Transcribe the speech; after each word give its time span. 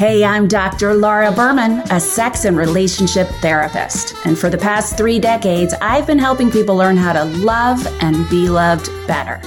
Hey, 0.00 0.24
I'm 0.24 0.48
Dr. 0.48 0.94
Laura 0.94 1.30
Berman, 1.30 1.80
a 1.90 2.00
sex 2.00 2.46
and 2.46 2.56
relationship 2.56 3.28
therapist. 3.42 4.14
And 4.24 4.38
for 4.38 4.48
the 4.48 4.56
past 4.56 4.96
three 4.96 5.18
decades, 5.18 5.74
I've 5.82 6.06
been 6.06 6.18
helping 6.18 6.50
people 6.50 6.74
learn 6.74 6.96
how 6.96 7.12
to 7.12 7.24
love 7.24 7.86
and 8.00 8.26
be 8.30 8.48
loved 8.48 8.88
better. 9.06 9.42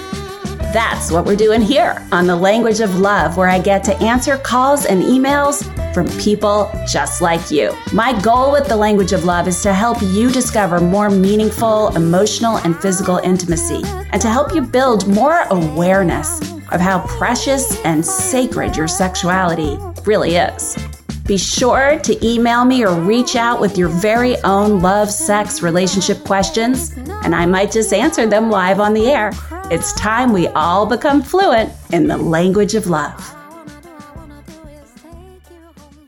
That's 0.71 1.09
what 1.09 1.25
we're 1.25 1.35
doing 1.35 1.59
here 1.59 2.05
on 2.11 2.27
The 2.27 2.35
Language 2.35 2.81
of 2.81 2.99
Love, 2.99 3.35
where 3.35 3.49
I 3.49 3.57
get 3.57 3.83
to 3.85 3.95
answer 3.95 4.37
calls 4.37 4.85
and 4.85 5.01
emails 5.01 5.65
from 5.91 6.07
people 6.19 6.69
just 6.87 7.19
like 7.19 7.49
you. 7.49 7.75
My 7.91 8.13
goal 8.21 8.51
with 8.51 8.67
The 8.67 8.77
Language 8.77 9.11
of 9.11 9.25
Love 9.25 9.47
is 9.47 9.59
to 9.63 9.73
help 9.73 10.03
you 10.03 10.29
discover 10.29 10.79
more 10.79 11.09
meaningful 11.09 11.87
emotional 11.95 12.57
and 12.57 12.79
physical 12.79 13.17
intimacy 13.17 13.81
and 14.11 14.21
to 14.21 14.29
help 14.29 14.53
you 14.53 14.61
build 14.61 15.07
more 15.07 15.47
awareness 15.49 16.39
of 16.71 16.79
how 16.79 17.03
precious 17.07 17.83
and 17.85 18.05
sacred 18.05 18.77
your 18.77 18.87
sexuality 18.87 19.79
really 20.07 20.35
is. 20.35 20.77
Be 21.25 21.37
sure 21.37 21.99
to 21.99 22.25
email 22.25 22.65
me 22.65 22.83
or 22.85 22.99
reach 22.99 23.37
out 23.37 23.61
with 23.61 23.77
your 23.77 23.87
very 23.87 24.35
own 24.43 24.81
love, 24.81 25.09
sex, 25.09 25.61
relationship 25.61 26.23
questions, 26.25 26.91
and 27.23 27.33
I 27.33 27.45
might 27.45 27.71
just 27.71 27.93
answer 27.93 28.27
them 28.27 28.49
live 28.49 28.81
on 28.81 28.93
the 28.93 29.09
air. 29.09 29.31
It's 29.71 29.93
time 29.93 30.33
we 30.33 30.47
all 30.49 30.85
become 30.85 31.21
fluent 31.21 31.71
in 31.93 32.07
the 32.07 32.17
language 32.17 32.75
of 32.75 32.87
love. 32.87 33.33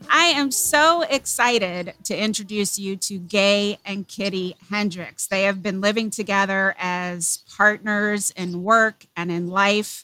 I 0.09 0.29
am 0.29 0.51
so 0.51 1.03
excited 1.03 1.93
to 2.05 2.17
introduce 2.17 2.77
you 2.77 2.95
to 2.97 3.17
Gay 3.17 3.77
and 3.85 4.07
Katie 4.07 4.55
Hendricks. 4.69 5.27
They 5.27 5.43
have 5.43 5.61
been 5.63 5.81
living 5.81 6.09
together 6.09 6.75
as 6.77 7.43
partners 7.55 8.31
in 8.31 8.63
work 8.63 9.05
and 9.15 9.31
in 9.31 9.47
life 9.47 10.03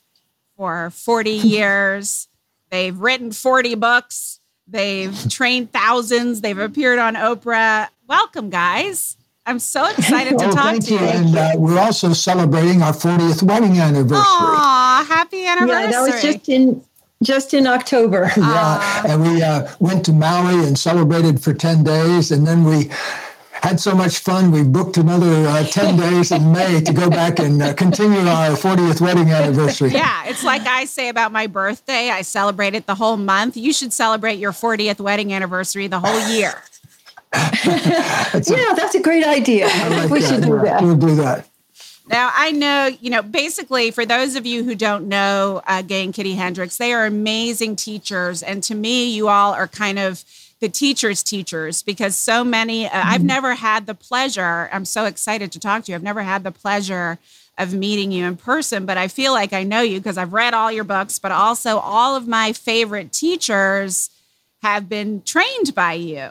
for 0.55 0.89
40 0.91 1.31
years. 1.31 2.27
They've 2.71 2.97
written 2.97 3.31
40 3.31 3.75
books. 3.75 4.39
They've 4.67 5.15
trained 5.29 5.71
thousands. 5.71 6.41
They've 6.41 6.57
appeared 6.57 6.99
on 6.99 7.15
Oprah. 7.15 7.89
Welcome, 8.07 8.49
guys. 8.49 9.17
I'm 9.45 9.59
so 9.59 9.85
excited 9.89 10.37
to 10.37 10.45
talk 10.45 10.53
thank 10.53 10.85
to 10.85 10.93
you. 10.93 10.99
you. 10.99 11.05
And 11.05 11.35
uh, 11.35 11.51
we're 11.57 11.79
also 11.79 12.13
celebrating 12.13 12.81
our 12.81 12.93
40th 12.93 13.43
wedding 13.43 13.79
anniversary. 13.79 14.23
Aw, 14.23 15.05
happy 15.07 15.45
anniversary. 15.45 15.83
Yeah, 15.83 15.91
that 15.91 16.01
was 16.01 16.21
just 16.21 16.49
in 16.49 16.83
just 17.23 17.53
in 17.53 17.67
October. 17.67 18.31
yeah, 18.37 19.03
and 19.07 19.21
we 19.21 19.43
uh, 19.43 19.67
went 19.79 20.05
to 20.05 20.13
Maui 20.13 20.65
and 20.65 20.77
celebrated 20.77 21.41
for 21.41 21.53
10 21.53 21.83
days, 21.83 22.31
and 22.31 22.47
then 22.47 22.63
we 22.63 22.89
had 23.61 23.79
so 23.79 23.93
much 23.95 24.19
fun. 24.19 24.51
We 24.51 24.63
booked 24.63 24.97
another 24.97 25.47
uh, 25.47 25.63
10 25.63 25.97
days 26.05 26.31
in 26.31 26.51
May 26.51 26.81
to 26.81 26.93
go 26.93 27.09
back 27.09 27.39
and 27.39 27.61
uh, 27.61 27.73
continue 27.73 28.19
our 28.19 28.51
40th 28.51 29.01
wedding 29.01 29.29
anniversary. 29.29 29.91
Yeah, 30.01 30.23
it's 30.25 30.43
like 30.43 30.65
I 30.65 30.85
say 30.85 31.09
about 31.09 31.31
my 31.31 31.47
birthday. 31.47 32.09
I 32.09 32.21
celebrate 32.23 32.73
it 32.73 32.85
the 32.87 32.95
whole 32.95 33.17
month. 33.17 33.55
You 33.55 33.71
should 33.73 33.93
celebrate 33.93 34.39
your 34.39 34.51
40th 34.51 34.99
wedding 34.99 35.33
anniversary 35.33 35.87
the 35.87 35.99
whole 35.99 36.29
year. 36.29 36.53
yeah, 37.33 38.73
that's 38.75 38.95
a 38.95 39.01
great 39.01 39.25
idea. 39.25 39.65
Like 39.67 40.09
we 40.09 40.19
that. 40.21 40.27
should 40.29 40.43
do 40.43 40.55
Yeah, 40.55 40.63
that. 40.63 40.81
We'll 40.83 40.95
do 40.95 41.15
that. 41.15 41.47
Now, 42.07 42.31
I 42.33 42.51
know, 42.51 42.87
you 42.99 43.09
know, 43.09 43.21
basically, 43.21 43.91
for 43.91 44.05
those 44.05 44.35
of 44.35 44.45
you 44.45 44.63
who 44.63 44.75
don't 44.75 45.07
know 45.07 45.61
uh, 45.67 45.81
Gay 45.81 46.03
and 46.03 46.13
Katie 46.13 46.33
Hendricks, 46.35 46.77
they 46.77 46.93
are 46.93 47.05
amazing 47.05 47.75
teachers. 47.77 48.43
And 48.43 48.61
to 48.63 48.75
me, 48.75 49.13
you 49.13 49.27
all 49.29 49.53
are 49.53 49.67
kind 49.67 49.97
of 49.99 50.23
the 50.61 50.69
teachers' 50.69 51.23
teachers 51.23 51.81
because 51.81 52.15
so 52.15 52.43
many, 52.43 52.85
uh, 52.85 52.91
I've 52.93 53.23
never 53.23 53.55
had 53.55 53.87
the 53.87 53.95
pleasure, 53.95 54.69
I'm 54.71 54.85
so 54.85 55.05
excited 55.05 55.51
to 55.53 55.59
talk 55.59 55.83
to 55.85 55.91
you. 55.91 55.95
I've 55.95 56.03
never 56.03 56.21
had 56.21 56.43
the 56.43 56.51
pleasure 56.51 57.17
of 57.57 57.73
meeting 57.73 58.11
you 58.11 58.25
in 58.25 58.37
person, 58.37 58.85
but 58.85 58.97
I 58.97 59.07
feel 59.07 59.33
like 59.33 59.53
I 59.53 59.63
know 59.63 59.81
you 59.81 59.99
because 59.99 60.17
I've 60.17 60.33
read 60.33 60.53
all 60.53 60.71
your 60.71 60.83
books, 60.83 61.19
but 61.19 61.31
also 61.31 61.77
all 61.79 62.15
of 62.15 62.27
my 62.27 62.53
favorite 62.53 63.11
teachers 63.11 64.09
have 64.61 64.87
been 64.87 65.23
trained 65.23 65.73
by 65.73 65.93
you. 65.93 66.29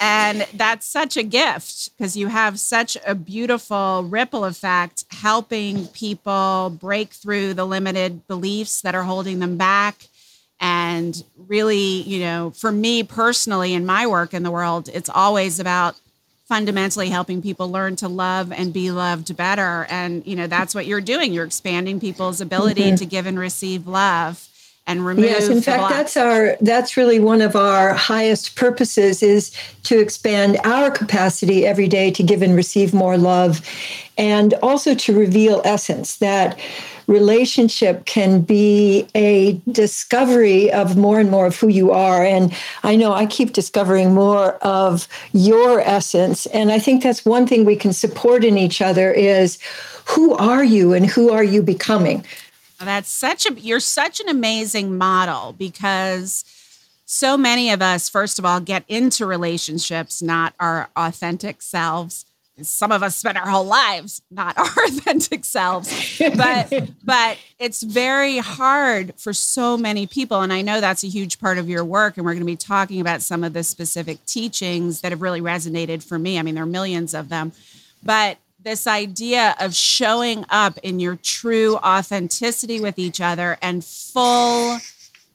and 0.00 0.46
that's 0.54 0.86
such 0.86 1.16
a 1.16 1.24
gift 1.24 1.90
because 1.98 2.16
you 2.16 2.28
have 2.28 2.60
such 2.60 2.96
a 3.04 3.12
beautiful 3.16 4.04
ripple 4.08 4.44
effect 4.44 5.04
helping 5.10 5.88
people 5.88 6.76
break 6.80 7.10
through 7.10 7.54
the 7.54 7.66
limited 7.66 8.24
beliefs 8.28 8.82
that 8.82 8.94
are 8.94 9.02
holding 9.02 9.40
them 9.40 9.56
back 9.56 10.06
and 10.64 11.22
really 11.46 12.00
you 12.02 12.20
know 12.20 12.50
for 12.56 12.72
me 12.72 13.02
personally 13.02 13.74
in 13.74 13.84
my 13.84 14.06
work 14.06 14.32
in 14.32 14.42
the 14.42 14.50
world 14.50 14.88
it's 14.94 15.10
always 15.10 15.60
about 15.60 15.94
fundamentally 16.48 17.10
helping 17.10 17.42
people 17.42 17.70
learn 17.70 17.94
to 17.96 18.08
love 18.08 18.50
and 18.50 18.72
be 18.72 18.90
loved 18.90 19.36
better 19.36 19.86
and 19.90 20.26
you 20.26 20.34
know 20.34 20.46
that's 20.46 20.74
what 20.74 20.86
you're 20.86 21.02
doing 21.02 21.32
you're 21.34 21.44
expanding 21.44 22.00
people's 22.00 22.40
ability 22.40 22.92
Mhm. 22.92 22.98
to 22.98 23.04
give 23.06 23.26
and 23.26 23.38
receive 23.38 23.86
love 23.86 24.48
and 24.86 25.04
remove 25.06 25.24
Yes, 25.24 25.48
in 25.48 25.62
fact, 25.62 25.78
blocks. 25.80 25.94
that's 25.94 26.16
our 26.18 26.56
that's 26.62 26.96
really 26.96 27.18
one 27.18 27.40
of 27.42 27.56
our 27.56 27.92
highest 27.94 28.54
purposes 28.54 29.22
is 29.22 29.50
to 29.84 29.98
expand 29.98 30.58
our 30.64 30.90
capacity 30.90 31.66
every 31.66 31.88
day 31.88 32.10
to 32.10 32.22
give 32.22 32.40
and 32.42 32.54
receive 32.56 32.92
more 32.94 33.16
love 33.18 33.60
and 34.18 34.52
also 34.62 34.94
to 34.94 35.18
reveal 35.18 35.60
essence 35.64 36.16
that 36.16 36.58
relationship 37.06 38.04
can 38.06 38.40
be 38.40 39.06
a 39.14 39.60
discovery 39.70 40.72
of 40.72 40.96
more 40.96 41.20
and 41.20 41.30
more 41.30 41.46
of 41.46 41.56
who 41.56 41.68
you 41.68 41.90
are. 41.90 42.24
And 42.24 42.54
I 42.82 42.96
know 42.96 43.12
I 43.12 43.26
keep 43.26 43.52
discovering 43.52 44.14
more 44.14 44.54
of 44.56 45.08
your 45.32 45.80
essence. 45.80 46.46
And 46.46 46.72
I 46.72 46.78
think 46.78 47.02
that's 47.02 47.24
one 47.24 47.46
thing 47.46 47.64
we 47.64 47.76
can 47.76 47.92
support 47.92 48.44
in 48.44 48.58
each 48.58 48.80
other 48.80 49.10
is 49.10 49.58
who 50.06 50.34
are 50.34 50.64
you 50.64 50.92
and 50.92 51.06
who 51.06 51.30
are 51.30 51.44
you 51.44 51.62
becoming? 51.62 52.24
That's 52.80 53.08
such 53.08 53.46
a 53.46 53.54
you're 53.54 53.80
such 53.80 54.20
an 54.20 54.28
amazing 54.28 54.98
model 54.98 55.52
because 55.52 56.44
so 57.06 57.36
many 57.36 57.70
of 57.70 57.80
us 57.80 58.08
first 58.08 58.38
of 58.38 58.44
all 58.44 58.60
get 58.60 58.84
into 58.88 59.24
relationships 59.24 60.20
not 60.20 60.54
our 60.60 60.90
authentic 60.96 61.62
selves. 61.62 62.26
Some 62.62 62.92
of 62.92 63.02
us 63.02 63.16
spend 63.16 63.36
our 63.36 63.48
whole 63.48 63.64
lives 63.64 64.22
not 64.30 64.56
our 64.58 64.84
authentic 64.84 65.44
selves. 65.44 66.18
But 66.18 66.90
but 67.04 67.38
it's 67.58 67.82
very 67.82 68.38
hard 68.38 69.14
for 69.16 69.32
so 69.32 69.76
many 69.76 70.06
people 70.06 70.40
and 70.40 70.52
I 70.52 70.62
know 70.62 70.80
that's 70.80 71.04
a 71.04 71.08
huge 71.08 71.38
part 71.38 71.58
of 71.58 71.68
your 71.68 71.84
work 71.84 72.16
and 72.16 72.24
we're 72.24 72.32
going 72.32 72.40
to 72.40 72.46
be 72.46 72.56
talking 72.56 73.00
about 73.00 73.22
some 73.22 73.44
of 73.44 73.52
the 73.52 73.64
specific 73.64 74.24
teachings 74.26 75.00
that 75.00 75.12
have 75.12 75.22
really 75.22 75.40
resonated 75.40 76.02
for 76.02 76.18
me. 76.18 76.38
I 76.38 76.42
mean 76.42 76.54
there 76.54 76.64
are 76.64 76.66
millions 76.66 77.14
of 77.14 77.28
them. 77.28 77.52
But 78.02 78.38
this 78.60 78.86
idea 78.86 79.54
of 79.60 79.74
showing 79.74 80.44
up 80.48 80.78
in 80.82 80.98
your 80.98 81.16
true 81.16 81.76
authenticity 81.76 82.80
with 82.80 82.98
each 82.98 83.20
other 83.20 83.58
and 83.60 83.84
full 83.84 84.78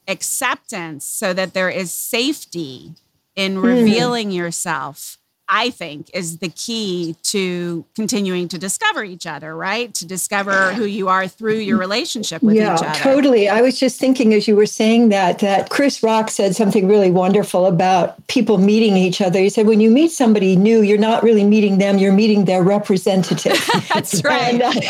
acceptance 0.08 1.04
so 1.04 1.32
that 1.32 1.54
there 1.54 1.70
is 1.70 1.92
safety 1.92 2.92
in 3.36 3.54
hmm. 3.54 3.64
revealing 3.64 4.30
yourself 4.30 5.18
i 5.50 5.70
think 5.70 6.10
is 6.14 6.38
the 6.38 6.48
key 6.48 7.16
to 7.22 7.84
continuing 7.94 8.48
to 8.48 8.58
discover 8.58 9.04
each 9.04 9.26
other 9.26 9.56
right 9.56 9.92
to 9.94 10.06
discover 10.06 10.72
who 10.72 10.84
you 10.84 11.08
are 11.08 11.26
through 11.28 11.56
your 11.56 11.76
relationship 11.76 12.42
with 12.42 12.56
yeah, 12.56 12.74
each 12.74 12.82
other 12.82 13.10
totally. 13.20 13.48
I 13.48 13.60
was 13.60 13.78
just 13.78 13.98
thinking 13.98 14.34
as 14.34 14.46
you 14.46 14.56
were 14.56 14.66
saying 14.66 15.08
that 15.10 15.40
that 15.40 15.70
Chris 15.70 16.02
Rock 16.02 16.30
said 16.30 16.54
something 16.54 16.88
really 16.88 17.10
wonderful 17.10 17.66
about 17.66 18.26
people 18.28 18.58
meeting 18.58 18.96
each 18.96 19.20
other. 19.20 19.38
He 19.38 19.50
said, 19.50 19.66
when 19.66 19.80
you 19.80 19.90
meet 19.90 20.10
somebody 20.10 20.56
new, 20.56 20.82
you're 20.82 20.98
not 20.98 21.22
really 21.22 21.44
meeting 21.44 21.78
them; 21.78 21.98
you're 21.98 22.12
meeting 22.12 22.44
their 22.44 22.62
representative. 22.62 23.58
that's 23.94 24.22
right 24.24 24.54
And, 24.54 24.62
uh, 24.62 24.72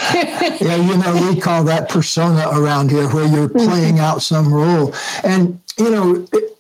Yeah, 0.61 0.77
you 0.77 0.97
know, 0.97 1.33
we 1.33 1.41
call 1.41 1.65
that 1.65 1.89
persona 1.89 2.49
around 2.53 2.91
here, 2.91 3.09
where 3.09 3.27
you're 3.27 3.49
playing 3.49 3.99
out 3.99 4.23
some 4.23 4.53
role. 4.53 4.95
And, 5.25 5.61
you 5.79 5.91
know, 5.91 6.27
it, 6.33 6.60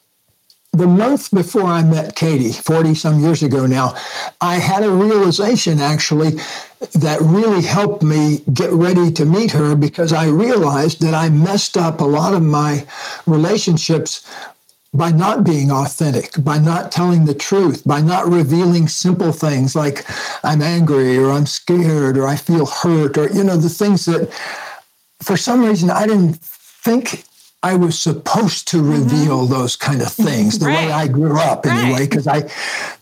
the 0.72 0.86
month 0.86 1.30
before 1.32 1.64
I 1.64 1.82
met 1.82 2.14
Katie, 2.14 2.52
40 2.52 2.94
some 2.94 3.20
years 3.20 3.42
ago 3.42 3.66
now, 3.66 3.94
I 4.40 4.56
had 4.56 4.84
a 4.84 4.90
realization 4.90 5.80
actually 5.80 6.38
that 6.94 7.18
really 7.20 7.62
helped 7.62 8.02
me 8.02 8.42
get 8.52 8.70
ready 8.70 9.10
to 9.12 9.24
meet 9.24 9.50
her 9.50 9.74
because 9.74 10.12
I 10.12 10.28
realized 10.28 11.00
that 11.00 11.12
I 11.12 11.28
messed 11.28 11.76
up 11.76 12.00
a 12.00 12.04
lot 12.04 12.34
of 12.34 12.42
my 12.42 12.86
relationships 13.26 14.26
by 14.94 15.10
not 15.10 15.44
being 15.44 15.70
authentic, 15.70 16.32
by 16.42 16.58
not 16.58 16.90
telling 16.90 17.24
the 17.24 17.34
truth, 17.34 17.82
by 17.84 18.00
not 18.00 18.26
revealing 18.28 18.88
simple 18.88 19.32
things 19.32 19.74
like 19.74 20.04
I'm 20.44 20.62
angry 20.62 21.16
or 21.18 21.30
I'm 21.30 21.46
scared 21.46 22.16
or 22.16 22.26
I 22.26 22.36
feel 22.36 22.66
hurt 22.66 23.18
or, 23.18 23.28
you 23.28 23.44
know, 23.44 23.56
the 23.56 23.68
things 23.68 24.04
that 24.06 24.32
for 25.22 25.36
some 25.36 25.64
reason 25.64 25.90
I 25.90 26.06
didn't 26.06 26.38
think 26.40 27.24
I 27.62 27.76
was 27.76 27.98
supposed 27.98 28.68
to 28.68 28.78
mm-hmm. 28.78 28.90
reveal 28.90 29.46
those 29.46 29.76
kind 29.76 30.00
of 30.00 30.10
things 30.12 30.58
the 30.58 30.66
way 30.66 30.74
Mm-hmm. 30.86 30.98
I 30.98 31.08
grew 31.08 31.38
up 31.38 31.66
anyway, 31.66 32.00
Right. 32.00 32.10
because 32.10 32.26
I 32.26 32.50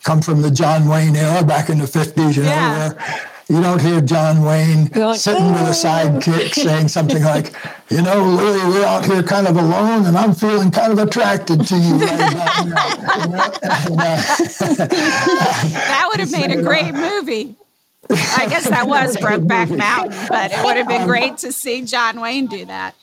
come 0.02 0.20
from 0.20 0.42
the 0.42 0.50
John 0.50 0.88
Wayne 0.88 1.14
era 1.14 1.44
back 1.44 1.70
in 1.70 1.78
the 1.78 1.86
50s, 1.86 2.36
you 2.36 2.42
know, 2.42 2.48
Yeah. 2.50 2.88
where 2.88 3.20
you 3.48 3.62
don't 3.62 3.80
hear 3.80 4.00
John 4.00 4.42
Wayne 4.42 4.86
Going, 4.88 5.16
sitting 5.16 5.52
with 5.52 5.62
a 5.62 5.70
sidekick 5.70 6.54
saying 6.54 6.88
something 6.88 7.22
like, 7.22 7.52
you 7.88 8.02
know, 8.02 8.22
Louis, 8.22 8.62
we're 8.66 8.84
out 8.84 9.06
here 9.06 9.22
kind 9.22 9.46
of 9.46 9.56
alone 9.56 10.04
and 10.06 10.18
I'm 10.18 10.34
feeling 10.34 10.70
kind 10.70 10.92
of 10.92 10.98
attracted 10.98 11.64
to 11.66 11.76
you 11.76 11.94
right 11.94 12.32
about 12.32 12.34
now. 12.34 12.62
You 12.64 12.70
know? 12.70 13.16
And, 13.22 13.34
uh, 13.34 13.38
uh, 14.02 14.86
that 14.86 16.08
would 16.10 16.20
have 16.20 16.32
made 16.32 16.50
a 16.50 16.62
great 16.62 16.92
movie 16.92 17.54
i 18.10 18.46
guess 18.48 18.68
that 18.68 18.86
was 18.88 19.16
brokeback 19.18 19.74
mountain 19.76 20.16
but 20.28 20.50
it 20.50 20.64
would 20.64 20.76
have 20.76 20.88
been 20.88 21.02
um, 21.02 21.08
great 21.08 21.36
to 21.36 21.52
see 21.52 21.82
john 21.82 22.20
wayne 22.20 22.46
do 22.46 22.64
that 22.64 22.94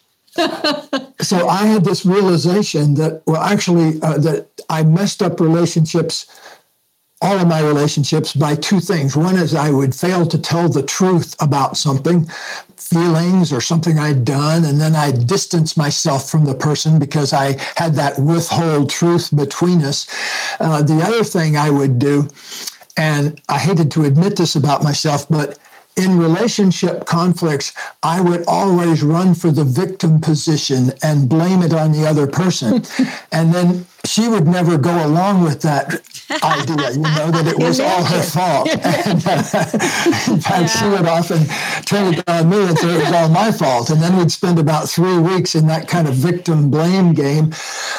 so 1.21 1.47
I 1.47 1.65
had 1.65 1.85
this 1.85 2.05
realization 2.05 2.95
that, 2.95 3.23
well, 3.25 3.41
actually, 3.41 4.01
uh, 4.01 4.17
that 4.19 4.47
I 4.69 4.83
messed 4.83 5.21
up 5.21 5.39
relationships, 5.39 6.25
all 7.21 7.39
of 7.39 7.47
my 7.47 7.61
relationships, 7.61 8.33
by 8.33 8.55
two 8.55 8.79
things. 8.79 9.15
One 9.15 9.35
is 9.35 9.55
I 9.55 9.71
would 9.71 9.95
fail 9.95 10.25
to 10.27 10.37
tell 10.37 10.67
the 10.67 10.83
truth 10.83 11.35
about 11.41 11.77
something, 11.77 12.27
feelings 12.75 13.53
or 13.53 13.61
something 13.61 13.97
I'd 13.97 14.25
done, 14.25 14.65
and 14.65 14.79
then 14.79 14.95
I'd 14.95 15.25
distance 15.25 15.77
myself 15.77 16.29
from 16.29 16.45
the 16.45 16.55
person 16.55 16.99
because 16.99 17.31
I 17.31 17.57
had 17.77 17.95
that 17.95 18.19
withhold 18.19 18.89
truth 18.89 19.35
between 19.35 19.83
us. 19.83 20.07
Uh, 20.59 20.81
the 20.81 21.01
other 21.01 21.23
thing 21.23 21.55
I 21.55 21.69
would 21.69 21.97
do, 21.97 22.27
and 22.97 23.41
I 23.47 23.57
hated 23.57 23.89
to 23.91 24.03
admit 24.03 24.35
this 24.35 24.55
about 24.55 24.83
myself, 24.83 25.27
but 25.29 25.57
in 25.97 26.17
relationship 26.17 27.05
conflicts, 27.05 27.73
I 28.03 28.19
would 28.19 28.43
always 28.47 29.01
run 29.01 29.33
for 29.33 29.49
the 29.49 29.63
victim 29.63 30.19
position 30.19 30.91
and 31.01 31.29
blame 31.29 31.61
it 31.61 31.73
on 31.73 31.93
the 31.93 32.05
other 32.05 32.27
person. 32.27 32.83
and 33.31 33.53
then 33.53 33.85
she 34.03 34.27
would 34.27 34.45
never 34.45 34.77
go 34.77 35.05
along 35.05 35.43
with 35.43 35.61
that 35.61 35.87
idea, 36.43 36.91
you 36.91 37.01
know, 37.01 37.31
that 37.31 37.47
it 37.47 37.57
was 37.57 37.79
all 37.79 38.03
her 38.03 38.21
fault. 38.21 38.69
And, 39.05 39.25
uh, 39.27 39.37
in 40.33 40.39
fact, 40.41 40.61
yeah. 40.61 40.67
she 40.67 40.85
would 40.87 41.05
often 41.05 41.45
turn 41.85 42.13
it 42.13 42.27
on 42.27 42.49
me 42.49 42.67
and 42.67 42.77
say 42.77 42.95
it 42.95 42.99
was 42.99 43.11
all 43.11 43.29
my 43.29 43.51
fault. 43.51 43.89
And 43.89 44.01
then 44.01 44.17
we'd 44.17 44.31
spend 44.31 44.59
about 44.59 44.89
three 44.89 45.17
weeks 45.17 45.55
in 45.55 45.67
that 45.67 45.87
kind 45.87 46.07
of 46.07 46.15
victim 46.15 46.69
blame 46.69 47.13
game 47.13 47.53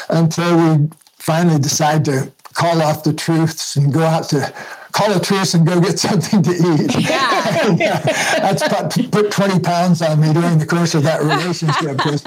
until 0.08 0.56
we 0.56 0.88
finally 1.18 1.58
decide 1.58 2.04
to 2.06 2.30
call 2.54 2.82
off 2.82 3.04
the 3.04 3.12
truths 3.12 3.76
and 3.76 3.92
go 3.92 4.00
out 4.02 4.28
to 4.30 4.52
call 4.96 5.14
a 5.14 5.20
truce 5.20 5.52
and 5.52 5.66
go 5.66 5.78
get 5.78 5.98
something 5.98 6.42
to 6.42 6.50
eat. 6.50 6.96
Yeah. 7.06 7.68
and, 7.68 7.82
uh, 7.82 8.00
that's 8.38 8.62
about 8.62 8.90
put 9.12 9.30
20 9.30 9.60
pounds 9.60 10.02
on 10.02 10.20
me 10.20 10.32
during 10.32 10.58
the 10.58 10.66
course 10.66 10.94
of 10.94 11.02
that 11.02 11.22
relationship, 11.22 12.04
was 12.06 12.22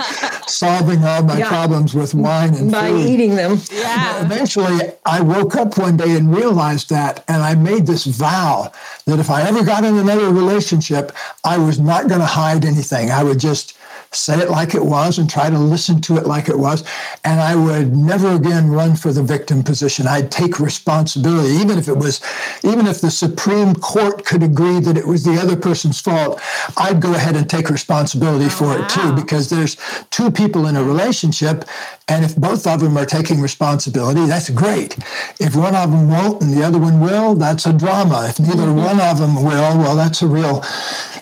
solving 0.48 1.04
all 1.04 1.24
my 1.24 1.40
yeah. 1.40 1.48
problems 1.48 1.96
with 1.96 2.14
wine 2.14 2.54
and 2.54 2.72
By 2.72 2.90
food. 2.90 3.08
eating 3.08 3.36
them. 3.36 3.60
Yeah. 3.72 4.24
Eventually, 4.24 4.92
I 5.06 5.22
woke 5.22 5.56
up 5.56 5.78
one 5.78 5.98
day 5.98 6.16
and 6.16 6.34
realized 6.34 6.90
that, 6.92 7.26
and 7.28 7.42
I 7.42 7.56
made 7.56 7.88
this 7.88 8.06
vow 8.06 8.72
that 9.06 9.20
if 9.20 9.30
I 9.30 9.42
ever 9.44 9.64
got 9.64 9.84
in 9.84 9.98
another 9.98 10.30
relationship, 10.30 11.12
I 11.44 11.58
was 11.58 11.80
not 11.80 12.08
going 12.08 12.22
to 12.22 12.28
hide 12.28 12.64
anything. 12.64 13.10
I 13.12 13.24
would 13.24 13.40
just 13.40 13.76
say 14.12 14.40
it 14.40 14.50
like 14.50 14.74
it 14.74 14.84
was 14.84 15.20
and 15.20 15.30
try 15.30 15.50
to 15.50 15.60
listen 15.60 16.02
to 16.02 16.18
it 16.18 16.26
like 16.26 16.50
it 16.50 16.58
was. 16.58 16.84
And 17.24 17.40
I 17.40 17.56
would 17.56 17.96
never 17.96 18.36
again 18.36 18.70
run 18.70 18.96
for 18.96 19.14
the 19.14 19.22
victim 19.22 19.64
position. 19.64 20.08
I'd 20.08 20.32
take 20.32 20.60
responsibility, 20.60 21.54
even 21.54 21.78
if 21.78 21.88
it 21.88 21.96
was, 21.96 22.22
even 22.64 22.88
if 22.88 23.02
the 23.02 23.12
Supreme 23.12 23.76
Court 23.76 24.26
could 24.26 24.42
agree 24.42 24.80
that 24.80 24.98
it 24.98 25.06
was 25.06 25.24
the 25.24 25.40
other 25.40 25.56
person's 25.56 26.02
fault, 26.02 26.42
I'd 26.78 27.02
go 27.02 27.14
ahead 27.14 27.36
and 27.36 27.50
take 27.50 27.70
responsibility 27.70 28.50
for 28.50 28.66
wow. 28.66 28.84
it 28.84 28.90
too, 28.90 29.14
because 29.14 29.50
there's 29.50 29.78
two 30.10 30.32
people 30.32 30.68
in 30.68 30.76
a 30.76 30.84
relationship. 30.84 31.66
And 32.10 32.26
if 32.26 32.36
both 32.36 32.66
of 32.66 32.80
them 32.80 32.98
are 32.98 33.06
taking 33.06 33.40
responsibility, 33.40 34.26
that's 34.26 34.50
great. 34.50 34.98
If 35.40 35.56
one 35.56 35.76
of 35.76 35.92
them 35.92 36.10
won't 36.10 36.42
and 36.42 36.52
the 36.52 36.64
other 36.64 36.80
one 36.80 37.00
will, 37.00 37.36
that's 37.36 37.68
a 37.68 37.74
drama. 37.74 38.26
If 38.30 38.40
neither 38.40 38.64
mm-hmm. 38.64 38.78
one 38.78 39.00
of 39.00 39.20
them 39.20 39.36
will, 39.36 39.78
well, 39.78 39.96
that's 39.96 40.24
a 40.24 40.28
real, 40.28 40.66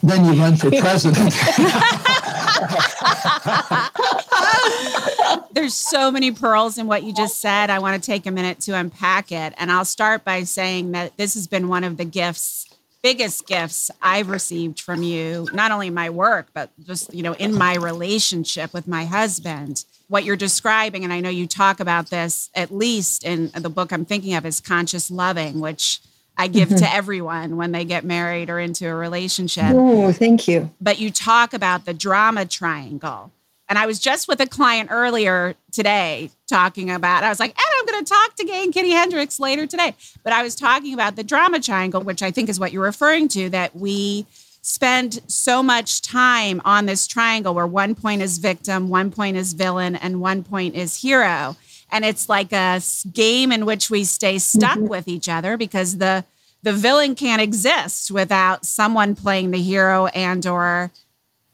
then 0.01 0.24
you 0.25 0.42
run 0.42 0.56
for 0.56 0.72
president. 0.72 1.34
There's 5.51 5.74
so 5.74 6.12
many 6.12 6.31
pearls 6.31 6.78
in 6.78 6.88
what 6.88 7.04
you 7.04 7.13
just 7.13 7.42
said. 7.42 7.69
I 7.69 7.80
want 7.80 8.01
to 8.01 8.06
take 8.06 8.25
a 8.25 8.31
minute 8.31 8.60
to 8.62 8.74
unpack 8.74 9.31
it. 9.31 9.54
And 9.57 9.72
I'll 9.72 9.86
start 9.86 10.24
by 10.24 10.44
saying 10.44 10.92
that 10.92 11.18
this 11.18 11.33
has 11.33 11.48
been 11.48 11.68
one 11.68 11.83
of 11.83 11.98
the 11.98 12.06
gifts, 12.06 12.68
biggest 13.01 13.48
gifts 13.48 13.92
I've 14.01 14.30
received 14.30 14.80
from 14.80 15.04
you, 15.04 15.48
not 15.51 15.72
only 15.72 15.88
in 15.88 15.94
my 15.94 16.10
work, 16.10 16.48
but 16.54 16.69
just, 16.86 17.13
you 17.13 17.24
know, 17.24 17.33
in 17.33 17.54
my 17.54 17.75
relationship 17.75 18.74
with 18.74 18.88
my 18.88 19.06
husband. 19.06 19.83
What 20.07 20.24
you're 20.24 20.38
describing, 20.38 21.04
and 21.04 21.12
I 21.12 21.19
know 21.19 21.30
you 21.30 21.48
talk 21.48 21.80
about 21.80 22.09
this 22.09 22.50
at 22.56 22.71
least 22.71 23.24
in 23.25 23.51
the 23.54 23.69
book 23.69 23.92
I'm 23.92 24.06
thinking 24.06 24.36
of, 24.36 24.45
is 24.45 24.62
conscious 24.62 25.12
loving, 25.12 25.59
which 25.59 26.00
I 26.38 26.48
give 26.48 26.69
mm-hmm. 26.69 26.77
to 26.77 26.94
everyone 26.94 27.57
when 27.57 27.71
they 27.71 27.83
get 27.83 28.06
married 28.06 28.50
or 28.50 28.59
into 28.59 28.88
a 28.88 28.94
relationship. 28.94 29.74
Oh, 29.74 30.12
thank 30.13 30.48
you. 30.48 30.71
But 30.80 31.00
you 31.00 31.12
talk 31.12 31.54
about 31.54 31.86
the 31.86 31.94
drama 31.94 32.45
triangle. 32.45 33.31
And 33.69 33.77
I 33.77 33.86
was 33.86 34.00
just 34.00 34.30
with 34.30 34.39
a 34.39 34.48
client 34.48 34.92
earlier 34.94 35.56
today 35.74 36.31
talking 36.48 36.89
about, 36.89 37.24
I 37.24 37.30
was 37.30 37.39
like, 37.39 37.51
and 37.51 37.68
I'm 37.77 37.86
going 37.86 38.06
to 38.06 38.09
talk 38.09 38.36
to 38.36 38.45
Gay 38.45 38.63
and 38.63 38.74
Katie 38.74 38.92
Hendricks 38.92 39.42
later 39.42 39.68
today. 39.68 39.94
But 40.24 40.31
I 40.31 40.42
was 40.42 40.56
talking 40.56 40.94
about 40.94 41.18
the 41.18 41.24
drama 41.24 41.59
triangle, 41.59 42.01
which 42.01 42.24
I 42.24 42.31
think 42.31 42.48
is 42.48 42.62
what 42.62 42.71
you're 42.71 42.83
referring 42.83 43.27
to, 43.30 43.50
that 43.50 43.75
we 43.75 44.25
spend 44.68 45.22
so 45.28 45.64
much 45.64 46.02
time 46.02 46.62
on 46.66 46.88
this 46.88 47.08
triangle 47.08 47.54
where 47.54 47.66
one 47.66 47.96
point 47.96 48.22
is 48.22 48.38
victim, 48.38 48.90
one 48.90 49.10
point 49.10 49.38
is 49.38 49.54
villain, 49.54 49.96
and 49.96 50.19
one 50.19 50.44
point 50.44 50.75
is 50.75 51.02
hero. 51.02 51.56
And 51.90 52.04
it's 52.04 52.28
like 52.28 52.52
a 52.52 52.81
game 53.14 53.54
in 53.54 53.66
which 53.66 53.90
we 53.90 54.04
stay 54.04 54.40
stuck 54.40 54.78
mm-hmm. 54.78 54.90
with 54.90 55.08
each 55.08 55.30
other 55.30 55.56
because 55.56 56.00
the 56.00 56.25
the 56.64 56.74
villain 56.74 57.16
can't 57.16 57.42
exist 57.42 58.12
without 58.12 58.66
someone 58.66 59.16
playing 59.16 59.52
the 59.52 59.62
hero 59.62 60.08
and 60.08 60.46
or 60.46 60.92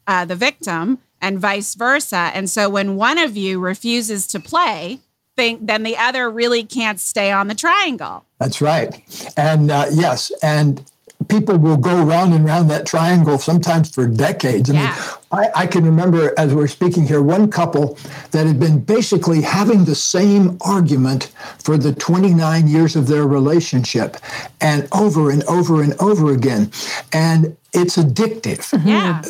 uh, 0.08 0.24
the 0.24 0.34
victim 0.34 0.98
and 1.20 1.38
vice 1.38 1.76
versa. 1.76 2.32
And 2.34 2.50
so 2.50 2.68
when 2.68 2.96
one 2.96 3.18
of 3.18 3.36
you 3.36 3.60
refuses 3.60 4.26
to 4.28 4.40
play 4.40 4.98
think 5.36 5.66
then 5.66 5.84
the 5.84 5.96
other 5.96 6.28
really 6.28 6.64
can't 6.64 6.98
stay 6.98 7.30
on 7.30 7.46
the 7.46 7.54
triangle. 7.54 8.24
That's 8.40 8.60
right. 8.60 8.92
And 9.36 9.70
uh, 9.70 9.86
yes 9.92 10.32
and 10.42 10.84
people 11.28 11.58
will 11.58 11.76
go 11.76 12.02
round 12.02 12.34
and 12.34 12.44
round 12.44 12.70
that 12.70 12.86
triangle 12.86 13.38
sometimes 13.38 13.90
for 13.90 14.06
decades. 14.06 14.70
I 14.70 14.74
yeah. 14.74 14.80
mean, 14.90 15.14
I, 15.34 15.50
I, 15.54 15.66
can 15.66 15.84
remember 15.84 16.32
as 16.38 16.54
we're 16.54 16.68
speaking 16.68 17.06
here, 17.06 17.22
one 17.22 17.50
couple 17.50 17.98
that 18.30 18.46
had 18.46 18.60
been 18.60 18.80
basically 18.80 19.42
having 19.42 19.84
the 19.84 19.94
same 19.94 20.56
argument 20.60 21.32
for 21.58 21.76
the 21.76 21.92
29 21.94 22.68
years 22.68 22.96
of 22.96 23.06
their 23.06 23.26
relationship 23.26 24.16
and 24.60 24.88
over 24.92 25.30
and 25.30 25.42
over 25.44 25.82
and 25.82 25.94
over 26.00 26.32
again. 26.32 26.70
And 27.12 27.56
it's 27.74 27.96
addictive. 27.96 28.70
Mm-hmm. 28.70 28.88
Yeah. 28.88 29.20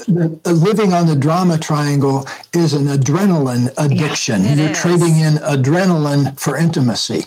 The, 0.43 0.53
living 0.53 0.93
on 0.93 1.07
the 1.07 1.17
drama 1.17 1.59
triangle 1.59 2.29
is 2.53 2.75
an 2.75 2.87
adrenaline 2.87 3.73
addiction. 3.79 4.45
Yeah, 4.45 4.55
You're 4.55 4.71
is. 4.71 4.81
trading 4.81 5.17
in 5.17 5.35
adrenaline 5.35 6.39
for 6.39 6.57
intimacy. 6.57 7.25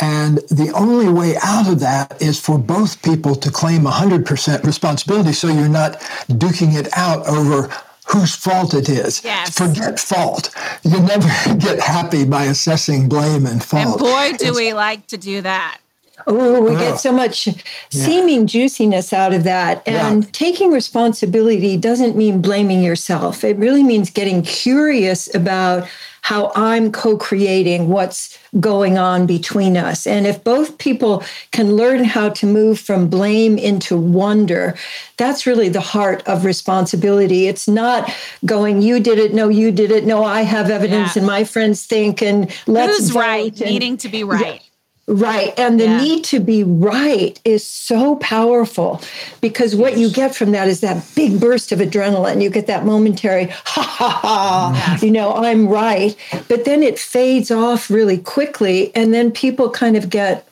And 0.00 0.38
the 0.48 0.72
only 0.74 1.10
way 1.10 1.36
out 1.42 1.68
of 1.68 1.80
that 1.80 2.20
is 2.20 2.40
for 2.40 2.58
both 2.58 3.02
people 3.02 3.34
to 3.36 3.50
claim 3.50 3.82
100% 3.82 4.64
responsibility 4.64 5.34
so 5.34 5.48
you're 5.48 5.68
not 5.68 6.00
duking 6.30 6.74
it 6.74 6.88
out 6.96 7.26
over 7.28 7.70
whose 8.06 8.34
fault 8.34 8.74
it 8.74 8.88
is. 8.88 9.24
Yes. 9.24 9.56
Forget 9.56 9.98
fault. 9.98 10.54
You 10.82 11.00
never 11.00 11.28
get 11.58 11.80
happy 11.80 12.24
by 12.24 12.44
assessing 12.44 13.08
blame 13.08 13.46
and 13.46 13.62
fault. 13.62 13.86
And 13.86 13.98
boy, 13.98 14.36
do 14.38 14.48
it's, 14.48 14.56
we 14.56 14.72
like 14.74 15.06
to 15.08 15.16
do 15.16 15.40
that. 15.42 15.78
Oh, 16.26 16.62
we 16.62 16.70
get 16.76 17.00
so 17.00 17.12
much 17.12 17.46
yeah. 17.46 17.54
seeming 17.90 18.46
juiciness 18.46 19.12
out 19.12 19.34
of 19.34 19.44
that. 19.44 19.86
And 19.86 20.24
yeah. 20.24 20.30
taking 20.32 20.70
responsibility 20.70 21.76
doesn't 21.76 22.16
mean 22.16 22.40
blaming 22.40 22.82
yourself. 22.82 23.44
It 23.44 23.56
really 23.56 23.82
means 23.82 24.10
getting 24.10 24.42
curious 24.42 25.34
about 25.34 25.88
how 26.24 26.50
I'm 26.54 26.90
co 26.90 27.18
creating 27.18 27.90
what's 27.90 28.38
going 28.58 28.96
on 28.96 29.26
between 29.26 29.76
us. 29.76 30.06
And 30.06 30.26
if 30.26 30.42
both 30.42 30.78
people 30.78 31.22
can 31.52 31.76
learn 31.76 32.02
how 32.02 32.30
to 32.30 32.46
move 32.46 32.80
from 32.80 33.08
blame 33.10 33.58
into 33.58 33.94
wonder, 33.94 34.74
that's 35.18 35.46
really 35.46 35.68
the 35.68 35.82
heart 35.82 36.26
of 36.26 36.46
responsibility. 36.46 37.46
It's 37.46 37.68
not 37.68 38.10
going, 38.46 38.80
you 38.80 39.00
did 39.00 39.18
it, 39.18 39.34
no, 39.34 39.50
you 39.50 39.70
did 39.70 39.90
it, 39.90 40.06
no, 40.06 40.24
I 40.24 40.42
have 40.42 40.70
evidence, 40.70 41.14
yeah. 41.14 41.20
and 41.20 41.26
my 41.26 41.44
friends 41.44 41.84
think, 41.84 42.22
and 42.22 42.50
let's 42.66 42.96
Who's 42.96 43.12
right, 43.12 43.60
and, 43.60 43.70
needing 43.70 43.98
to 43.98 44.08
be 44.08 44.24
right. 44.24 44.62
Right. 45.06 45.52
And 45.58 45.78
the 45.78 45.84
yeah. 45.84 46.00
need 46.00 46.24
to 46.24 46.40
be 46.40 46.64
right 46.64 47.38
is 47.44 47.66
so 47.66 48.16
powerful 48.16 49.02
because 49.42 49.76
what 49.76 49.98
you 49.98 50.10
get 50.10 50.34
from 50.34 50.52
that 50.52 50.66
is 50.66 50.80
that 50.80 51.04
big 51.14 51.38
burst 51.38 51.72
of 51.72 51.78
adrenaline. 51.80 52.40
You 52.42 52.48
get 52.48 52.66
that 52.68 52.86
momentary, 52.86 53.46
ha 53.48 53.82
ha 53.82 54.08
ha, 54.08 54.98
you 55.02 55.10
know, 55.10 55.34
I'm 55.34 55.68
right. 55.68 56.16
But 56.48 56.64
then 56.64 56.82
it 56.82 56.98
fades 56.98 57.50
off 57.50 57.90
really 57.90 58.16
quickly. 58.16 58.94
And 58.94 59.12
then 59.12 59.30
people 59.30 59.68
kind 59.68 59.96
of 59.96 60.08
get 60.08 60.48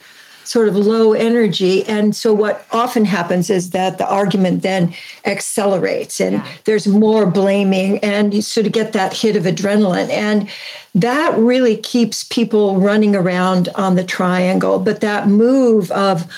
sort 0.52 0.68
of 0.68 0.76
low 0.76 1.14
energy. 1.14 1.82
And 1.86 2.14
so 2.14 2.34
what 2.34 2.66
often 2.72 3.06
happens 3.06 3.48
is 3.48 3.70
that 3.70 3.96
the 3.96 4.06
argument 4.06 4.60
then 4.62 4.92
accelerates 5.24 6.20
and 6.20 6.34
yeah. 6.36 6.48
there's 6.64 6.86
more 6.86 7.24
blaming 7.24 7.98
and 8.00 8.34
you 8.34 8.42
sort 8.42 8.66
of 8.66 8.72
get 8.72 8.92
that 8.92 9.14
hit 9.14 9.34
of 9.34 9.44
adrenaline. 9.44 10.10
And 10.10 10.50
that 10.94 11.34
really 11.38 11.78
keeps 11.78 12.24
people 12.24 12.78
running 12.78 13.16
around 13.16 13.70
on 13.76 13.94
the 13.94 14.04
triangle. 14.04 14.78
But 14.78 15.00
that 15.00 15.26
move 15.26 15.90
of, 15.92 16.30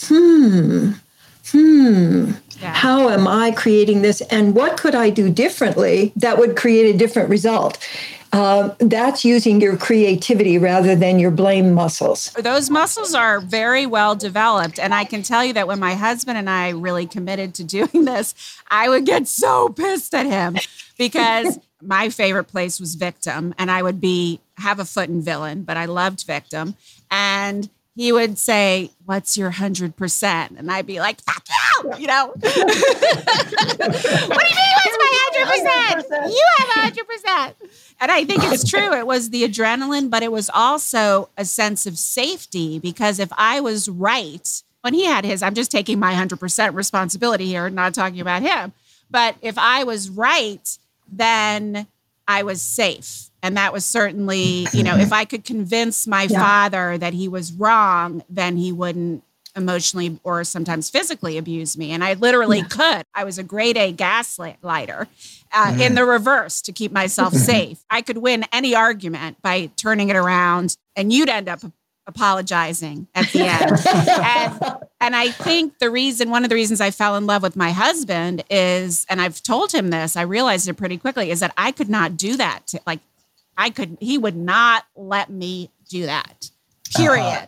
hmm, 0.00 0.92
hmm, 1.50 2.32
yeah. 2.60 2.72
How 2.74 3.10
am 3.10 3.28
I 3.28 3.52
creating 3.52 4.00
this? 4.02 4.20
And 4.22 4.56
what 4.56 4.80
could 4.80 4.94
I 4.94 5.10
do 5.10 5.30
differently 5.30 6.12
that 6.16 6.38
would 6.38 6.56
create 6.56 6.92
a 6.92 6.98
different 6.98 7.28
result? 7.28 7.78
Uh, 8.32 8.74
that's 8.78 9.24
using 9.24 9.60
your 9.60 9.76
creativity 9.76 10.58
rather 10.58 10.94
than 10.94 11.18
your 11.18 11.30
blame 11.30 11.72
muscles. 11.72 12.30
Those 12.32 12.68
muscles 12.68 13.14
are 13.14 13.40
very 13.40 13.86
well 13.86 14.14
developed. 14.14 14.78
And 14.78 14.94
I 14.94 15.04
can 15.04 15.22
tell 15.22 15.44
you 15.44 15.52
that 15.54 15.66
when 15.66 15.78
my 15.78 15.94
husband 15.94 16.36
and 16.36 16.50
I 16.50 16.70
really 16.70 17.06
committed 17.06 17.54
to 17.54 17.64
doing 17.64 18.04
this, 18.04 18.34
I 18.70 18.88
would 18.88 19.06
get 19.06 19.28
so 19.28 19.70
pissed 19.70 20.14
at 20.14 20.26
him 20.26 20.56
because 20.98 21.58
my 21.82 22.08
favorite 22.08 22.44
place 22.44 22.80
was 22.80 22.94
Victim, 22.96 23.54
and 23.58 23.70
I 23.70 23.82
would 23.82 24.00
be 24.00 24.40
have 24.58 24.80
a 24.80 24.84
foot 24.84 25.08
in 25.08 25.22
Villain, 25.22 25.62
but 25.62 25.76
I 25.76 25.86
loved 25.86 26.24
Victim. 26.24 26.74
And 27.10 27.68
he 27.94 28.12
would 28.12 28.38
say, 28.38 28.92
What's 29.06 29.36
your 29.36 29.50
100%? 29.50 30.58
And 30.58 30.70
I'd 30.70 30.86
be 30.86 31.00
like, 31.00 31.20
Fuck 31.22 31.44
you, 31.48 31.92
you 31.98 32.06
know? 32.06 32.28
what 32.36 32.42
do 32.42 32.54
you 32.54 32.62
mean, 34.56 34.74
100%? 35.46 36.30
You 36.30 36.46
have 36.58 36.94
100%. 36.94 37.54
And 38.00 38.10
I 38.10 38.24
think 38.24 38.42
it's 38.44 38.68
true. 38.68 38.92
It 38.94 39.06
was 39.06 39.30
the 39.30 39.44
adrenaline, 39.44 40.10
but 40.10 40.22
it 40.22 40.32
was 40.32 40.50
also 40.52 41.30
a 41.36 41.44
sense 41.44 41.86
of 41.86 41.98
safety 41.98 42.78
because 42.78 43.18
if 43.18 43.30
I 43.36 43.60
was 43.60 43.88
right, 43.88 44.62
when 44.82 44.94
he 44.94 45.04
had 45.04 45.24
his, 45.24 45.42
I'm 45.42 45.54
just 45.54 45.70
taking 45.70 45.98
my 45.98 46.14
100% 46.14 46.74
responsibility 46.74 47.46
here, 47.46 47.68
not 47.70 47.94
talking 47.94 48.20
about 48.20 48.42
him. 48.42 48.72
But 49.10 49.36
if 49.42 49.58
I 49.58 49.84
was 49.84 50.10
right, 50.10 50.78
then 51.10 51.86
I 52.26 52.42
was 52.42 52.60
safe 52.60 53.28
and 53.42 53.56
that 53.56 53.72
was 53.72 53.84
certainly 53.84 54.66
you 54.72 54.82
know 54.82 54.96
if 54.96 55.12
i 55.12 55.24
could 55.24 55.44
convince 55.44 56.06
my 56.06 56.24
yeah. 56.24 56.38
father 56.38 56.98
that 56.98 57.12
he 57.12 57.28
was 57.28 57.52
wrong 57.52 58.22
then 58.28 58.56
he 58.56 58.72
wouldn't 58.72 59.22
emotionally 59.58 60.18
or 60.24 60.44
sometimes 60.44 60.88
physically 60.88 61.36
abuse 61.36 61.76
me 61.76 61.90
and 61.90 62.02
i 62.02 62.14
literally 62.14 62.58
yeah. 62.58 62.64
could 62.64 63.02
i 63.14 63.24
was 63.24 63.38
a 63.38 63.42
grade 63.42 63.76
a 63.76 63.92
gaslighter 63.92 65.06
uh, 65.52 65.66
mm-hmm. 65.66 65.80
in 65.80 65.94
the 65.94 66.04
reverse 66.04 66.62
to 66.62 66.72
keep 66.72 66.92
myself 66.92 67.32
mm-hmm. 67.32 67.42
safe 67.42 67.84
i 67.90 68.00
could 68.00 68.18
win 68.18 68.44
any 68.52 68.74
argument 68.74 69.40
by 69.42 69.66
turning 69.76 70.08
it 70.08 70.16
around 70.16 70.76
and 70.96 71.12
you'd 71.12 71.28
end 71.28 71.48
up 71.48 71.60
apologizing 72.08 73.06
at 73.14 73.30
the 73.32 73.42
end. 73.42 73.70
and, 74.24 74.78
and 75.00 75.14
I 75.14 75.30
think 75.30 75.78
the 75.78 75.90
reason, 75.90 76.30
one 76.30 76.42
of 76.42 76.48
the 76.48 76.56
reasons 76.56 76.80
I 76.80 76.90
fell 76.90 77.14
in 77.16 77.26
love 77.26 77.42
with 77.42 77.54
my 77.54 77.70
husband 77.70 78.42
is, 78.50 79.06
and 79.08 79.20
I've 79.20 79.40
told 79.42 79.72
him 79.72 79.90
this, 79.90 80.16
I 80.16 80.22
realized 80.22 80.66
it 80.68 80.74
pretty 80.74 80.96
quickly, 80.96 81.30
is 81.30 81.40
that 81.40 81.52
I 81.56 81.70
could 81.70 81.90
not 81.90 82.16
do 82.16 82.36
that. 82.38 82.66
To, 82.68 82.80
like 82.86 83.00
I 83.56 83.70
could, 83.70 83.98
he 84.00 84.18
would 84.18 84.36
not 84.36 84.84
let 84.96 85.30
me 85.30 85.70
do 85.88 86.06
that, 86.06 86.50
period. 86.96 87.22
Uh, 87.22 87.46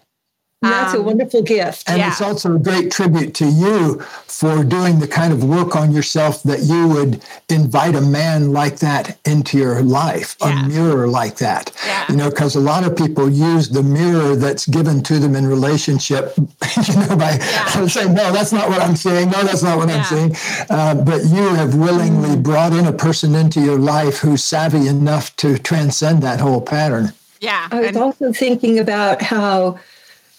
that's 0.63 0.95
um, 0.95 1.01
a 1.01 1.03
wonderful 1.03 1.43
gift. 1.43 1.89
And 1.89 1.99
yeah. 1.99 2.09
it's 2.09 2.21
also 2.21 2.57
a 2.57 2.59
great 2.59 2.93
tribute 2.93 3.35
to 3.37 3.47
you 3.47 4.01
for 4.01 4.63
doing 4.63 4.99
the 4.99 5.09
kind 5.09 5.33
of 5.33 5.43
work 5.43 5.75
on 5.75 5.91
yourself 5.91 6.43
that 6.43 6.61
you 6.61 6.87
would 6.89 7.23
invite 7.49 7.95
a 7.95 8.01
man 8.01 8.53
like 8.53 8.79
that 8.81 9.19
into 9.25 9.57
your 9.57 9.83
life, 9.83 10.37
yeah. 10.41 10.65
a 10.65 10.69
mirror 10.69 11.09
like 11.09 11.37
that. 11.39 11.73
Yeah. 11.87 12.05
You 12.11 12.17
know, 12.17 12.29
because 12.29 12.57
a 12.57 12.61
lot 12.61 12.85
of 12.85 12.95
people 12.95 13.31
use 13.31 13.71
the 13.71 13.83
mirror 13.83 14.37
that's 14.37 14.67
given 14.67 15.03
to 15.05 15.19
them 15.19 15.35
in 15.35 15.47
relationship, 15.47 16.35
you 16.37 16.97
know, 16.97 17.17
by 17.17 17.39
saying, 17.89 18.13
no, 18.13 18.31
that's 18.31 18.53
not 18.53 18.69
what 18.69 18.83
I'm 18.83 18.97
saying. 18.97 19.31
No, 19.31 19.43
that's 19.43 19.63
not 19.63 19.79
what 19.79 19.89
I'm 19.89 20.05
saying. 20.05 20.37
Uh, 20.69 20.95
but 20.95 21.25
you 21.25 21.55
have 21.55 21.75
willingly 21.75 22.37
mm. 22.37 22.43
brought 22.43 22.75
in 22.75 22.87
a 22.87 22.93
person 22.93 23.35
into 23.35 23.61
your 23.61 23.79
life 23.79 24.19
who's 24.19 24.45
savvy 24.45 24.89
enough 24.89 25.35
to 25.37 25.59
transcend 25.59 26.23
that 26.23 26.39
whole 26.39 26.61
pattern. 26.61 27.13
Yeah. 27.41 27.67
I 27.71 27.81
was 27.81 27.89
and- 27.89 27.97
also 27.97 28.33
thinking 28.35 28.79
about 28.79 29.23
how 29.23 29.79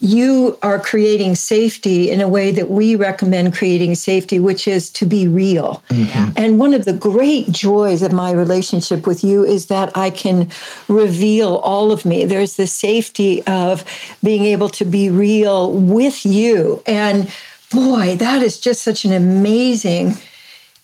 you 0.02 0.58
are 0.64 0.80
creating 0.80 1.36
safety 1.36 2.10
in 2.10 2.22
a 2.22 2.28
way 2.28 2.50
that 2.52 2.72
we 2.72 2.96
recommend 2.96 3.54
creating 3.54 3.94
safety, 3.94 4.40
which 4.40 4.68
is 4.68 4.90
to 4.90 5.06
be 5.06 5.28
real. 5.28 5.84
Mm-hmm. 5.90 6.32
And 6.36 6.60
one 6.60 6.74
of 6.74 6.86
the 6.86 6.94
great 6.94 7.52
joys 7.52 8.02
of 8.02 8.12
my 8.12 8.32
relationship 8.32 9.06
with 9.06 9.24
you 9.24 9.46
is 9.46 9.68
that 9.68 9.96
I 9.96 10.10
can 10.10 10.50
reveal 10.88 11.58
all 11.58 11.92
of 11.92 12.04
me. 12.04 12.26
There's 12.26 12.56
the 12.56 12.66
safety 12.66 13.46
of 13.46 13.86
being 14.24 14.44
able 14.46 14.70
to 14.70 14.86
be 14.86 15.12
real 15.12 15.72
with 15.72 16.26
you. 16.26 16.82
And 16.88 17.32
boy, 17.72 18.16
that 18.16 18.42
is 18.42 18.60
just 18.60 18.82
such 18.82 19.06
an 19.06 19.14
amazing 19.14 20.18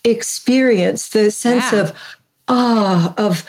experience. 0.04 1.08
The 1.08 1.32
sense 1.32 1.72
yeah. 1.72 1.80
of, 1.80 1.98
ah, 2.46 3.14
of, 3.18 3.44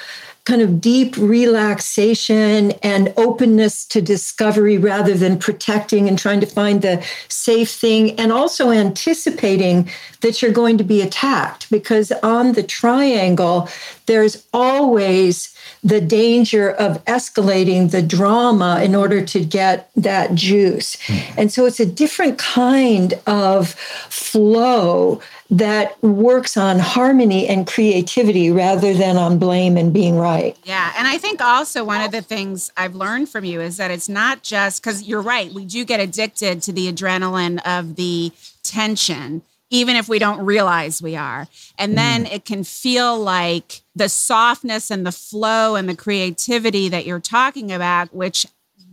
kind 0.50 0.62
of 0.64 0.82
deep 0.82 1.16
relaxation 1.16 2.72
and 2.82 3.14
openness 3.18 3.86
to 3.86 4.02
discovery 4.02 4.80
rather 4.80 5.14
than 5.14 5.38
protecting 5.38 6.08
and 6.08 6.18
trying 6.18 6.40
to 6.40 6.48
find 6.48 6.82
the 6.82 7.06
safe 7.28 7.70
thing, 7.70 8.20
and 8.20 8.32
also 8.32 8.72
anticipating 8.72 9.88
that 10.22 10.42
you're 10.42 10.52
going 10.52 10.76
to 10.80 10.84
be 10.84 11.04
attacked 11.04 11.70
because 11.70 12.12
on 12.24 12.54
the 12.54 12.64
triangle, 12.64 13.70
there's 14.08 14.44
always 14.52 15.56
the 15.84 16.02
danger 16.02 16.72
of 16.72 17.04
escalating 17.06 17.92
the 17.92 18.02
drama 18.02 18.82
in 18.84 18.96
order 18.96 19.24
to 19.26 19.44
get 19.44 19.90
that 19.96 20.36
juice. 20.36 20.96
Mm-hmm. 20.98 21.40
And 21.40 21.52
so 21.52 21.66
it's 21.66 21.80
a 21.80 21.86
different 21.86 22.38
kind 22.38 23.14
of 23.28 23.74
flow 24.10 25.22
that 25.52 26.02
works 26.04 26.58
on 26.58 26.78
harmony 26.78 27.48
and 27.48 27.66
creativity 27.66 28.52
rather 28.52 28.94
than 28.94 29.18
on 29.18 29.40
blame 29.40 29.78
and 29.78 29.92
being 29.92 30.16
right. 30.16 30.56
Yeah. 30.64 30.94
And 30.96 31.08
I 31.08 31.18
think 31.18 31.42
also 31.42 31.84
one 31.84 32.02
of 32.02 32.12
the 32.12 32.22
things 32.22 32.72
I've 32.78 32.94
learned 32.94 33.30
from 33.30 33.46
you 33.46 33.60
is 33.60 33.78
that 33.78 33.90
it's 33.90 34.10
not 34.10 34.44
just 34.44 34.84
because 34.84 35.04
you're 35.04 35.22
right, 35.22 35.52
we 35.52 35.66
do 35.66 35.86
get 35.86 36.00
addicted 36.00 36.62
to 36.64 36.72
the 36.72 36.92
adrenaline 36.92 37.60
of 37.66 37.96
the 37.96 38.32
tension. 38.64 39.42
Even 39.70 39.96
if 39.96 40.10
we 40.10 40.18
don't 40.18 40.44
realize 40.44 41.02
we 41.02 41.16
are. 41.16 41.48
And 41.78 41.98
then 41.98 42.26
mm. 42.26 42.34
it 42.34 42.46
can 42.46 42.64
feel 42.64 43.20
like 43.20 43.82
the 43.96 44.10
softness 44.10 44.90
and 44.90 45.06
the 45.06 45.12
flow 45.12 45.76
and 45.76 45.88
the 45.88 45.96
creativity 45.96 46.90
that 46.90 47.06
you're 47.06 47.20
talking 47.20 47.72
about, 47.72 48.14
which 48.14 48.46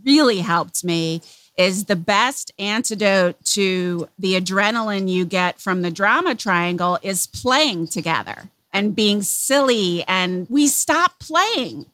really 0.05 0.39
helped 0.39 0.83
me 0.83 1.21
is 1.57 1.85
the 1.85 1.95
best 1.95 2.51
antidote 2.59 3.43
to 3.43 4.07
the 4.19 4.39
adrenaline 4.39 5.09
you 5.09 5.25
get 5.25 5.59
from 5.59 5.81
the 5.81 5.89
drama 5.89 6.35
triangle 6.35 6.99
is 7.01 7.25
playing 7.27 7.87
together 7.87 8.49
and 8.71 8.95
being 8.95 9.23
silly. 9.23 10.03
And 10.07 10.47
we 10.49 10.67
stop 10.67 11.19
playing. 11.19 11.87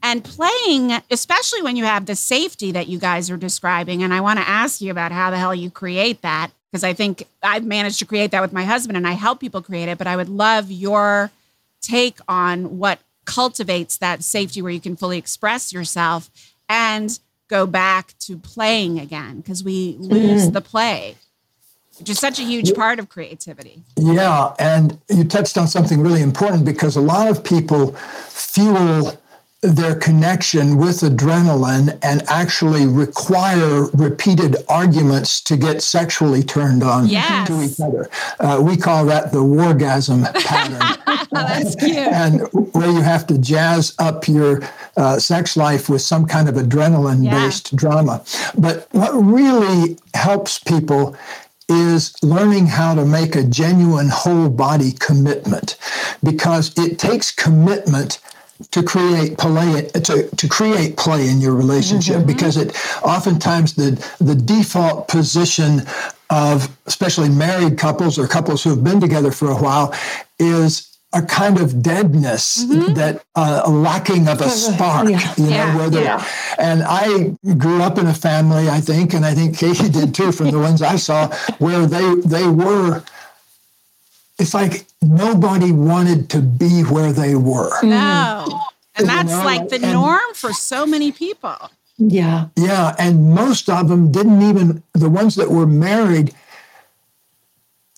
And 0.00 0.22
playing, 0.22 0.92
especially 1.10 1.60
when 1.62 1.74
you 1.74 1.82
have 1.82 2.06
the 2.06 2.14
safety 2.14 2.70
that 2.70 2.86
you 2.86 3.00
guys 3.00 3.30
are 3.30 3.36
describing. 3.36 4.04
And 4.04 4.14
I 4.14 4.20
want 4.20 4.38
to 4.38 4.48
ask 4.48 4.80
you 4.80 4.92
about 4.92 5.10
how 5.10 5.32
the 5.32 5.38
hell 5.38 5.52
you 5.52 5.72
create 5.72 6.22
that, 6.22 6.52
because 6.70 6.84
I 6.84 6.92
think 6.92 7.24
I've 7.42 7.64
managed 7.64 7.98
to 8.00 8.04
create 8.04 8.30
that 8.32 8.42
with 8.42 8.52
my 8.52 8.64
husband 8.64 8.96
and 8.96 9.06
I 9.06 9.12
help 9.12 9.40
people 9.40 9.62
create 9.62 9.88
it. 9.88 9.98
But 9.98 10.06
I 10.06 10.16
would 10.16 10.28
love 10.28 10.70
your 10.70 11.30
take 11.80 12.18
on 12.28 12.78
what 12.78 12.98
cultivates 13.24 13.98
that 13.98 14.24
safety 14.24 14.62
where 14.62 14.72
you 14.72 14.80
can 14.80 14.96
fully 14.96 15.18
express 15.18 15.72
yourself 15.72 16.30
and 16.68 17.18
go 17.48 17.66
back 17.66 18.14
to 18.20 18.36
playing 18.36 18.98
again 18.98 19.38
because 19.38 19.64
we 19.64 19.96
lose 19.98 20.42
mm-hmm. 20.42 20.52
the 20.52 20.60
play 20.60 21.16
which 21.98 22.10
is 22.10 22.18
such 22.18 22.38
a 22.38 22.42
huge 22.42 22.74
part 22.74 22.98
of 22.98 23.08
creativity. 23.08 23.82
Yeah, 23.96 24.54
and 24.58 24.98
you 25.08 25.24
touched 25.24 25.58
on 25.58 25.66
something 25.66 26.00
really 26.00 26.22
important 26.22 26.64
because 26.64 26.96
a 26.96 27.00
lot 27.00 27.28
of 27.28 27.42
people 27.42 27.94
fuel 28.28 29.18
their 29.60 29.96
connection 29.96 30.76
with 30.76 31.00
adrenaline 31.00 31.98
and 32.02 32.22
actually 32.28 32.86
require 32.86 33.86
repeated 33.86 34.56
arguments 34.68 35.40
to 35.40 35.56
get 35.56 35.82
sexually 35.82 36.44
turned 36.44 36.84
on 36.84 37.08
yes. 37.08 37.48
to 37.48 37.60
each 37.62 37.80
other. 37.80 38.08
Uh, 38.38 38.60
we 38.62 38.76
call 38.76 39.04
that 39.04 39.32
the 39.32 39.38
wargasm 39.38 40.22
pattern. 40.44 41.26
That's 41.32 41.74
cute. 41.74 41.96
and 41.96 42.42
where 42.72 42.88
you 42.88 43.00
have 43.00 43.26
to 43.26 43.38
jazz 43.38 43.96
up 43.98 44.28
your 44.28 44.62
uh, 44.96 45.18
sex 45.18 45.56
life 45.56 45.88
with 45.88 46.02
some 46.02 46.24
kind 46.26 46.48
of 46.48 46.54
adrenaline 46.54 47.28
based 47.28 47.72
yeah. 47.72 47.78
drama. 47.78 48.24
But 48.56 48.86
what 48.92 49.10
really 49.10 49.98
helps 50.14 50.60
people 50.60 51.16
is 51.68 52.14
learning 52.22 52.68
how 52.68 52.94
to 52.94 53.04
make 53.04 53.34
a 53.34 53.42
genuine 53.42 54.08
whole 54.08 54.48
body 54.48 54.92
commitment 54.92 55.76
because 56.22 56.72
it 56.78 56.98
takes 56.98 57.32
commitment 57.32 58.20
to 58.70 58.82
create 58.82 59.38
play 59.38 59.82
to, 59.82 60.28
to 60.28 60.48
create 60.48 60.96
play 60.96 61.28
in 61.28 61.40
your 61.40 61.54
relationship 61.54 62.16
mm-hmm. 62.16 62.26
because 62.26 62.56
it 62.56 62.74
oftentimes 63.02 63.74
the 63.74 63.90
the 64.20 64.34
default 64.34 65.08
position 65.08 65.82
of 66.30 66.76
especially 66.86 67.28
married 67.28 67.78
couples 67.78 68.18
or 68.18 68.26
couples 68.26 68.62
who 68.62 68.70
have 68.70 68.84
been 68.84 69.00
together 69.00 69.30
for 69.30 69.50
a 69.50 69.56
while 69.56 69.94
is 70.38 70.98
a 71.14 71.22
kind 71.22 71.58
of 71.58 71.82
deadness 71.82 72.64
mm-hmm. 72.64 72.92
that 72.92 73.24
uh, 73.34 73.62
a 73.64 73.70
lacking 73.70 74.28
of 74.28 74.42
a 74.42 74.50
spark 74.50 75.08
yeah. 75.08 75.34
you 75.38 75.44
know 75.44 75.50
yeah. 75.50 75.76
whether 75.76 76.02
yeah. 76.02 76.26
and 76.58 76.82
i 76.84 77.34
grew 77.54 77.80
up 77.80 77.96
in 77.96 78.06
a 78.06 78.14
family 78.14 78.68
i 78.68 78.78
think 78.78 79.14
and 79.14 79.24
i 79.24 79.32
think 79.34 79.56
katie 79.56 79.88
did 79.88 80.14
too 80.14 80.32
from 80.32 80.50
the 80.50 80.58
ones 80.68 80.82
i 80.82 80.96
saw 80.96 81.28
where 81.58 81.86
they 81.86 82.14
they 82.26 82.46
were 82.46 83.02
it's 84.38 84.54
like 84.54 84.86
nobody 85.02 85.72
wanted 85.72 86.30
to 86.30 86.40
be 86.40 86.82
where 86.82 87.12
they 87.12 87.34
were. 87.34 87.82
No. 87.82 88.44
Mm-hmm. 88.48 88.58
And 88.96 89.08
that's 89.08 89.30
you 89.30 89.36
know? 89.36 89.44
like 89.44 89.68
the 89.68 89.76
and, 89.76 89.92
norm 89.92 90.34
for 90.34 90.52
so 90.52 90.86
many 90.86 91.12
people. 91.12 91.70
Yeah. 91.98 92.46
Yeah. 92.56 92.94
And 92.98 93.34
most 93.34 93.68
of 93.68 93.88
them 93.88 94.12
didn't 94.12 94.42
even, 94.42 94.82
the 94.92 95.10
ones 95.10 95.34
that 95.36 95.50
were 95.50 95.66
married, 95.66 96.34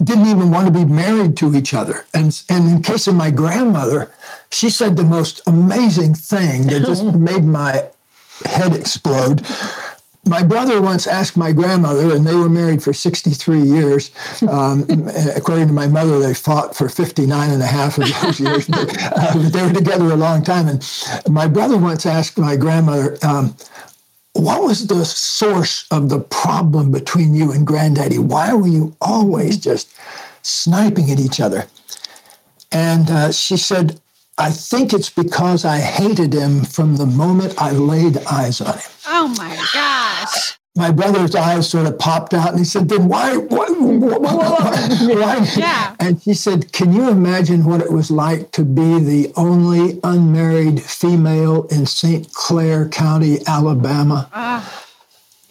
didn't 0.02 0.26
even 0.26 0.50
want 0.50 0.66
to 0.66 0.72
be 0.72 0.90
married 0.90 1.36
to 1.38 1.54
each 1.54 1.74
other. 1.74 2.06
And, 2.14 2.42
and 2.48 2.68
in 2.70 2.82
case 2.82 3.06
of 3.06 3.14
my 3.14 3.30
grandmother, 3.30 4.10
she 4.50 4.70
said 4.70 4.96
the 4.96 5.04
most 5.04 5.42
amazing 5.46 6.14
thing 6.14 6.66
that 6.68 6.84
just 6.86 7.04
made 7.14 7.44
my 7.44 7.88
head 8.46 8.74
explode. 8.74 9.46
My 10.26 10.42
brother 10.42 10.82
once 10.82 11.06
asked 11.06 11.36
my 11.36 11.52
grandmother, 11.52 12.14
and 12.14 12.26
they 12.26 12.34
were 12.34 12.48
married 12.48 12.82
for 12.82 12.92
63 12.92 13.62
years. 13.62 14.10
Um, 14.48 14.86
according 15.36 15.68
to 15.68 15.72
my 15.72 15.86
mother, 15.86 16.18
they 16.18 16.34
fought 16.34 16.76
for 16.76 16.88
59 16.88 17.50
and 17.50 17.62
a 17.62 17.66
half 17.66 17.98
of 17.98 18.04
those 18.20 18.40
years, 18.40 18.66
but, 18.68 18.96
uh, 19.00 19.48
they 19.48 19.62
were 19.62 19.72
together 19.72 20.06
a 20.06 20.16
long 20.16 20.42
time. 20.42 20.68
And 20.68 20.86
my 21.28 21.46
brother 21.46 21.78
once 21.78 22.04
asked 22.04 22.38
my 22.38 22.56
grandmother, 22.56 23.16
um, 23.22 23.56
what 24.34 24.62
was 24.62 24.86
the 24.86 25.04
source 25.04 25.86
of 25.90 26.08
the 26.08 26.20
problem 26.20 26.92
between 26.92 27.34
you 27.34 27.50
and 27.52 27.66
granddaddy? 27.66 28.18
Why 28.18 28.52
were 28.52 28.68
you 28.68 28.94
always 29.00 29.56
just 29.56 29.92
sniping 30.42 31.10
at 31.10 31.18
each 31.18 31.40
other? 31.40 31.66
And 32.70 33.10
uh, 33.10 33.32
she 33.32 33.56
said, 33.56 34.00
I 34.40 34.50
think 34.50 34.94
it's 34.94 35.10
because 35.10 35.66
I 35.66 35.78
hated 35.78 36.32
him 36.32 36.64
from 36.64 36.96
the 36.96 37.04
moment 37.04 37.60
I 37.60 37.72
laid 37.72 38.16
eyes 38.24 38.62
on 38.62 38.72
him. 38.78 38.90
Oh 39.06 39.28
my 39.36 39.54
gosh. 39.74 40.58
My 40.76 40.90
brother's 40.90 41.34
eyes 41.34 41.68
sort 41.68 41.86
of 41.86 41.98
popped 41.98 42.32
out 42.32 42.48
and 42.48 42.58
he 42.58 42.64
said, 42.64 42.88
Then 42.88 43.06
why? 43.08 43.36
why, 43.36 43.66
why, 43.68 44.16
why? 44.16 45.46
Yeah. 45.56 45.94
And 46.00 46.22
she 46.22 46.32
said, 46.32 46.72
Can 46.72 46.94
you 46.94 47.10
imagine 47.10 47.66
what 47.66 47.82
it 47.82 47.92
was 47.92 48.10
like 48.10 48.50
to 48.52 48.64
be 48.64 48.98
the 48.98 49.30
only 49.36 50.00
unmarried 50.04 50.80
female 50.82 51.64
in 51.66 51.84
St. 51.84 52.32
Clair 52.32 52.88
County, 52.88 53.40
Alabama? 53.46 54.30
Uh. 54.32 54.64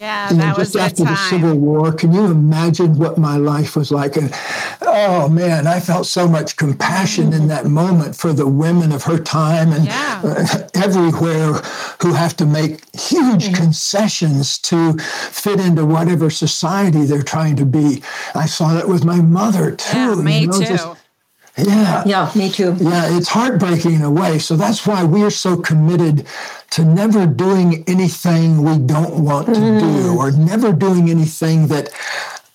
Yeah, 0.00 0.30
you 0.30 0.38
know, 0.38 0.54
just 0.56 0.74
after 0.76 1.04
the 1.04 1.14
Civil 1.14 1.58
War. 1.58 1.92
Can 1.92 2.14
you 2.14 2.24
imagine 2.24 2.96
what 2.96 3.18
my 3.18 3.36
life 3.36 3.76
was 3.76 3.92
like? 3.92 4.16
And 4.16 4.32
oh 4.80 5.28
man, 5.28 5.66
I 5.66 5.78
felt 5.78 6.06
so 6.06 6.26
much 6.26 6.56
compassion 6.56 7.34
in 7.34 7.48
that 7.48 7.66
moment 7.82 8.16
for 8.16 8.32
the 8.32 8.48
women 8.48 8.92
of 8.92 9.04
her 9.04 9.18
time 9.18 9.72
and 9.72 9.84
yeah. 9.84 10.22
uh, 10.24 10.68
everywhere 10.72 11.52
who 12.00 12.14
have 12.14 12.34
to 12.38 12.46
make 12.46 12.82
huge 12.94 13.44
mm-hmm. 13.44 13.54
concessions 13.54 14.58
to 14.60 14.94
fit 14.98 15.60
into 15.60 15.84
whatever 15.84 16.30
society 16.30 17.04
they're 17.04 17.22
trying 17.22 17.56
to 17.56 17.66
be. 17.66 18.02
I 18.34 18.46
saw 18.46 18.72
that 18.72 18.88
with 18.88 19.04
my 19.04 19.20
mother 19.20 19.76
too. 19.76 19.98
Yeah, 19.98 20.14
me 20.14 20.40
you 20.40 20.46
know, 20.46 20.60
too. 20.60 20.64
Just, 20.64 20.99
yeah. 21.66 22.02
Yeah, 22.06 22.32
me 22.34 22.50
too. 22.50 22.76
Yeah, 22.78 23.16
it's 23.16 23.28
heartbreaking 23.28 23.94
in 23.94 24.02
a 24.02 24.10
way. 24.10 24.38
So 24.38 24.56
that's 24.56 24.86
why 24.86 25.04
we 25.04 25.22
are 25.22 25.30
so 25.30 25.56
committed 25.56 26.26
to 26.70 26.84
never 26.84 27.26
doing 27.26 27.84
anything 27.86 28.62
we 28.62 28.78
don't 28.78 29.24
want 29.24 29.46
to 29.48 29.52
mm. 29.52 29.80
do 29.80 30.16
or 30.16 30.30
never 30.30 30.72
doing 30.72 31.10
anything 31.10 31.66
that 31.68 31.90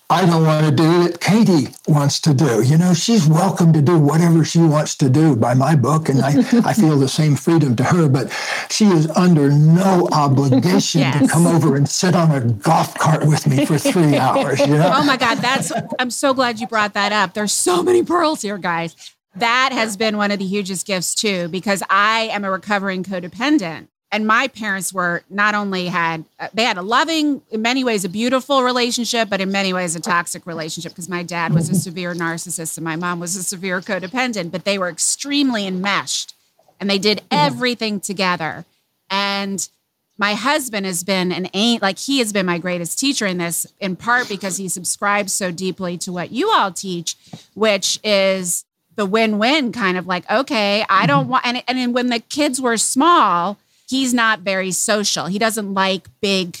I 0.08 0.24
don't 0.24 0.44
want 0.44 0.64
to 0.66 0.70
do 0.70 1.02
that 1.02 1.20
Katie 1.20 1.74
wants 1.88 2.20
to 2.20 2.32
do. 2.32 2.62
You 2.62 2.78
know, 2.78 2.94
she's 2.94 3.26
welcome 3.26 3.72
to 3.72 3.82
do 3.82 3.98
whatever 3.98 4.44
she 4.44 4.60
wants 4.60 4.94
to 4.98 5.10
do 5.10 5.34
by 5.34 5.54
my 5.54 5.74
book, 5.74 6.08
and 6.08 6.22
I, 6.22 6.38
I 6.64 6.72
feel 6.74 6.96
the 6.96 7.08
same 7.08 7.34
freedom 7.34 7.74
to 7.74 7.82
her, 7.82 8.08
but 8.08 8.30
she 8.70 8.84
is 8.84 9.08
under 9.10 9.50
no 9.50 10.08
obligation 10.12 11.00
yes. 11.00 11.20
to 11.20 11.28
come 11.28 11.44
over 11.44 11.74
and 11.74 11.88
sit 11.88 12.14
on 12.14 12.30
a 12.30 12.40
golf 12.40 12.94
cart 12.94 13.26
with 13.26 13.48
me 13.48 13.66
for 13.66 13.78
three 13.78 14.16
hours. 14.18 14.60
You 14.60 14.78
know? 14.78 14.92
Oh 14.94 15.04
my 15.04 15.16
God, 15.16 15.38
that's 15.38 15.72
I'm 15.98 16.10
so 16.10 16.32
glad 16.32 16.60
you 16.60 16.68
brought 16.68 16.94
that 16.94 17.10
up. 17.10 17.34
There's 17.34 17.52
so 17.52 17.82
many 17.82 18.04
pearls 18.04 18.42
here, 18.42 18.58
guys. 18.58 18.94
That 19.34 19.70
has 19.72 19.96
been 19.96 20.16
one 20.16 20.30
of 20.30 20.38
the 20.38 20.46
hugest 20.46 20.86
gifts 20.86 21.16
too, 21.16 21.48
because 21.48 21.82
I 21.90 22.28
am 22.32 22.44
a 22.44 22.50
recovering 22.50 23.02
codependent 23.02 23.88
and 24.12 24.26
my 24.26 24.48
parents 24.48 24.92
were 24.92 25.22
not 25.28 25.54
only 25.54 25.86
had 25.86 26.24
uh, 26.38 26.48
they 26.54 26.64
had 26.64 26.76
a 26.76 26.82
loving 26.82 27.42
in 27.50 27.62
many 27.62 27.84
ways 27.84 28.04
a 28.04 28.08
beautiful 28.08 28.62
relationship 28.62 29.28
but 29.28 29.40
in 29.40 29.50
many 29.50 29.72
ways 29.72 29.96
a 29.96 30.00
toxic 30.00 30.46
relationship 30.46 30.92
because 30.92 31.08
my 31.08 31.22
dad 31.22 31.52
was 31.52 31.68
a 31.68 31.74
severe 31.74 32.14
narcissist 32.14 32.76
and 32.76 32.84
my 32.84 32.96
mom 32.96 33.20
was 33.20 33.36
a 33.36 33.42
severe 33.42 33.80
codependent 33.80 34.50
but 34.50 34.64
they 34.64 34.78
were 34.78 34.88
extremely 34.88 35.66
enmeshed 35.66 36.36
and 36.80 36.88
they 36.88 36.98
did 36.98 37.18
mm-hmm. 37.18 37.46
everything 37.46 38.00
together. 38.00 38.64
And 39.10 39.68
my 40.18 40.34
husband 40.34 40.86
has 40.86 41.04
been 41.04 41.30
an 41.32 41.48
ain't 41.52 41.82
like 41.82 41.98
he 41.98 42.18
has 42.18 42.32
been 42.32 42.46
my 42.46 42.58
greatest 42.58 42.98
teacher 42.98 43.26
in 43.26 43.38
this 43.38 43.66
in 43.80 43.96
part 43.96 44.28
because 44.28 44.56
he 44.56 44.68
subscribes 44.68 45.32
so 45.32 45.50
deeply 45.50 45.98
to 45.98 46.12
what 46.12 46.32
you 46.32 46.50
all 46.50 46.72
teach 46.72 47.16
which 47.52 48.00
is 48.02 48.64
the 48.94 49.04
win-win 49.04 49.72
kind 49.72 49.98
of 49.98 50.06
like 50.06 50.28
okay 50.30 50.86
i 50.88 51.04
don't 51.04 51.24
mm-hmm. 51.24 51.32
want 51.32 51.46
and, 51.46 51.62
and 51.68 51.94
when 51.94 52.06
the 52.06 52.18
kids 52.18 52.62
were 52.62 52.78
small 52.78 53.58
he's 53.88 54.12
not 54.12 54.40
very 54.40 54.70
social. 54.70 55.26
He 55.26 55.38
doesn't 55.38 55.72
like 55.74 56.08
big, 56.20 56.58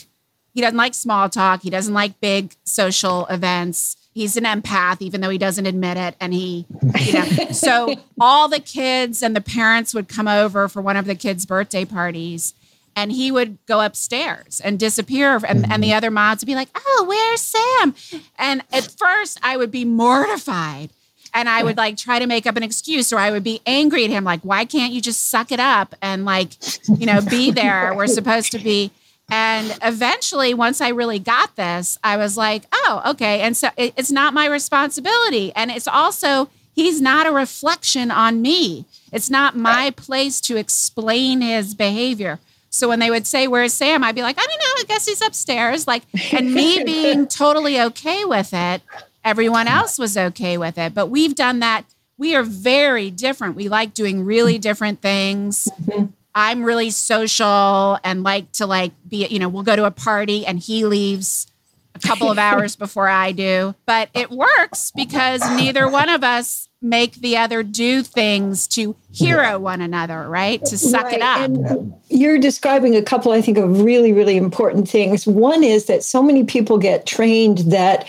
he 0.54 0.60
doesn't 0.60 0.76
like 0.76 0.94
small 0.94 1.28
talk. 1.28 1.62
He 1.62 1.70
doesn't 1.70 1.92
like 1.92 2.20
big 2.20 2.54
social 2.64 3.26
events. 3.26 3.96
He's 4.12 4.36
an 4.36 4.44
empath, 4.44 5.02
even 5.02 5.20
though 5.20 5.28
he 5.28 5.36
doesn't 5.36 5.66
admit 5.66 5.98
it. 5.98 6.16
And 6.20 6.32
he, 6.32 6.64
you 6.98 7.12
know, 7.12 7.24
so 7.52 7.94
all 8.18 8.48
the 8.48 8.60
kids 8.60 9.22
and 9.22 9.36
the 9.36 9.42
parents 9.42 9.92
would 9.92 10.08
come 10.08 10.26
over 10.26 10.68
for 10.68 10.80
one 10.80 10.96
of 10.96 11.04
the 11.04 11.14
kids' 11.14 11.44
birthday 11.44 11.84
parties 11.84 12.54
and 12.96 13.12
he 13.12 13.30
would 13.30 13.58
go 13.66 13.82
upstairs 13.82 14.60
and 14.64 14.78
disappear 14.78 15.36
and, 15.36 15.70
and 15.70 15.82
the 15.82 15.88
mm-hmm. 15.88 15.96
other 15.96 16.10
moms 16.10 16.40
would 16.40 16.46
be 16.46 16.54
like 16.54 16.70
oh 16.74 17.04
where's 17.06 17.42
sam 17.42 17.94
and 18.38 18.62
at 18.72 18.90
first 18.98 19.38
i 19.42 19.56
would 19.56 19.70
be 19.70 19.84
mortified 19.84 20.90
and 21.36 21.50
I 21.50 21.62
would 21.62 21.76
like 21.76 21.96
try 21.96 22.18
to 22.18 22.26
make 22.26 22.46
up 22.46 22.56
an 22.56 22.62
excuse 22.62 23.12
or 23.12 23.18
I 23.18 23.30
would 23.30 23.44
be 23.44 23.60
angry 23.66 24.04
at 24.04 24.10
him 24.10 24.24
like 24.24 24.40
why 24.40 24.64
can't 24.64 24.92
you 24.92 25.00
just 25.00 25.28
suck 25.28 25.52
it 25.52 25.60
up 25.60 25.94
and 26.02 26.24
like 26.24 26.56
you 26.98 27.06
know 27.06 27.20
be 27.20 27.50
there? 27.52 27.94
We're 27.94 28.08
supposed 28.08 28.50
to 28.52 28.58
be. 28.58 28.90
And 29.30 29.76
eventually 29.82 30.54
once 30.54 30.80
I 30.80 30.88
really 30.88 31.18
got 31.18 31.54
this 31.54 31.98
I 32.02 32.16
was 32.16 32.36
like 32.36 32.64
oh 32.72 33.02
okay. 33.10 33.42
And 33.42 33.56
so 33.56 33.68
it, 33.76 33.92
it's 33.96 34.10
not 34.10 34.34
my 34.34 34.46
responsibility. 34.46 35.52
And 35.54 35.70
it's 35.70 35.86
also 35.86 36.48
he's 36.74 37.00
not 37.00 37.26
a 37.26 37.32
reflection 37.32 38.10
on 38.10 38.40
me. 38.40 38.86
It's 39.12 39.30
not 39.30 39.56
my 39.56 39.90
place 39.90 40.40
to 40.42 40.56
explain 40.56 41.42
his 41.42 41.74
behavior. 41.74 42.40
So 42.70 42.88
when 42.88 42.98
they 42.98 43.10
would 43.10 43.26
say, 43.26 43.48
Where's 43.48 43.72
Sam? 43.72 44.04
I'd 44.04 44.14
be 44.14 44.20
like, 44.20 44.38
I 44.38 44.44
don't 44.44 44.58
know. 44.58 44.80
I 44.80 44.84
guess 44.86 45.06
he's 45.06 45.22
upstairs. 45.22 45.86
Like, 45.86 46.02
and 46.30 46.52
me 46.52 46.84
being 46.84 47.26
totally 47.26 47.80
okay 47.80 48.26
with 48.26 48.52
it 48.52 48.82
everyone 49.26 49.66
else 49.68 49.98
was 49.98 50.16
okay 50.16 50.56
with 50.56 50.78
it. 50.78 50.94
But 50.94 51.08
we've 51.08 51.34
done 51.34 51.58
that. 51.58 51.84
We 52.16 52.34
are 52.34 52.44
very 52.44 53.10
different. 53.10 53.56
We 53.56 53.68
like 53.68 53.92
doing 53.92 54.24
really 54.24 54.56
different 54.56 55.02
things. 55.02 55.68
Mm-hmm. 55.82 56.06
I'm 56.34 56.62
really 56.62 56.90
social 56.90 57.98
and 58.04 58.22
like 58.22 58.52
to 58.52 58.66
like 58.66 58.92
be, 59.06 59.26
you 59.26 59.38
know, 59.38 59.48
we'll 59.48 59.64
go 59.64 59.76
to 59.76 59.84
a 59.84 59.90
party 59.90 60.46
and 60.46 60.58
he 60.58 60.84
leaves 60.86 61.46
a 61.94 61.98
couple 61.98 62.30
of 62.30 62.38
hours 62.38 62.76
before 62.84 63.08
I 63.08 63.32
do. 63.32 63.74
But 63.84 64.10
it 64.14 64.30
works 64.30 64.92
because 64.94 65.40
neither 65.56 65.88
one 65.88 66.08
of 66.08 66.22
us 66.22 66.68
make 66.82 67.14
the 67.16 67.38
other 67.38 67.62
do 67.62 68.02
things 68.02 68.68
to 68.68 68.94
hero 69.12 69.58
one 69.58 69.80
another, 69.80 70.28
right? 70.28 70.62
To 70.66 70.78
suck 70.78 71.04
right. 71.04 71.14
it 71.14 71.22
up. 71.22 71.40
And 71.40 71.94
you're 72.08 72.38
describing 72.38 72.94
a 72.94 73.02
couple, 73.02 73.32
I 73.32 73.40
think, 73.40 73.58
of 73.58 73.80
really, 73.80 74.12
really 74.12 74.36
important 74.36 74.88
things. 74.88 75.26
One 75.26 75.64
is 75.64 75.86
that 75.86 76.04
so 76.04 76.22
many 76.22 76.44
people 76.44 76.78
get 76.78 77.06
trained 77.06 77.58
that 77.70 78.06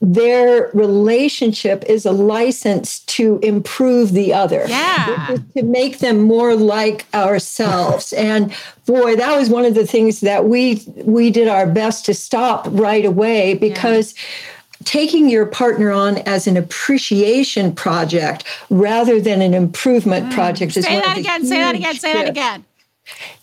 their 0.00 0.70
relationship 0.74 1.84
is 1.88 2.06
a 2.06 2.12
license 2.12 3.00
to 3.00 3.40
improve 3.42 4.12
the 4.12 4.32
other. 4.32 4.64
Yeah. 4.68 5.36
To 5.56 5.62
make 5.62 5.98
them 5.98 6.20
more 6.20 6.54
like 6.54 7.06
ourselves. 7.12 8.12
and 8.12 8.54
boy, 8.86 9.16
that 9.16 9.36
was 9.36 9.50
one 9.50 9.64
of 9.64 9.74
the 9.74 9.86
things 9.86 10.20
that 10.20 10.44
we 10.44 10.82
we 10.96 11.30
did 11.30 11.48
our 11.48 11.66
best 11.66 12.06
to 12.06 12.14
stop 12.14 12.66
right 12.70 13.04
away 13.04 13.54
because 13.54 14.14
yeah 14.14 14.22
taking 14.84 15.28
your 15.28 15.46
partner 15.46 15.90
on 15.90 16.18
as 16.18 16.46
an 16.46 16.56
appreciation 16.56 17.74
project 17.74 18.44
rather 18.70 19.20
than 19.20 19.42
an 19.42 19.54
improvement 19.54 20.26
mm. 20.26 20.32
project 20.32 20.76
is 20.76 20.84
say 20.84 21.00
that 21.00 21.18
again 21.18 21.44
say 21.44 21.58
that 21.58 21.74
again 21.74 21.94
say 21.96 22.12
that 22.12 22.28
again 22.28 22.64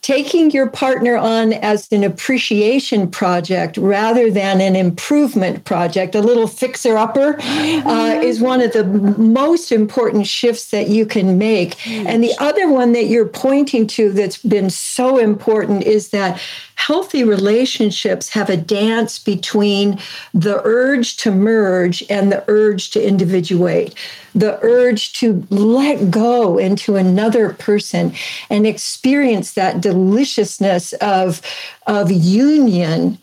taking 0.02 0.52
your 0.52 0.70
partner 0.70 1.18
on 1.18 1.54
as 1.54 1.92
an 1.92 2.04
appreciation 2.04 3.10
project 3.10 3.78
rather 3.78 4.30
than 4.30 4.62
an 4.62 4.76
improvement 4.76 5.66
project, 5.66 6.14
a 6.16 6.22
little 6.22 6.48
fixer 6.48 6.98
upper, 6.98 7.36
uh, 7.36 7.42
mm-hmm. 7.42 8.22
is 8.22 8.40
one 8.40 8.62
of 8.62 8.74
the 8.74 8.84
most 8.84 9.72
important 9.72 10.28
shifts 10.28 10.70
that 10.70 10.90
you 10.90 11.06
can 11.06 11.38
make. 11.38 11.86
And 11.88 12.24
the 12.24 12.34
other 12.40 12.70
one 12.70 12.92
that 12.94 13.06
you're 13.06 13.28
pointing 13.28 13.88
to 13.88 14.12
that's 14.12 14.38
been 14.38 14.70
so 14.70 15.18
important 15.18 15.84
is 15.84 16.10
that 16.10 16.40
healthy 16.76 17.24
relationships 17.24 18.30
have 18.30 18.50
a 18.50 18.58
dance 18.58 19.18
between 19.18 20.00
the 20.34 20.62
urge 20.64 21.18
to 21.18 21.32
merge 21.32 22.04
and 22.10 22.32
the 22.32 22.44
urge 22.48 22.92
to 22.92 23.06
individuate, 23.06 23.96
the 24.34 24.60
urge 24.62 25.14
to 25.14 25.46
let 25.50 26.12
go 26.12 26.58
into 26.58 26.96
another 26.96 27.54
person 27.54 28.14
and 28.50 28.68
experience 28.68 29.54
that 29.54 29.82
deliciousness 29.82 30.94
of, 30.94 31.42
of 31.88 32.12
union 32.12 33.18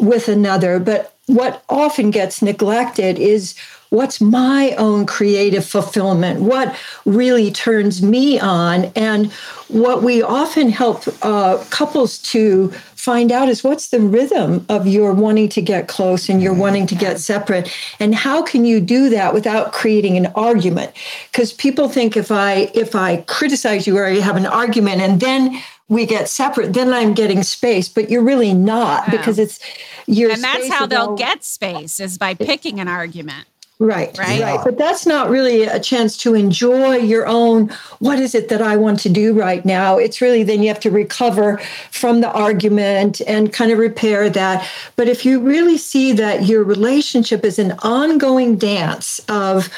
with 0.00 0.28
another. 0.28 0.78
But 0.80 1.14
what 1.26 1.62
often 1.68 2.10
gets 2.10 2.42
neglected 2.42 3.18
is 3.18 3.54
what's 3.94 4.20
my 4.20 4.72
own 4.72 5.06
creative 5.06 5.64
fulfillment 5.64 6.40
what 6.40 6.76
really 7.04 7.50
turns 7.52 8.02
me 8.02 8.40
on 8.40 8.84
and 8.96 9.30
what 9.68 10.02
we 10.02 10.20
often 10.20 10.68
help 10.68 11.04
uh, 11.22 11.62
couples 11.70 12.18
to 12.18 12.72
find 13.04 13.30
out 13.30 13.48
is 13.48 13.62
what's 13.62 13.88
the 13.88 14.00
rhythm 14.00 14.64
of 14.68 14.86
your 14.86 15.12
wanting 15.12 15.48
to 15.50 15.60
get 15.60 15.88
close 15.88 16.28
and 16.28 16.42
your 16.42 16.52
mm-hmm. 16.52 16.62
wanting 16.62 16.86
to 16.88 16.94
get 16.94 17.20
separate? 17.20 17.70
And 18.00 18.14
how 18.14 18.42
can 18.42 18.64
you 18.64 18.80
do 18.80 19.10
that 19.10 19.34
without 19.34 19.72
creating 19.72 20.16
an 20.16 20.26
argument? 20.34 20.92
Because 21.30 21.52
people 21.52 21.88
think 21.88 22.16
if 22.16 22.30
i 22.32 22.70
if 22.74 22.94
i 22.94 23.18
criticize 23.22 23.86
you 23.86 23.98
or 23.98 24.08
you 24.08 24.22
have 24.22 24.36
an 24.36 24.46
argument 24.46 25.02
and 25.02 25.20
then 25.20 25.62
we 25.88 26.06
get 26.06 26.30
separate, 26.30 26.72
then 26.72 26.92
I'm 26.94 27.12
getting 27.12 27.42
space, 27.42 27.90
but 27.90 28.10
you're 28.10 28.22
really 28.22 28.54
not 28.54 29.10
because 29.10 29.38
it's 29.38 29.60
your 30.06 30.30
and 30.30 30.42
that's 30.42 30.68
how 30.68 30.86
they'll 30.86 31.10
all- 31.10 31.16
get 31.16 31.44
space 31.44 32.00
is 32.00 32.16
by 32.16 32.34
picking 32.34 32.80
an 32.80 32.88
argument. 32.88 33.46
Right, 33.84 34.16
Right? 34.16 34.38
Yeah. 34.38 34.62
But 34.64 34.78
that's 34.78 35.06
not 35.06 35.28
really 35.28 35.64
a 35.64 35.78
chance 35.78 36.16
to 36.18 36.34
enjoy 36.34 36.96
your 36.96 37.26
own, 37.26 37.68
what 37.98 38.18
is 38.18 38.34
it 38.34 38.48
that 38.48 38.62
I 38.62 38.76
want 38.76 39.00
to 39.00 39.08
do 39.08 39.34
right 39.34 39.64
now? 39.64 39.98
It's 39.98 40.20
really 40.20 40.42
then 40.42 40.62
you 40.62 40.68
have 40.68 40.80
to 40.80 40.90
recover 40.90 41.58
from 41.90 42.20
the 42.22 42.30
argument 42.32 43.20
and 43.26 43.52
kind 43.52 43.70
of 43.70 43.78
repair 43.78 44.30
that. 44.30 44.66
But 44.96 45.08
if 45.08 45.24
you 45.24 45.38
really 45.38 45.76
see 45.76 46.12
that 46.12 46.44
your 46.46 46.64
relationship 46.64 47.44
is 47.44 47.58
an 47.58 47.72
ongoing 47.82 48.56
dance 48.56 49.20
of 49.28 49.68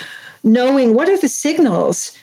knowing 0.44 0.94
what 0.94 1.08
are 1.08 1.18
the 1.18 1.28
signals 1.28 2.16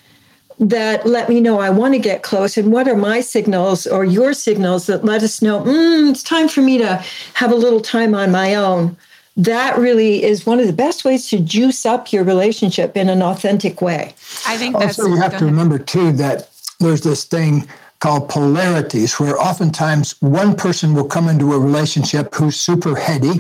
that 0.60 1.06
let 1.06 1.30
me 1.30 1.42
know 1.42 1.60
I 1.60 1.70
want 1.70 1.94
to 1.96 2.00
get 2.00 2.24
close, 2.24 2.58
and 2.58 2.72
what 2.72 2.88
are 2.88 2.96
my 2.96 3.22
signals 3.22 3.86
or 3.88 4.06
your 4.06 4.34
signals 4.34 4.86
that 4.86 5.04
let 5.04 5.24
us 5.24 5.42
know 5.42 5.62
mm, 5.62 6.12
it's 6.12 6.24
time 6.24 6.48
for 6.48 6.62
me 6.62 6.78
to 6.78 7.04
have 7.34 7.52
a 7.52 7.56
little 7.56 7.82
time 7.82 8.16
on 8.16 8.32
my 8.32 8.56
own. 8.56 8.96
That 9.36 9.78
really 9.78 10.24
is 10.24 10.46
one 10.46 10.60
of 10.60 10.68
the 10.68 10.74
best 10.74 11.04
ways 11.06 11.28
to 11.30 11.40
juice 11.40 11.86
up 11.86 12.14
your 12.14 12.24
relationship 12.24 12.96
in 12.96 13.10
an 13.10 13.22
authentic 13.24 13.82
way. 13.82 14.14
I 14.48 14.58
think 14.58 14.78
that's 14.78 15.00
Also, 15.00 15.10
you 15.10 15.18
have 15.18 15.32
to 15.32 15.38
ahead. 15.38 15.50
remember 15.50 15.80
too 15.80 16.12
that 16.14 16.50
there's 16.80 17.02
this 17.02 17.24
thing 17.24 17.68
called 18.00 18.28
polarities, 18.28 19.18
where 19.18 19.40
oftentimes 19.40 20.16
one 20.22 20.54
person 20.56 20.94
will 20.94 21.06
come 21.06 21.30
into 21.30 21.54
a 21.54 21.58
relationship 21.60 22.36
who's 22.36 22.60
super 22.60 22.98
heady, 22.98 23.32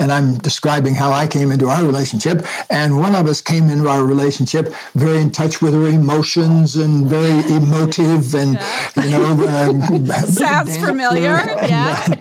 and 0.00 0.10
I'm 0.10 0.36
describing 0.38 0.96
how 0.96 1.12
I 1.12 1.28
came 1.28 1.52
into 1.52 1.68
our 1.68 1.84
relationship, 1.84 2.44
and 2.70 2.98
one 2.98 3.14
of 3.14 3.28
us 3.28 3.40
came 3.40 3.70
into 3.70 3.88
our 3.88 4.04
relationship 4.04 4.74
very 4.96 5.20
in 5.20 5.30
touch 5.30 5.62
with 5.62 5.74
her 5.74 5.86
emotions 5.86 6.74
and 6.74 7.06
very 7.06 7.38
emotive, 7.56 8.34
and 8.34 8.58
you 8.96 9.10
know, 9.12 9.44
uh, 9.46 10.26
Sounds 10.26 10.76
familiar. 10.76 11.36
and, 11.36 11.70
Yeah. 11.70 12.14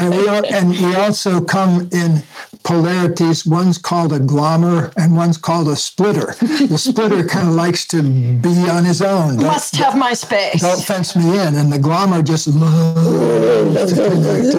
and 0.00 0.10
we 0.16 0.28
al- 0.28 0.46
and 0.52 0.70
we 0.72 0.96
also 0.96 1.40
come 1.44 1.88
in 1.92 2.24
polarities. 2.62 3.46
One's 3.46 3.78
called 3.78 4.12
a 4.12 4.18
glommer, 4.18 4.92
and 4.96 5.16
one's 5.16 5.38
called 5.38 5.68
a 5.68 5.76
splitter. 5.76 6.34
The 6.40 6.78
splitter 6.78 7.24
kind 7.24 7.48
of 7.48 7.54
likes 7.54 7.86
to 7.88 8.02
be 8.02 8.68
on 8.68 8.84
his 8.84 9.02
own. 9.02 9.36
Don't- 9.36 9.46
Must 9.46 9.76
have 9.76 9.96
my 9.96 10.14
space. 10.14 10.60
don't 10.60 10.82
fence 10.82 11.16
me 11.16 11.38
in. 11.38 11.54
And 11.56 11.72
the 11.72 11.78
glommer 11.78 12.22
just 12.24 12.48
loves 12.48 13.92
to 13.92 14.10
connect. 14.10 14.54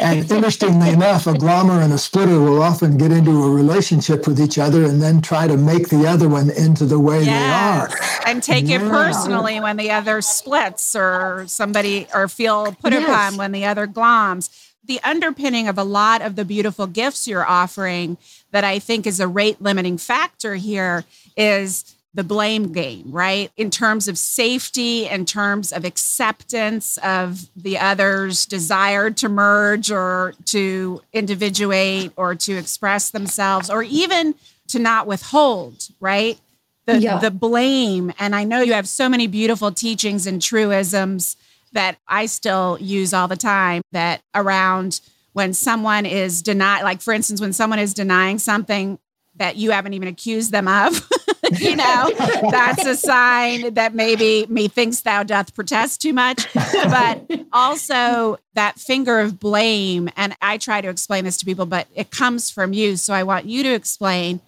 And 0.00 0.30
interestingly 0.30 0.90
enough, 0.90 1.26
a 1.26 1.32
glommer 1.32 1.82
and 1.82 1.92
a 1.92 1.98
splitter 1.98 2.40
will 2.40 2.62
often 2.62 2.96
get 2.96 3.12
into 3.12 3.30
a 3.44 3.50
relationship 3.50 4.26
with 4.26 4.40
each 4.40 4.58
other 4.58 4.84
and 4.84 5.02
then 5.02 5.20
try 5.22 5.46
to 5.46 5.56
make 5.56 5.88
the 5.88 6.06
other 6.06 6.28
one 6.28 6.50
into 6.50 6.84
the 6.84 6.98
way 6.98 7.22
Yes. 7.22 7.90
they 7.90 7.96
are. 7.96 7.98
And 8.26 8.42
take 8.42 8.68
it 8.68 8.80
personally 8.80 9.60
when 9.60 9.76
the 9.76 9.90
other 9.90 10.20
splits 10.20 10.94
or 10.96 11.44
somebody 11.46 12.06
or 12.14 12.28
feel 12.28 12.74
put 12.82 12.92
Yes. 12.92 13.08
upon 13.08 13.36
when 13.36 13.52
the 13.52 13.64
other 13.64 13.86
gloms. 13.86 14.48
The 14.86 15.00
underpinning 15.02 15.68
of 15.68 15.78
a 15.78 15.84
lot 15.84 16.22
of 16.22 16.36
the 16.36 16.44
beautiful 16.44 16.86
gifts 16.86 17.26
you're 17.26 17.46
offering 17.46 18.16
that 18.52 18.64
I 18.64 18.78
think 18.78 19.06
is 19.06 19.20
a 19.20 19.28
rate 19.28 19.60
limiting 19.60 19.98
factor 19.98 20.54
here 20.54 21.04
is 21.36 21.96
the 22.14 22.24
blame 22.24 22.72
game, 22.72 23.10
right? 23.10 23.50
In 23.56 23.70
terms 23.70 24.08
of 24.08 24.16
safety, 24.16 25.06
in 25.06 25.26
terms 25.26 25.70
of 25.70 25.84
acceptance 25.84 26.96
of 26.98 27.48
the 27.54 27.78
other's 27.78 28.46
desire 28.46 29.10
to 29.10 29.28
merge 29.28 29.90
or 29.90 30.32
to 30.46 31.02
individuate 31.12 32.12
or 32.16 32.34
to 32.34 32.56
express 32.56 33.10
themselves 33.10 33.68
or 33.68 33.82
even 33.82 34.34
to 34.68 34.78
not 34.78 35.06
withhold, 35.06 35.88
right? 36.00 36.38
the 36.86 36.98
Yeah. 37.00 37.18
the 37.18 37.30
blame 37.30 38.12
and 38.18 38.34
i 38.34 38.44
know 38.44 38.62
you 38.62 38.72
have 38.72 38.88
so 38.88 39.08
many 39.08 39.26
beautiful 39.26 39.72
teachings 39.72 40.26
and 40.26 40.40
truisms 40.40 41.36
that 41.76 41.98
i 42.08 42.26
still 42.26 42.78
use 42.80 43.14
all 43.14 43.28
the 43.28 43.36
time 43.36 43.82
that 43.92 44.22
around 44.34 45.00
when 45.32 45.52
someone 45.52 46.06
is 46.06 46.42
denied 46.42 46.82
like 46.82 47.00
for 47.00 47.12
instance 47.12 47.40
when 47.40 47.52
someone 47.52 47.78
is 47.78 47.94
denying 47.94 48.38
something 48.38 48.98
that 49.36 49.56
you 49.56 49.70
haven't 49.70 49.94
even 49.94 50.08
accused 50.08 50.50
them 50.50 50.66
of 50.66 51.08
you 51.60 51.76
know 51.76 52.10
that's 52.50 52.84
a 52.84 52.96
sign 52.96 53.74
that 53.74 53.94
maybe 53.94 54.46
methinks 54.48 55.00
thou 55.00 55.22
doth 55.22 55.54
protest 55.54 56.00
too 56.00 56.12
much. 56.12 56.52
But 56.54 57.30
also 57.52 58.38
that 58.54 58.78
finger 58.78 59.20
of 59.20 59.38
blame 59.38 60.08
and 60.16 60.36
i 60.42 60.58
try 60.58 60.80
to 60.80 60.88
explain 60.88 61.24
this 61.24 61.36
to 61.38 61.44
people 61.44 61.66
but 61.66 61.86
it 61.94 62.10
comes 62.10 62.50
from 62.50 62.72
you. 62.72 62.96
So 62.96 63.12
i 63.14 63.22
want 63.22 63.46
you 63.46 63.62
to 63.62 63.72
explain 63.72 64.40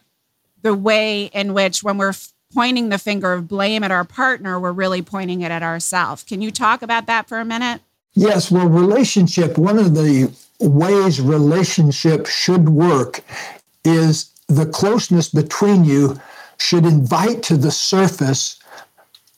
the 0.63 0.75
way 0.75 1.27
in 1.27 1.55
which 1.55 1.83
when 1.83 1.99
we're 1.99 2.15
pointing 2.55 2.89
the 2.89 2.99
finger 2.99 3.33
of 3.33 3.49
blame 3.49 3.83
at 3.85 3.91
our 3.91 4.05
partner 4.05 4.59
we're 4.59 4.73
really 4.73 5.03
pointing 5.03 5.41
it 5.41 5.51
at 5.51 5.63
ourselves 5.63 6.23
can 6.23 6.41
you 6.41 6.51
talk 6.51 6.83
about 6.83 7.07
that 7.07 7.29
for 7.29 7.39
a 7.39 7.45
minute 7.45 7.81
Yes, 8.19 8.51
well, 8.51 8.67
relationship, 8.67 9.57
one 9.59 9.79
of 9.79 9.95
the 9.95 10.33
ways 10.59 11.21
relationship 11.21 12.27
should 12.27 12.69
work 12.69 13.21
is 13.85 14.33
the 14.49 14.67
closeness 14.67 15.29
between 15.29 15.85
you 15.85 16.21
should 16.59 16.85
invite 16.85 17.45
to 17.45 17.57
the 17.57 17.71
surface 17.71 18.59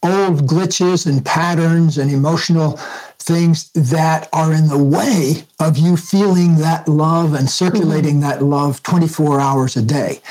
old 0.02 0.46
glitches 0.46 1.06
and 1.06 1.26
patterns 1.26 1.98
and 1.98 2.10
emotional 2.10 2.78
things 3.18 3.70
that 3.72 4.30
are 4.32 4.54
in 4.54 4.68
the 4.68 4.82
way 4.82 5.44
of 5.58 5.76
you 5.76 5.94
feeling 5.98 6.56
that 6.56 6.88
love 6.88 7.34
and 7.34 7.50
circulating 7.50 8.20
that 8.20 8.42
love 8.42 8.82
24 8.82 9.40
hours 9.40 9.76
a 9.76 9.82
day. 9.82 10.22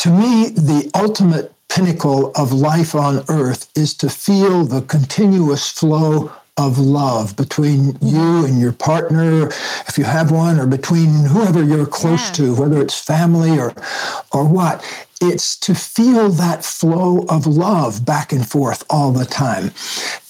To 0.00 0.10
me, 0.10 0.50
the 0.50 0.90
ultimate 0.94 1.54
pinnacle 1.68 2.32
of 2.34 2.52
life 2.52 2.94
on 2.94 3.24
earth 3.28 3.70
is 3.76 3.94
to 3.94 4.08
feel 4.08 4.64
the 4.64 4.82
continuous 4.82 5.70
flow 5.70 6.32
of 6.56 6.76
love 6.78 7.36
between 7.36 7.86
you 8.00 8.18
mm-hmm. 8.18 8.46
and 8.46 8.60
your 8.60 8.72
partner, 8.72 9.48
if 9.86 9.96
you 9.96 10.04
have 10.04 10.30
one, 10.32 10.58
or 10.58 10.66
between 10.66 11.24
whoever 11.26 11.62
you're 11.62 11.86
close 11.86 12.26
Yeah. 12.28 12.32
to, 12.32 12.54
whether 12.56 12.82
it's 12.82 12.98
family 12.98 13.58
or 13.58 13.72
or 14.32 14.44
what. 14.44 14.84
It's 15.20 15.56
to 15.58 15.74
feel 15.74 16.30
that 16.30 16.64
flow 16.64 17.24
of 17.28 17.46
love 17.46 18.04
back 18.04 18.32
and 18.32 18.48
forth 18.48 18.84
all 18.90 19.12
the 19.12 19.24
time. 19.24 19.72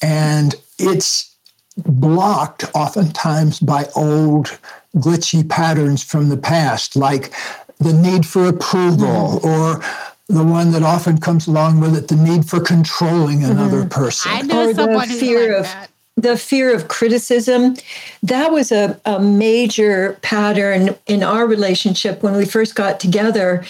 And 0.02 0.54
it's 0.78 1.34
blocked 1.76 2.64
oftentimes 2.74 3.60
by 3.60 3.86
old 3.94 4.58
glitchy 4.96 5.48
patterns 5.48 6.02
from 6.02 6.28
the 6.28 6.36
past, 6.36 6.96
like 6.96 7.32
the 7.78 7.92
need 7.92 8.26
for 8.26 8.46
approval 8.46 9.40
mm-hmm. 9.40 9.46
or 9.46 9.82
the 10.28 10.44
one 10.44 10.72
that 10.72 10.82
often 10.82 11.18
comes 11.18 11.46
along 11.46 11.80
with 11.80 11.96
it, 11.96 12.08
the 12.08 12.16
need 12.16 12.44
for 12.48 12.60
controlling 12.60 13.40
mm-hmm. 13.40 13.52
another 13.52 13.86
person. 13.86 14.30
i 14.30 14.42
know 14.42 14.64
Or 14.68 14.72
the 14.72 14.84
someone 14.84 15.08
who's 15.08 15.20
fear 15.20 15.48
like 15.48 15.60
of- 15.60 15.64
that. 15.64 15.90
the 16.16 16.36
fear 16.36 16.74
of 16.74 16.88
criticism. 16.88 17.76
That 18.22 18.52
was 18.52 18.70
a, 18.70 19.00
a 19.04 19.20
major 19.20 20.18
pattern 20.22 20.96
in 21.06 21.22
our 21.22 21.46
relationship 21.46 22.22
when 22.22 22.36
we 22.36 22.44
first 22.44 22.74
got 22.74 23.00
together. 23.00 23.64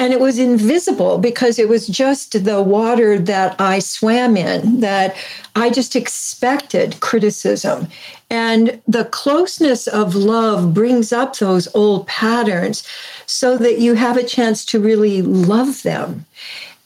And 0.00 0.12
it 0.12 0.20
was 0.20 0.38
invisible 0.38 1.18
because 1.18 1.58
it 1.58 1.68
was 1.68 1.88
just 1.88 2.44
the 2.44 2.62
water 2.62 3.18
that 3.18 3.60
i 3.60 3.80
swam 3.80 4.36
in 4.36 4.78
that 4.78 5.16
i 5.56 5.68
just 5.70 5.96
expected 5.96 7.00
criticism 7.00 7.88
and 8.30 8.80
the 8.86 9.06
closeness 9.06 9.86
of 9.86 10.14
love 10.14 10.74
brings 10.74 11.12
up 11.12 11.38
those 11.38 11.72
old 11.74 12.06
patterns 12.06 12.86
so 13.26 13.56
that 13.58 13.78
you 13.78 13.94
have 13.94 14.16
a 14.16 14.24
chance 14.24 14.64
to 14.66 14.80
really 14.80 15.22
love 15.22 15.82
them 15.82 16.26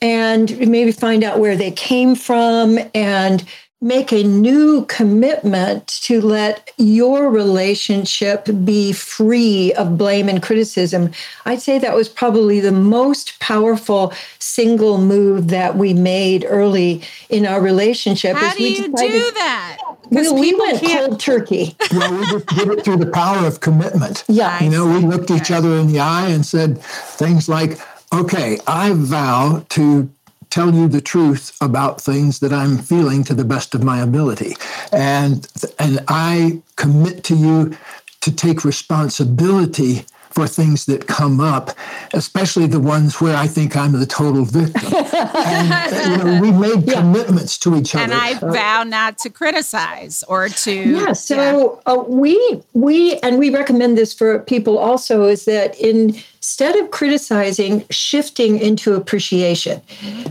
and 0.01 0.59
maybe 0.69 0.93
find 0.93 1.23
out 1.23 1.39
where 1.39 1.57
they 1.57 1.71
came 1.71 2.15
from 2.15 2.79
and 2.95 3.45
make 3.83 4.13
a 4.13 4.23
new 4.23 4.85
commitment 4.87 5.89
to 5.89 6.21
let 6.21 6.71
your 6.79 7.29
relationship 7.29 8.49
be 8.65 8.93
free 8.93 9.73
of 9.75 9.99
blame 9.99 10.29
and 10.29 10.41
criticism. 10.41 11.11
I'd 11.45 11.61
say 11.61 11.81
that 11.81 11.95
was 11.95 12.09
probably 12.09 12.61
the 12.61 12.71
most 12.71 13.41
powerful 13.41 14.13
single 14.39 14.99
move 14.99 15.49
that 15.49 15.77
we 15.77 15.95
made 15.95 16.47
early 16.49 17.03
in 17.29 17.45
our 17.45 17.61
relationship. 17.61 18.37
how 18.37 18.47
is 18.51 18.55
do 18.55 18.63
we 18.63 18.69
you 18.77 18.89
decided- 18.89 19.13
do 19.13 19.31
that 19.33 19.79
We, 20.11 20.31
we 20.31 20.55
went 20.55 20.81
can't 20.81 21.09
cold 21.09 21.21
turkey. 21.21 21.77
well, 21.93 22.15
we 22.21 22.27
just 22.27 22.47
did 22.47 22.69
it 22.69 22.85
through 22.85 22.99
the 22.99 23.11
power 23.11 23.45
of 23.47 23.59
commitment. 23.61 24.23
Yeah. 24.29 24.63
You 24.63 24.71
know, 24.71 24.87
we 24.87 25.01
looked 25.01 25.31
each 25.33 25.51
other 25.51 25.75
in 25.77 25.89
the 25.89 25.99
eye 25.99 26.29
and 26.29 26.47
said 26.47 26.81
things 26.81 27.49
like, 27.49 27.79
okay, 28.15 28.59
I 28.69 28.93
vow 28.93 29.65
to 29.71 30.09
tell 30.53 30.75
you 30.75 30.87
the 30.87 31.01
truth 31.01 31.57
about 31.63 31.99
things 31.99 32.41
that 32.41 32.53
I'm 32.53 32.77
feeling 32.77 33.25
to 33.25 33.33
the 33.35 33.45
best 33.45 33.75
of 33.75 33.83
my 33.83 34.01
ability. 34.01 34.55
And 34.93 35.49
and 35.79 36.05
I 36.09 36.61
commit 36.77 37.25
to 37.25 37.35
you 37.35 37.75
to 38.21 38.31
take 38.31 38.63
responsibility 38.63 40.05
for 40.31 40.47
things 40.47 40.87
that 40.87 41.07
come 41.07 41.41
up, 41.41 41.71
especially 42.15 42.67
the 42.67 42.81
ones 42.81 43.21
where 43.21 43.37
I 43.37 43.47
think 43.47 43.77
I'm 43.77 43.93
the 43.93 44.07
total 44.07 44.45
victim. 44.45 44.93
and 44.95 46.11
you 46.11 46.17
know, 46.25 46.41
we 46.41 46.51
made 46.53 46.91
commitments 46.91 47.59
to 47.59 47.77
each 47.77 47.95
other. 47.95 48.05
and 48.05 48.15
i 48.15 48.35
vow 48.35 48.83
not 48.83 49.19
to 49.19 49.29
criticize 49.31 50.23
or 50.29 50.49
to 50.49 50.73
Yeah. 50.73 51.13
So 51.13 51.81
Uh, 51.87 52.05
we 52.07 52.37
we 52.75 53.17
and 53.25 53.39
we 53.39 53.49
recommend 53.51 53.97
this 53.97 54.13
for 54.13 54.39
people 54.41 54.77
also 54.79 55.15
is 55.25 55.45
that 55.47 55.79
in 55.81 55.99
instead 56.43 56.75
of 56.75 56.91
criticizing, 56.91 57.85
shifting 57.89 58.59
into 58.59 58.95
appreciation. 58.95 59.81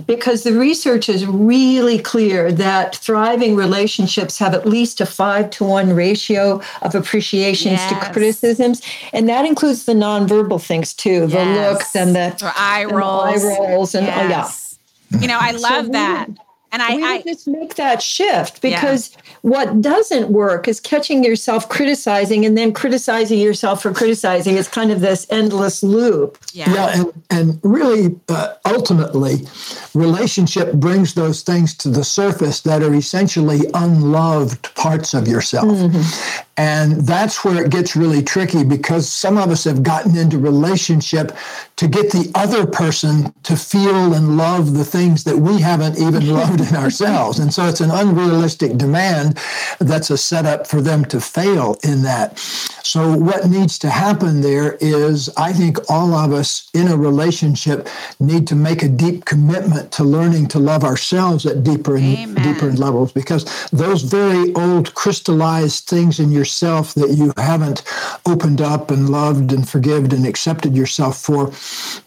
Because 0.06 0.44
the 0.44 0.52
research 0.52 1.08
is 1.08 1.26
really 1.26 1.98
clear 2.00 2.52
that 2.52 2.98
thriving 2.98 3.56
relationships 3.56 4.38
have 4.38 4.54
at 4.54 4.66
least 4.66 5.00
a 5.00 5.06
five 5.06 5.50
to 5.52 5.64
one 5.64 5.94
ratio 5.94 6.62
of 6.82 6.96
appreciations 6.96 7.80
yes. 7.80 7.90
to 7.90 8.12
criticisms. 8.12 8.82
And 9.14 9.30
that 9.30 9.46
includes 9.46 9.86
the 9.86 9.94
nonverbal 9.94 10.62
things 10.62 10.94
too, 10.94 11.28
the 11.28 11.46
looks 11.46 11.96
and 11.96 12.14
the 12.14 12.38
or 12.44 12.52
eye 12.58 12.84
rolls. 12.84 13.46
eye 13.46 13.48
rolls 13.48 13.96
and 13.96 14.06
yes. 14.06 14.78
oh 15.14 15.16
yeah. 15.16 15.22
You 15.22 15.28
know, 15.30 15.38
I 15.40 15.52
love 15.52 15.86
so 15.86 15.92
that. 15.94 16.28
And 16.72 16.82
I, 16.82 17.16
I 17.16 17.22
just 17.22 17.48
make 17.48 17.76
that 17.76 18.02
shift 18.02 18.62
because 18.62 19.12
yeah. 19.12 19.22
what 19.42 19.82
doesn't 19.82 20.30
work 20.30 20.70
is 20.70 20.80
catching 20.80 21.24
yourself 21.24 21.68
criticizing 21.68 22.46
and 22.46 22.58
then 22.58 22.72
criticizing 22.72 23.40
yourself 23.40 23.82
for 23.82 23.94
criticizing. 23.94 24.58
It's 24.58 24.70
kind 24.70 24.90
of 24.90 25.02
this 25.02 25.28
endless 25.30 25.84
loop. 25.84 26.38
Yeah, 26.54 26.74
yeah 26.74 27.02
and, 27.02 27.24
and 27.30 27.60
really, 27.64 28.16
uh, 28.30 28.54
ultimately, 28.66 29.46
relationship 29.94 30.74
brings 30.74 31.14
those 31.14 31.42
things 31.42 31.76
to 31.78 31.90
the 31.90 32.06
surface 32.06 32.62
that 32.62 32.82
are 32.82 32.94
essentially 32.94 33.62
unloved 33.74 34.74
parts 34.76 35.14
of 35.14 35.28
yourself. 35.28 35.68
Mm-hmm. 35.68 36.42
And 36.58 37.08
that's 37.08 37.44
where 37.46 37.64
it 37.64 37.72
gets 37.72 37.96
really 37.96 38.22
tricky 38.22 38.64
because 38.64 39.12
some 39.12 39.38
of 39.38 39.50
us 39.50 39.64
have 39.64 39.84
gotten 39.84 40.18
into 40.18 40.38
relationship 40.38 41.36
to 41.78 41.88
get 41.88 42.12
the 42.12 42.32
other 42.36 42.68
person 42.68 43.34
to 43.44 43.56
feel 43.56 44.14
and 44.14 44.38
love 44.38 44.74
the 44.74 44.86
things 44.86 45.24
that 45.24 45.38
we 45.38 45.60
haven't 45.60 45.98
even 45.98 46.28
loved 46.34 46.62
in 46.62 46.76
ourselves. 46.76 47.40
And 47.40 47.54
so 47.54 47.66
it's 47.66 47.82
an 47.82 47.92
unrealistic 47.92 48.78
demand 48.78 49.40
that's 49.80 50.10
a 50.10 50.18
setup 50.18 50.68
for 50.68 50.82
them 50.82 51.06
to 51.06 51.22
fail 51.22 51.78
in 51.84 52.04
that. 52.04 52.38
So, 52.84 53.16
what 53.16 53.50
needs 53.50 53.80
to 53.80 53.90
happen 53.90 54.42
there 54.42 54.74
is 54.82 55.30
I 55.38 55.54
think 55.54 55.78
all 55.90 56.14
of 56.14 56.34
us 56.34 56.70
in 56.74 56.90
a 56.90 56.98
relationship 56.98 57.88
need 58.20 58.48
to 58.48 58.56
make 58.56 58.84
a 58.84 58.90
deep 58.90 59.24
commitment 59.26 59.92
to 59.94 60.04
learning 60.04 60.50
to 60.50 60.60
love 60.60 60.84
ourselves 60.84 61.46
at 61.46 61.64
deeper 61.64 61.96
and 61.96 62.36
deeper 62.36 62.72
levels 62.74 63.14
because 63.14 63.46
those 63.70 64.02
very 64.02 64.54
old 64.56 64.94
crystallized 64.94 65.86
things 65.86 66.20
in 66.20 66.32
yourself 66.52 66.94
that 66.96 67.12
you 67.12 67.32
haven't 67.38 67.82
opened 68.26 68.60
up 68.60 68.92
and 68.92 69.10
loved 69.10 69.54
and 69.54 69.68
forgiven 69.68 70.12
and 70.14 70.26
accepted 70.26 70.76
yourself 70.76 71.18
for 71.18 71.50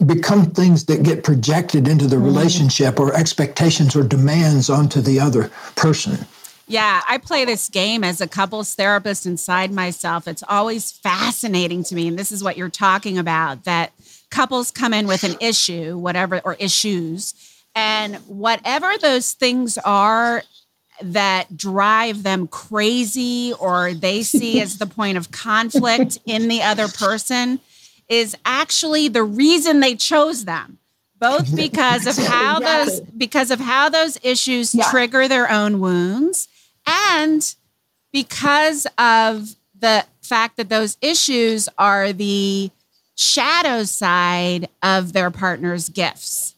become 0.04 0.50
things 0.50 0.84
that 0.84 1.02
get 1.02 1.24
projected 1.24 1.88
into 1.88 2.06
the 2.06 2.16
mm. 2.16 2.24
relationship 2.24 3.00
or 3.00 3.14
expectations 3.14 3.96
or 3.96 4.02
demands 4.02 4.68
onto 4.68 5.00
the 5.00 5.18
other 5.18 5.50
person. 5.76 6.26
Yeah, 6.66 7.02
I 7.08 7.16
play 7.18 7.46
this 7.46 7.70
game 7.70 8.04
as 8.04 8.20
a 8.20 8.28
couples 8.28 8.74
therapist 8.74 9.24
inside 9.24 9.72
myself. 9.72 10.28
It's 10.28 10.44
always 10.46 10.92
fascinating 10.92 11.82
to 11.84 11.94
me. 11.94 12.08
And 12.08 12.18
this 12.18 12.30
is 12.30 12.44
what 12.44 12.58
you're 12.58 12.68
talking 12.68 13.16
about 13.16 13.64
that 13.64 13.92
couples 14.30 14.70
come 14.70 14.92
in 14.92 15.06
with 15.06 15.24
an 15.24 15.36
issue, 15.40 15.96
whatever, 15.96 16.40
or 16.44 16.54
issues. 16.58 17.34
And 17.74 18.16
whatever 18.28 18.92
those 19.00 19.32
things 19.32 19.78
are 19.78 20.42
that 21.02 21.56
drive 21.56 22.22
them 22.22 22.46
crazy 22.46 23.52
or 23.58 23.94
they 23.94 24.22
see 24.22 24.60
as 24.60 24.78
the 24.78 24.86
point 24.86 25.16
of 25.16 25.30
conflict 25.30 26.18
in 26.26 26.48
the 26.48 26.62
other 26.62 26.88
person 26.88 27.60
is 28.08 28.36
actually 28.44 29.08
the 29.08 29.22
reason 29.22 29.80
they 29.80 29.94
chose 29.94 30.44
them 30.44 30.78
both 31.18 31.54
because 31.56 32.06
of 32.06 32.16
how 32.26 32.60
those 32.60 33.00
because 33.00 33.50
of 33.50 33.58
how 33.58 33.88
those 33.88 34.18
issues 34.22 34.74
yeah. 34.74 34.88
trigger 34.90 35.26
their 35.26 35.50
own 35.50 35.80
wounds 35.80 36.48
and 36.86 37.54
because 38.12 38.86
of 38.98 39.56
the 39.78 40.04
fact 40.22 40.56
that 40.56 40.68
those 40.68 40.96
issues 41.02 41.68
are 41.78 42.12
the 42.12 42.70
shadow 43.16 43.84
side 43.84 44.68
of 44.82 45.12
their 45.12 45.30
partner's 45.30 45.88
gifts. 45.88 46.53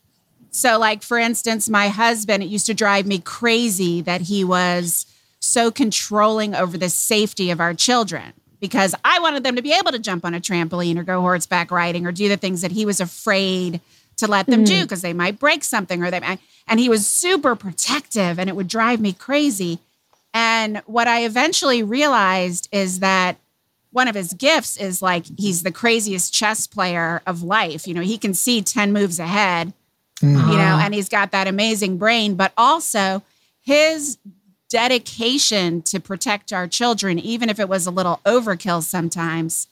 So, 0.57 0.79
like, 0.79 1.03
for 1.03 1.19
instance, 1.19 1.69
my 1.69 1.89
husband, 1.89 2.43
it 2.43 2.47
used 2.47 2.65
to 2.65 2.73
drive 2.73 3.07
me 3.07 3.19
crazy 3.19 4.01
that 4.01 4.23
he 4.23 4.43
was 4.43 5.05
so 5.39 5.71
controlling 5.71 6.55
over 6.55 6.79
the 6.79 6.89
safety 6.89 7.51
of 7.51 7.61
our 7.61 7.75
children 7.75 8.33
because 8.59 8.95
I 9.05 9.19
wanted 9.19 9.45
them 9.45 9.57
to 9.57 9.63
be 9.63 9.75
able 9.75 9.93
to 9.93 9.99
jump 9.99 10.25
on 10.25 10.33
a 10.33 10.41
trampoline 10.41 10.97
or 10.97 11.03
go 11.03 11.21
horseback 11.21 11.71
riding 11.71 12.07
or 12.07 12.11
do 12.11 12.31
the 12.31 12.39
things 12.39 12.63
that 12.63 12.73
he 12.73 12.87
was 12.87 13.03
afraid 13.03 13.83
to 14.17 14.27
let 14.27 14.47
them 14.47 14.63
mm. 14.65 14.69
do 14.69 14.83
because 14.85 15.03
they 15.03 15.13
might 15.13 15.39
break 15.39 15.63
something 15.63 16.03
or 16.03 16.11
they 16.11 16.21
might. 16.21 16.41
And 16.67 16.81
he 16.81 16.89
was 16.89 17.07
super 17.07 17.55
protective 17.55 18.39
and 18.39 18.49
it 18.49 18.57
would 18.57 18.69
drive 18.69 18.99
me 18.99 19.13
crazy. 19.13 19.81
And 20.33 20.79
what 20.87 21.07
I 21.07 21.27
eventually 21.27 21.83
realized 21.83 22.67
is 22.73 23.01
that 23.01 23.37
one 23.93 24.09
of 24.09 24.15
his 24.15 24.33
gifts 24.33 24.79
is 24.79 25.03
like 25.03 25.27
he's 25.39 25.65
the 25.65 25.71
craziest 25.71 26.33
chess 26.33 26.67
player 26.67 27.21
of 27.27 27.43
life. 27.43 27.87
You 27.87 27.93
know, 27.93 28.01
he 28.01 28.17
can 28.17 28.33
see 28.33 28.63
10 28.63 28.95
moves 28.95 29.19
ahead, 29.19 29.75
mm-hmm. 30.21 30.51
you 30.51 30.57
know, 30.57 30.79
and 30.81 30.95
he's 30.95 31.09
got 31.09 31.33
that 31.33 31.47
amazing 31.47 31.99
brain, 31.99 32.35
but 32.35 32.53
also 32.57 33.23
his 33.61 34.19
dedication 34.69 35.83
to 35.83 36.01
protect 36.01 36.53
our 36.53 36.67
children, 36.67 37.19
even 37.19 37.49
if 37.49 37.61
it 37.61 37.69
was 37.69 37.87
a 37.87 37.91
little 37.91 38.21
overkill 38.25 38.83
sometimes, 38.83 39.69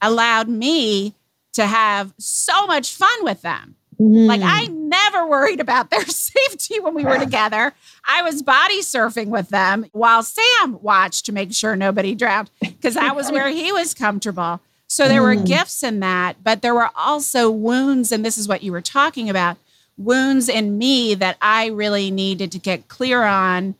allowed 0.00 0.48
me 0.48 1.14
to 1.54 1.66
have 1.66 2.12
so 2.18 2.66
much 2.66 2.94
fun 2.94 3.24
with 3.24 3.42
them. 3.42 3.76
Mm. 3.98 4.26
Like 4.26 4.42
I 4.44 4.66
never 4.66 5.26
worried 5.26 5.60
about 5.60 5.90
their 5.90 6.04
safety 6.06 6.80
when 6.80 6.94
we 6.94 7.04
were 7.04 7.18
together. 7.18 7.72
I 8.04 8.22
was 8.22 8.42
body 8.42 8.80
surfing 8.82 9.28
with 9.28 9.48
them 9.48 9.86
while 9.92 10.22
Sam 10.22 10.78
watched 10.82 11.26
to 11.26 11.32
make 11.32 11.54
sure 11.54 11.76
nobody 11.76 12.14
drowned 12.14 12.50
because 12.60 12.94
that 12.94 13.16
was 13.16 13.30
where 13.32 13.48
he 13.48 13.72
was 13.72 13.94
comfortable. 13.94 14.60
So 14.86 15.08
there 15.08 15.22
mm. 15.22 15.36
were 15.36 15.42
gifts 15.42 15.82
in 15.82 16.00
that, 16.00 16.44
but 16.44 16.62
there 16.62 16.74
were 16.74 16.90
also 16.94 17.50
wounds 17.50 18.12
and 18.12 18.24
this 18.24 18.38
is 18.38 18.46
what 18.46 18.62
you 18.62 18.70
were 18.70 18.82
talking 18.82 19.30
about, 19.30 19.56
wounds 19.96 20.48
in 20.48 20.78
me 20.78 21.14
that 21.14 21.36
I 21.40 21.66
really 21.66 22.10
needed 22.10 22.52
to 22.52 22.58
get 22.58 22.88
clear 22.88 23.22
on 23.22 23.74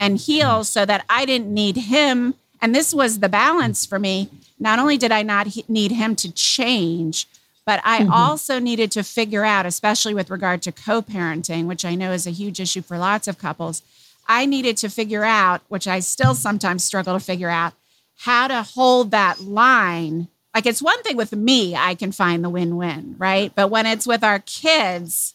and 0.00 0.16
heal 0.16 0.64
so 0.64 0.86
that 0.86 1.04
I 1.08 1.24
didn't 1.24 1.52
need 1.52 1.76
him 1.76 2.34
and 2.60 2.74
this 2.74 2.92
was 2.92 3.20
the 3.20 3.28
balance 3.28 3.86
for 3.86 3.98
me. 3.98 4.30
Not 4.58 4.78
only 4.78 4.96
did 4.96 5.12
I 5.12 5.22
not 5.22 5.48
need 5.68 5.92
him 5.92 6.16
to 6.16 6.32
change, 6.32 7.26
but 7.64 7.80
I 7.84 8.00
mm-hmm. 8.00 8.12
also 8.12 8.58
needed 8.58 8.90
to 8.92 9.02
figure 9.02 9.44
out, 9.44 9.66
especially 9.66 10.14
with 10.14 10.30
regard 10.30 10.62
to 10.62 10.72
co 10.72 11.02
parenting, 11.02 11.66
which 11.66 11.84
I 11.84 11.94
know 11.94 12.12
is 12.12 12.26
a 12.26 12.30
huge 12.30 12.60
issue 12.60 12.82
for 12.82 12.98
lots 12.98 13.28
of 13.28 13.38
couples, 13.38 13.82
I 14.26 14.46
needed 14.46 14.76
to 14.78 14.88
figure 14.88 15.24
out, 15.24 15.62
which 15.68 15.86
I 15.86 16.00
still 16.00 16.34
sometimes 16.34 16.84
struggle 16.84 17.14
to 17.14 17.24
figure 17.24 17.48
out, 17.48 17.74
how 18.16 18.48
to 18.48 18.62
hold 18.62 19.10
that 19.12 19.40
line. 19.40 20.28
Like 20.54 20.66
it's 20.66 20.82
one 20.82 21.02
thing 21.02 21.16
with 21.16 21.32
me, 21.32 21.76
I 21.76 21.94
can 21.94 22.10
find 22.10 22.42
the 22.42 22.50
win 22.50 22.76
win, 22.76 23.14
right? 23.18 23.52
But 23.54 23.70
when 23.70 23.86
it's 23.86 24.06
with 24.06 24.24
our 24.24 24.40
kids, 24.40 25.34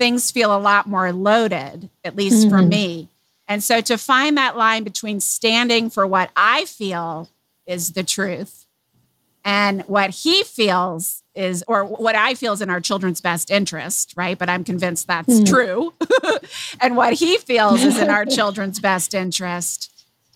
things 0.00 0.30
feel 0.30 0.56
a 0.56 0.58
lot 0.58 0.86
more 0.86 1.12
loaded, 1.12 1.90
at 2.02 2.16
least 2.16 2.46
mm-hmm. 2.46 2.56
for 2.56 2.62
me. 2.62 3.08
And 3.46 3.62
so 3.62 3.82
to 3.82 3.98
find 3.98 4.38
that 4.38 4.56
line 4.56 4.82
between 4.82 5.20
standing 5.20 5.90
for 5.90 6.06
what 6.06 6.30
I 6.34 6.64
feel 6.64 7.28
is 7.66 7.92
the 7.92 8.02
truth 8.02 8.64
and 9.44 9.82
what 9.82 10.08
he 10.08 10.42
feels 10.42 11.22
is 11.34 11.62
or 11.68 11.84
what 11.84 12.14
I 12.14 12.32
feel 12.32 12.54
is 12.54 12.62
in 12.62 12.70
our 12.70 12.80
children's 12.80 13.20
best 13.20 13.50
interest, 13.50 14.14
right? 14.16 14.38
But 14.38 14.48
I'm 14.48 14.64
convinced 14.64 15.06
that's 15.06 15.40
mm. 15.40 15.46
true. 15.46 15.92
and 16.80 16.96
what 16.96 17.12
he 17.12 17.36
feels 17.36 17.84
is 17.84 17.98
in 17.98 18.08
our 18.08 18.24
children's 18.38 18.80
best 18.80 19.12
interest. 19.12 19.92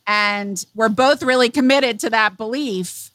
And 0.07 0.62
we're 0.74 0.90
both 0.90 1.22
really 1.22 1.48
committed 1.48 2.00
to 2.00 2.11
that 2.11 2.37
belief. 2.37 3.11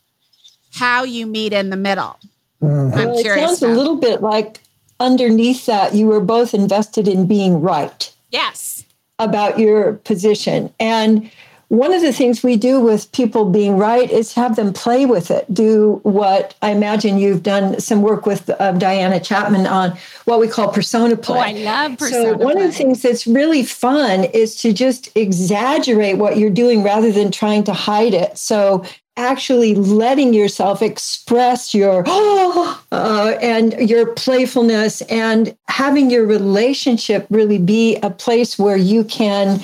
How 0.74 1.04
you 1.04 1.28
meet 1.28 1.54
in 1.54 1.70
the 1.70 1.78
middle. 1.78 2.20
Mm. 2.62 2.96
I'm 2.96 3.08
well. 3.10 3.20
It 3.20 3.26
sounds 3.26 3.62
about. 3.62 3.72
a 3.72 3.76
little 3.76 3.96
bit 3.96 4.22
like 4.22 4.62
underneath 5.00 5.66
that 5.66 5.94
you 5.94 6.08
were 6.08 6.22
both 6.22 6.54
invested 6.54 7.08
in 7.08 7.28
being 7.28 7.62
right. 7.62 8.14
Yes. 8.32 8.86
About 9.18 9.60
your 9.60 9.94
position. 9.94 10.74
And 10.80 11.30
one 11.70 11.94
of 11.94 12.02
the 12.02 12.12
things 12.12 12.42
we 12.42 12.58
do 12.58 12.80
with 12.80 13.12
people 13.12 13.46
being 13.46 13.78
right 13.78 14.10
is 14.10 14.34
have 14.34 14.56
them 14.56 14.74
play 14.74 15.06
with 15.06 15.30
it. 15.30 15.52
Do 15.54 16.00
what 16.02 16.56
I 16.64 16.72
imagine 16.72 17.20
you've 17.20 17.44
done 17.44 17.80
some 17.80 18.02
work 18.02 18.26
with 18.26 18.50
uh, 18.50 18.72
Diana 18.74 19.20
Chapman 19.20 19.68
on 19.68 19.96
what 20.26 20.40
we 20.40 20.48
call 20.48 20.72
persona 20.72 21.16
play. 21.16 21.38
Oh, 21.38 21.42
I 21.42 21.52
love 21.52 22.00
persona. 22.00 22.32
So 22.32 22.38
one 22.38 22.56
play. 22.56 22.66
of 22.66 22.72
the 22.72 22.76
things 22.76 23.04
that's 23.04 23.28
really 23.28 23.64
fun 23.64 24.24
is 24.24 24.56
to 24.62 24.74
just 24.74 25.16
exaggerate 25.16 26.18
what 26.18 26.38
you're 26.38 26.50
doing 26.50 26.82
rather 26.82 27.12
than 27.12 27.30
trying 27.30 27.64
to 27.66 27.74
hide 27.74 28.16
it. 28.16 28.36
So 28.40 28.84
actually 29.20 29.76
letting 29.76 30.34
yourself 30.34 30.82
express 30.82 31.74
your 31.76 32.04
uh, 32.08 33.36
and 33.42 33.74
your 33.90 34.14
playfulness 34.14 35.02
and 35.04 35.56
having 35.68 36.10
your 36.10 36.26
relationship 36.26 37.28
really 37.30 37.60
be 37.60 37.98
a 37.98 38.10
place 38.10 38.58
where 38.58 38.78
you 38.78 39.04
can 39.04 39.60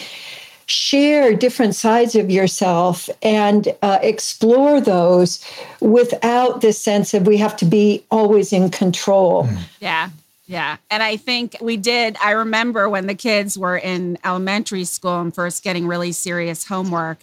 share 0.67 1.33
different 1.33 1.75
sides 1.75 2.15
of 2.15 2.29
yourself 2.29 3.09
and 3.21 3.69
uh, 3.81 3.99
explore 4.01 4.81
those 4.81 5.43
without 5.79 6.61
this 6.61 6.81
sense 6.81 7.13
of 7.13 7.27
we 7.27 7.37
have 7.37 7.55
to 7.55 7.65
be 7.65 8.03
always 8.11 8.51
in 8.51 8.69
control. 8.69 9.43
Mm. 9.43 9.57
Yeah. 9.79 10.09
Yeah. 10.47 10.77
And 10.91 11.01
I 11.01 11.17
think 11.17 11.55
we 11.59 11.77
did. 11.77 12.17
I 12.23 12.31
remember 12.31 12.87
when 12.87 13.07
the 13.07 13.15
kids 13.15 13.57
were 13.57 13.77
in 13.77 14.17
elementary 14.23 14.85
school 14.85 15.19
and 15.19 15.33
first 15.33 15.63
getting 15.63 15.87
really 15.87 16.11
serious 16.11 16.65
homework. 16.65 17.19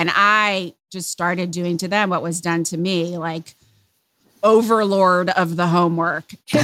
And 0.00 0.10
I 0.14 0.72
just 0.90 1.10
started 1.10 1.50
doing 1.50 1.76
to 1.76 1.86
them 1.86 2.08
what 2.08 2.22
was 2.22 2.40
done 2.40 2.64
to 2.64 2.78
me. 2.78 3.18
Like, 3.18 3.54
overlord 4.42 5.28
of 5.28 5.56
the 5.56 5.66
homework. 5.66 6.32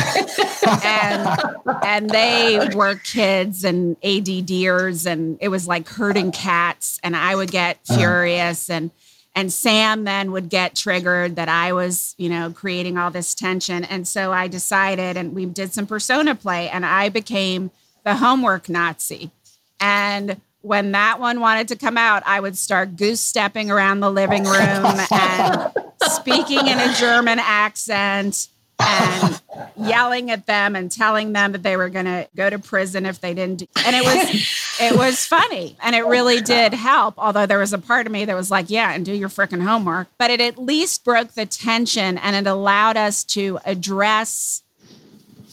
and 0.82 1.38
and 1.82 2.08
they 2.08 2.70
were 2.74 2.94
kids 2.94 3.62
and 3.62 4.00
ADDers 4.00 5.04
and 5.04 5.36
it 5.42 5.48
was 5.48 5.68
like 5.68 5.86
herding 5.86 6.32
cats 6.32 6.98
and 7.02 7.14
I 7.14 7.34
would 7.34 7.50
get 7.50 7.76
uh-huh. 7.90 7.98
furious 7.98 8.70
and 8.70 8.90
and 9.34 9.52
Sam 9.52 10.04
then 10.04 10.32
would 10.32 10.48
get 10.48 10.74
triggered 10.74 11.36
that 11.36 11.50
I 11.50 11.74
was, 11.74 12.14
you 12.16 12.30
know, 12.30 12.52
creating 12.52 12.96
all 12.96 13.10
this 13.10 13.34
tension. 13.34 13.84
And 13.84 14.08
so 14.08 14.32
I 14.32 14.48
decided 14.48 15.18
and 15.18 15.34
we 15.34 15.44
did 15.44 15.74
some 15.74 15.86
persona 15.86 16.34
play 16.34 16.70
and 16.70 16.86
I 16.86 17.10
became 17.10 17.70
the 18.02 18.16
homework 18.16 18.70
Nazi. 18.70 19.30
And 19.78 20.40
when 20.66 20.90
that 20.92 21.20
one 21.20 21.38
wanted 21.38 21.68
to 21.68 21.76
come 21.76 21.96
out, 21.96 22.24
I 22.26 22.40
would 22.40 22.58
start 22.58 22.96
goose 22.96 23.20
stepping 23.20 23.70
around 23.70 24.00
the 24.00 24.10
living 24.10 24.42
room 24.42 24.84
and 25.12 25.72
speaking 26.02 26.66
in 26.66 26.78
a 26.78 26.92
German 26.94 27.38
accent 27.38 28.48
and 28.80 29.40
yelling 29.76 30.32
at 30.32 30.46
them 30.46 30.74
and 30.74 30.90
telling 30.90 31.32
them 31.32 31.52
that 31.52 31.62
they 31.62 31.76
were 31.76 31.88
going 31.88 32.06
to 32.06 32.28
go 32.34 32.50
to 32.50 32.58
prison 32.58 33.06
if 33.06 33.20
they 33.20 33.32
didn't 33.32 33.60
do, 33.60 33.66
and 33.84 33.94
it 33.94 34.04
was 34.04 34.78
it 34.80 34.98
was 34.98 35.24
funny 35.24 35.76
and 35.82 35.96
it 35.96 36.04
really 36.04 36.42
did 36.42 36.74
help 36.74 37.14
although 37.16 37.46
there 37.46 37.58
was 37.58 37.72
a 37.72 37.78
part 37.78 38.04
of 38.04 38.12
me 38.12 38.26
that 38.26 38.36
was 38.36 38.50
like 38.50 38.68
yeah 38.68 38.92
and 38.92 39.06
do 39.06 39.14
your 39.14 39.30
freaking 39.30 39.62
homework. 39.62 40.08
But 40.18 40.30
it 40.30 40.40
at 40.40 40.58
least 40.58 41.04
broke 41.04 41.32
the 41.32 41.46
tension 41.46 42.18
and 42.18 42.36
it 42.36 42.50
allowed 42.50 42.98
us 42.98 43.24
to 43.24 43.58
address 43.64 44.62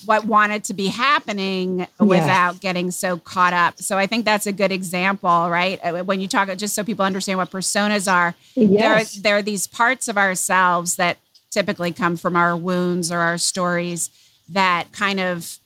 what 0.05 0.25
wanted 0.25 0.63
to 0.65 0.73
be 0.73 0.87
happening 0.87 1.87
without 1.99 2.59
getting 2.59 2.91
so 2.91 3.17
caught 3.17 3.53
up. 3.53 3.79
So 3.79 3.97
I 3.97 4.07
think 4.07 4.25
that's 4.25 4.47
a 4.47 4.51
good 4.51 4.71
example, 4.71 5.49
right? 5.49 5.79
Uh, 5.83 6.03
when 6.03 6.19
you 6.19 6.27
talk, 6.27 6.55
just 6.57 6.75
so 6.75 6.83
people 6.83 7.05
understand 7.05 7.37
what 7.37 7.51
personas 7.51 8.11
are, 8.11 8.35
yes. 8.55 9.15
there, 9.15 9.21
there 9.21 9.37
are 9.37 9.41
these 9.41 9.67
parts 9.67 10.07
of 10.07 10.17
ourselves 10.17 10.95
that 10.95 11.17
typically 11.51 11.91
come 11.91 12.17
from 12.17 12.35
our 12.35 12.57
wounds 12.57 13.11
or 13.11 13.19
our 13.19 13.37
stories 13.37 14.09
that 14.49 14.91
kind 14.91 15.19
of 15.19 15.59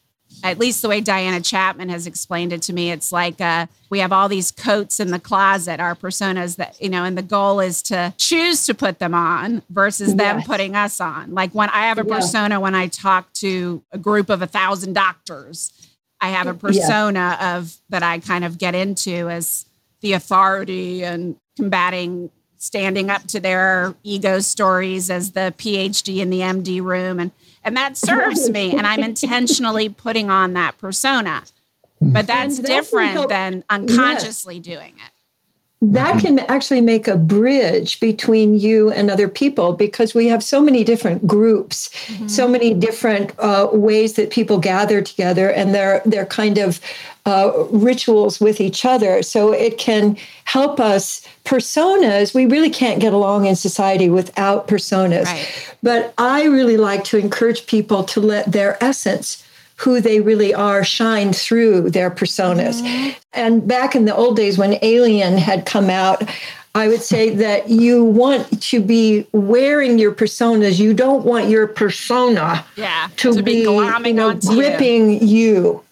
at 0.43 0.60
least 0.60 0.82
the 0.82 0.89
way 0.89 1.02
Diana 1.02 1.41
Chapman 1.41 1.89
has 1.89 2.08
explained 2.08 2.54
it 2.54 2.62
to 2.63 2.73
me, 2.73 2.91
it's 2.91 3.12
like 3.12 3.41
uh, 3.41 3.67
we 3.89 4.00
have 4.00 4.12
all 4.12 4.30
these 4.30 4.52
coats 4.52 5.00
in 5.00 5.12
the 5.12 5.19
closet, 5.19 5.80
our 5.80 5.95
personas 5.95 6.58
that, 6.58 6.80
you 6.82 6.89
know, 6.89 7.04
and 7.04 7.17
the 7.17 7.23
goal 7.23 7.60
is 7.60 7.82
to 7.84 8.13
choose 8.17 8.65
to 8.65 8.73
put 8.73 9.00
them 9.00 9.13
on 9.13 9.62
versus 9.69 10.15
them 10.15 10.41
putting 10.43 10.76
us 10.76 11.02
on. 11.02 11.34
Like 11.34 11.54
when 11.54 11.69
I 11.69 11.88
have 11.88 11.97
a 11.97 12.04
persona 12.04 12.56
yeah. 12.56 12.60
when 12.60 12.76
I 12.76 12.88
talk 12.88 13.32
to 13.34 13.84
a 13.91 13.97
group 13.97 14.30
of 14.30 14.41
a 14.41 14.47
thousand 14.47 14.93
doctors, 14.93 15.71
I 16.19 16.30
have 16.30 16.47
a 16.47 16.54
persona 16.54 17.38
yeah. 17.39 17.58
of 17.58 17.76
that 17.89 18.04
I 18.04 18.19
kind 18.19 18.43
of 18.43 18.58
get 18.58 18.76
into 18.76 19.30
as 19.30 19.65
the 20.02 20.13
authority 20.13 21.04
and 21.04 21.36
combating 21.56 22.32
standing 22.58 23.10
up 23.10 23.23
to 23.28 23.39
their 23.39 23.95
ego 24.04 24.39
stories 24.39 25.10
as 25.10 25.32
the 25.32 25.54
PhD 25.58 26.17
in 26.17 26.30
the 26.30 26.39
MD 26.39 26.82
room 26.82 27.19
and 27.19 27.32
and 27.63 27.76
that 27.78 27.98
serves 27.98 28.50
me 28.50 28.76
and 28.76 28.86
i'm 28.88 29.04
intentionally 29.04 29.89
putting 29.89 30.30
on 30.30 30.54
that 30.54 30.78
persona 30.78 31.43
but 32.02 32.28
that's 32.28 32.60
different 32.60 33.28
than 33.30 33.63
unconsciously 33.70 34.56
yes. 34.56 34.65
doing 34.65 34.93
it 34.96 35.12
that 35.80 36.20
can 36.20 36.40
actually 36.40 36.82
make 36.82 37.08
a 37.08 37.16
bridge 37.16 38.00
between 38.00 38.58
you 38.60 38.92
and 38.92 39.12
other 39.12 39.28
people 39.28 39.74
because 39.74 40.16
we 40.16 40.28
have 40.28 40.44
so 40.44 40.60
many 40.60 40.84
different 40.84 41.28
groups 41.28 41.90
mm-hmm. 42.08 42.28
so 42.28 42.48
many 42.48 42.74
different 42.74 43.32
uh, 43.38 43.70
ways 43.72 44.13
that 44.13 44.32
people 44.32 44.58
gather 44.58 45.02
together 45.02 45.52
and 45.52 45.76
they're 45.76 46.02
they're 46.06 46.26
kind 46.26 46.58
of 46.58 46.82
uh, 47.28 47.52
rituals 47.70 48.40
with 48.40 48.60
each 48.60 48.86
other 48.86 49.22
so 49.22 49.52
it 49.52 49.78
can 49.78 50.18
help 50.46 50.80
us 50.80 51.22
personas 51.46 52.34
we 52.34 52.48
really 52.48 52.72
can't 52.72 53.00
get 53.00 53.13
along 53.13 53.46
in 53.46 53.56
society 53.56 54.10
without 54.10 54.68
personas 54.68 55.26
right. 55.26 55.76
but 55.84 56.12
i 56.18 56.44
really 56.46 56.78
like 56.78 57.04
to 57.04 57.18
encourage 57.18 57.68
people 57.68 58.04
to 58.04 58.20
let 58.20 58.52
their 58.52 58.84
essence 58.84 59.44
who 59.78 60.02
they 60.02 60.20
really 60.20 60.54
are 60.54 60.84
shine 60.84 61.34
through 61.34 61.90
their 61.92 62.10
personas. 62.10 62.82
Mm-hmm. 62.82 63.10
And 63.34 63.68
back 63.68 63.96
in 63.96 64.06
the 64.06 64.16
old 64.16 64.36
days 64.36 64.58
when 64.58 64.78
Alien 64.82 65.38
had 65.38 65.66
come 65.66 65.90
out, 65.90 66.24
I 66.74 66.88
would 66.88 67.02
say 67.02 67.30
that 67.36 67.70
you 67.70 68.04
want 68.04 68.62
to 68.63 68.82
be 68.82 69.28
wearing 69.32 70.00
your 70.00 70.12
personas. 70.12 70.80
You 70.80 70.94
don't 70.94 71.26
want 71.26 71.50
your 71.50 71.68
persona 71.68 72.66
yeah, 72.76 73.10
to, 73.18 73.34
to 73.34 73.44
be, 73.44 73.54
be 73.54 73.62
you 73.62 74.13
know, 74.13 74.34
gripping 74.34 75.22
you. 75.22 75.28
you. 75.28 75.84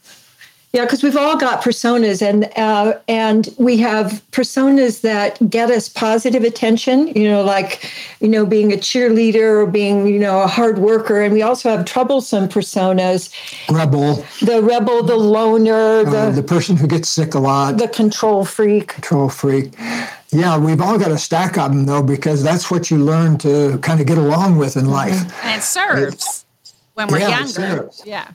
Yeah, 0.75 0.83
because 0.83 1.03
we've 1.03 1.15
all 1.15 1.37
got 1.37 1.63
personas, 1.63 2.21
and 2.21 2.51
uh, 2.57 2.99
and 3.07 3.47
we 3.57 3.77
have 3.77 4.21
personas 4.31 4.99
that 5.01 5.39
get 5.49 5.71
us 5.71 5.87
positive 5.87 6.43
attention. 6.43 7.07
You 7.15 7.29
know, 7.29 7.43
like 7.43 7.89
you 8.19 8.27
know, 8.27 8.45
being 8.45 8.73
a 8.73 8.75
cheerleader 8.75 9.63
or 9.63 9.67
being 9.67 10.05
you 10.05 10.19
know 10.19 10.41
a 10.41 10.47
hard 10.47 10.79
worker, 10.79 11.21
and 11.21 11.33
we 11.33 11.41
also 11.41 11.69
have 11.69 11.85
troublesome 11.85 12.49
personas. 12.49 13.33
Rebel. 13.71 14.25
The 14.41 14.61
rebel, 14.61 15.01
the 15.01 15.15
loner, 15.15 16.05
uh, 16.05 16.11
the 16.11 16.41
the 16.41 16.43
person 16.43 16.75
who 16.75 16.87
gets 16.87 17.07
sick 17.07 17.35
a 17.35 17.39
lot, 17.39 17.77
the 17.77 17.87
control 17.87 18.43
freak. 18.43 18.89
Control 18.89 19.29
freak. 19.29 19.73
Yeah, 20.31 20.57
we've 20.57 20.81
all 20.81 20.99
got 20.99 21.11
a 21.11 21.17
stack 21.17 21.57
of 21.57 21.71
them 21.71 21.85
though, 21.85 22.03
because 22.03 22.43
that's 22.43 22.69
what 22.69 22.91
you 22.91 22.97
learn 22.97 23.37
to 23.37 23.77
kind 23.77 24.01
of 24.01 24.07
get 24.07 24.17
along 24.17 24.57
with 24.57 24.75
in 24.75 24.87
life. 24.87 25.21
And 25.41 25.57
it 25.57 25.63
serves 25.63 26.45
when 26.95 27.07
we're 27.07 27.19
yeah, 27.19 27.39
younger. 27.39 27.89
Yeah. 28.03 28.31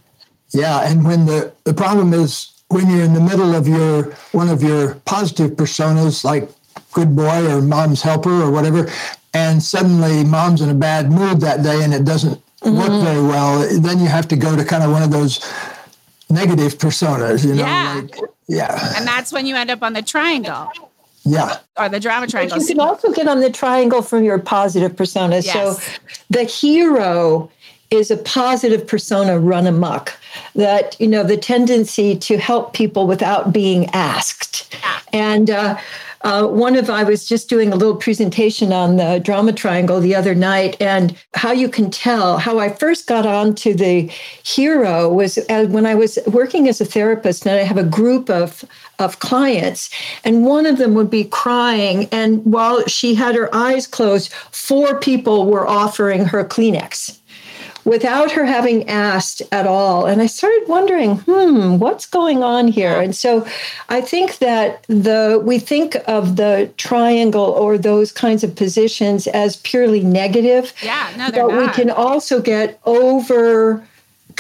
Yeah, 0.53 0.89
and 0.91 1.05
when 1.05 1.27
the 1.27 1.53
the 1.65 1.75
problem 1.75 2.13
is 2.13 2.51
when 2.69 2.89
you're 2.91 3.03
in 3.03 3.15
the 3.15 3.21
middle 3.21 3.55
of 3.55 3.69
your 3.69 4.13
one 4.33 4.49
of 4.49 4.63
your 4.63 4.95
positive 5.05 5.53
personas, 5.53 6.25
like 6.25 6.49
good 6.93 7.15
boy 7.15 7.47
or 7.51 7.61
mom's 7.61 8.03
helper 8.03 8.43
or 8.43 8.51
whatever, 8.51 8.91
and 9.35 9.63
suddenly 9.63 10.25
mom's 10.25 10.61
in 10.61 10.69
a 10.69 10.75
bad 10.75 11.11
mood 11.11 11.41
that 11.41 11.63
day 11.63 11.83
and 11.83 11.95
it 11.95 12.05
doesn't 12.05 12.41
mm-hmm. 12.63 12.77
work 12.77 13.05
very 13.05 13.23
well, 13.23 13.61
then 13.81 13.99
you 13.99 14.07
have 14.07 14.29
to 14.29 14.37
go 14.37 14.57
to 14.57 14.65
kind 14.65 14.83
of 14.83 14.91
one 14.91 15.03
of 15.03 15.11
those 15.11 15.41
negative 16.29 16.79
personas, 16.79 17.45
you 17.45 17.55
know, 17.55 17.65
yeah. 17.65 18.01
like 18.03 18.17
yeah. 18.49 18.95
And 18.97 19.07
that's 19.07 19.33
when 19.33 19.47
you 19.47 19.55
end 19.55 19.71
up 19.71 19.83
on 19.83 19.93
the 19.93 20.03
triangle. 20.03 20.71
Yeah. 21.25 21.59
Or 21.77 21.89
the 21.89 22.01
drama 22.01 22.27
triangle. 22.27 22.59
But 22.59 22.69
you 22.69 22.75
can 22.75 22.81
also 22.81 23.13
get 23.13 23.29
on 23.29 23.41
the 23.41 23.51
triangle 23.51 24.03
from 24.03 24.25
your 24.25 24.39
positive 24.39 24.97
persona. 24.97 25.39
Yes. 25.41 25.53
So 25.53 26.01
the 26.31 26.45
hero 26.45 27.51
is 27.91 28.11
a 28.11 28.17
positive 28.17 28.87
persona 28.87 29.39
run 29.39 29.67
amok 29.67 30.17
that 30.55 30.97
you 31.01 31.09
know 31.09 31.23
the 31.23 31.37
tendency 31.37 32.17
to 32.17 32.39
help 32.39 32.73
people 32.73 33.07
without 33.07 33.53
being 33.53 33.87
asked. 33.93 34.75
And 35.13 35.51
uh, 35.51 35.79
uh, 36.23 36.47
one 36.47 36.77
of 36.77 36.91
I 36.91 37.03
was 37.03 37.27
just 37.27 37.49
doing 37.49 37.73
a 37.73 37.77
little 37.77 37.97
presentation 37.97 38.73
on 38.73 38.97
the 38.97 39.21
drama 39.21 39.53
triangle 39.53 40.01
the 40.01 40.15
other 40.15 40.35
night, 40.35 40.77
and 40.81 41.17
how 41.35 41.53
you 41.53 41.69
can 41.69 41.91
tell 41.91 42.37
how 42.37 42.59
I 42.59 42.69
first 42.69 43.07
got 43.07 43.25
onto 43.25 43.73
the 43.73 44.11
hero 44.43 45.09
was 45.09 45.39
uh, 45.49 45.67
when 45.67 45.87
I 45.87 45.95
was 45.95 46.19
working 46.27 46.69
as 46.69 46.81
a 46.81 46.85
therapist, 46.85 47.47
and 47.47 47.59
I 47.59 47.63
have 47.63 47.79
a 47.79 47.85
group 47.85 48.29
of 48.29 48.65
of 48.99 49.21
clients, 49.21 49.89
and 50.23 50.45
one 50.45 50.67
of 50.67 50.77
them 50.77 50.93
would 50.95 51.11
be 51.11 51.25
crying, 51.25 52.07
and 52.13 52.45
while 52.45 52.87
she 52.87 53.15
had 53.15 53.35
her 53.35 53.55
eyes 53.55 53.87
closed, 53.87 54.31
four 54.53 55.01
people 55.01 55.47
were 55.47 55.67
offering 55.67 56.27
her 56.27 56.45
Kleenex 56.45 57.20
without 57.85 58.31
her 58.33 58.45
having 58.45 58.88
asked 58.88 59.43
at 59.53 59.66
all. 59.66 60.07
And 60.07 60.21
I 60.21 60.27
started 60.27 60.64
wondering, 60.69 61.16
hmm, 61.19 61.79
what's 61.79 62.07
going 62.07 62.43
on 62.43 62.69
here? 62.69 63.01
And 63.01 63.14
so 63.14 63.47
I 63.88 64.01
think 64.01 64.38
that 64.38 64.85
the 64.88 65.40
we 65.45 65.59
think 65.59 65.97
of 66.07 66.37
the 66.37 66.71
triangle 66.77 67.45
or 67.45 67.79
those 67.79 68.12
kinds 68.12 68.45
of 68.45 68.55
positions 68.55 69.27
as 69.29 69.57
purely 69.57 70.01
negative. 70.03 70.73
Yeah, 70.83 71.11
no, 71.16 71.31
they're 71.31 71.47
but 71.47 71.55
not. 71.55 71.66
we 71.66 71.83
can 71.83 71.90
also 71.90 72.40
get 72.40 72.81
over 72.85 73.87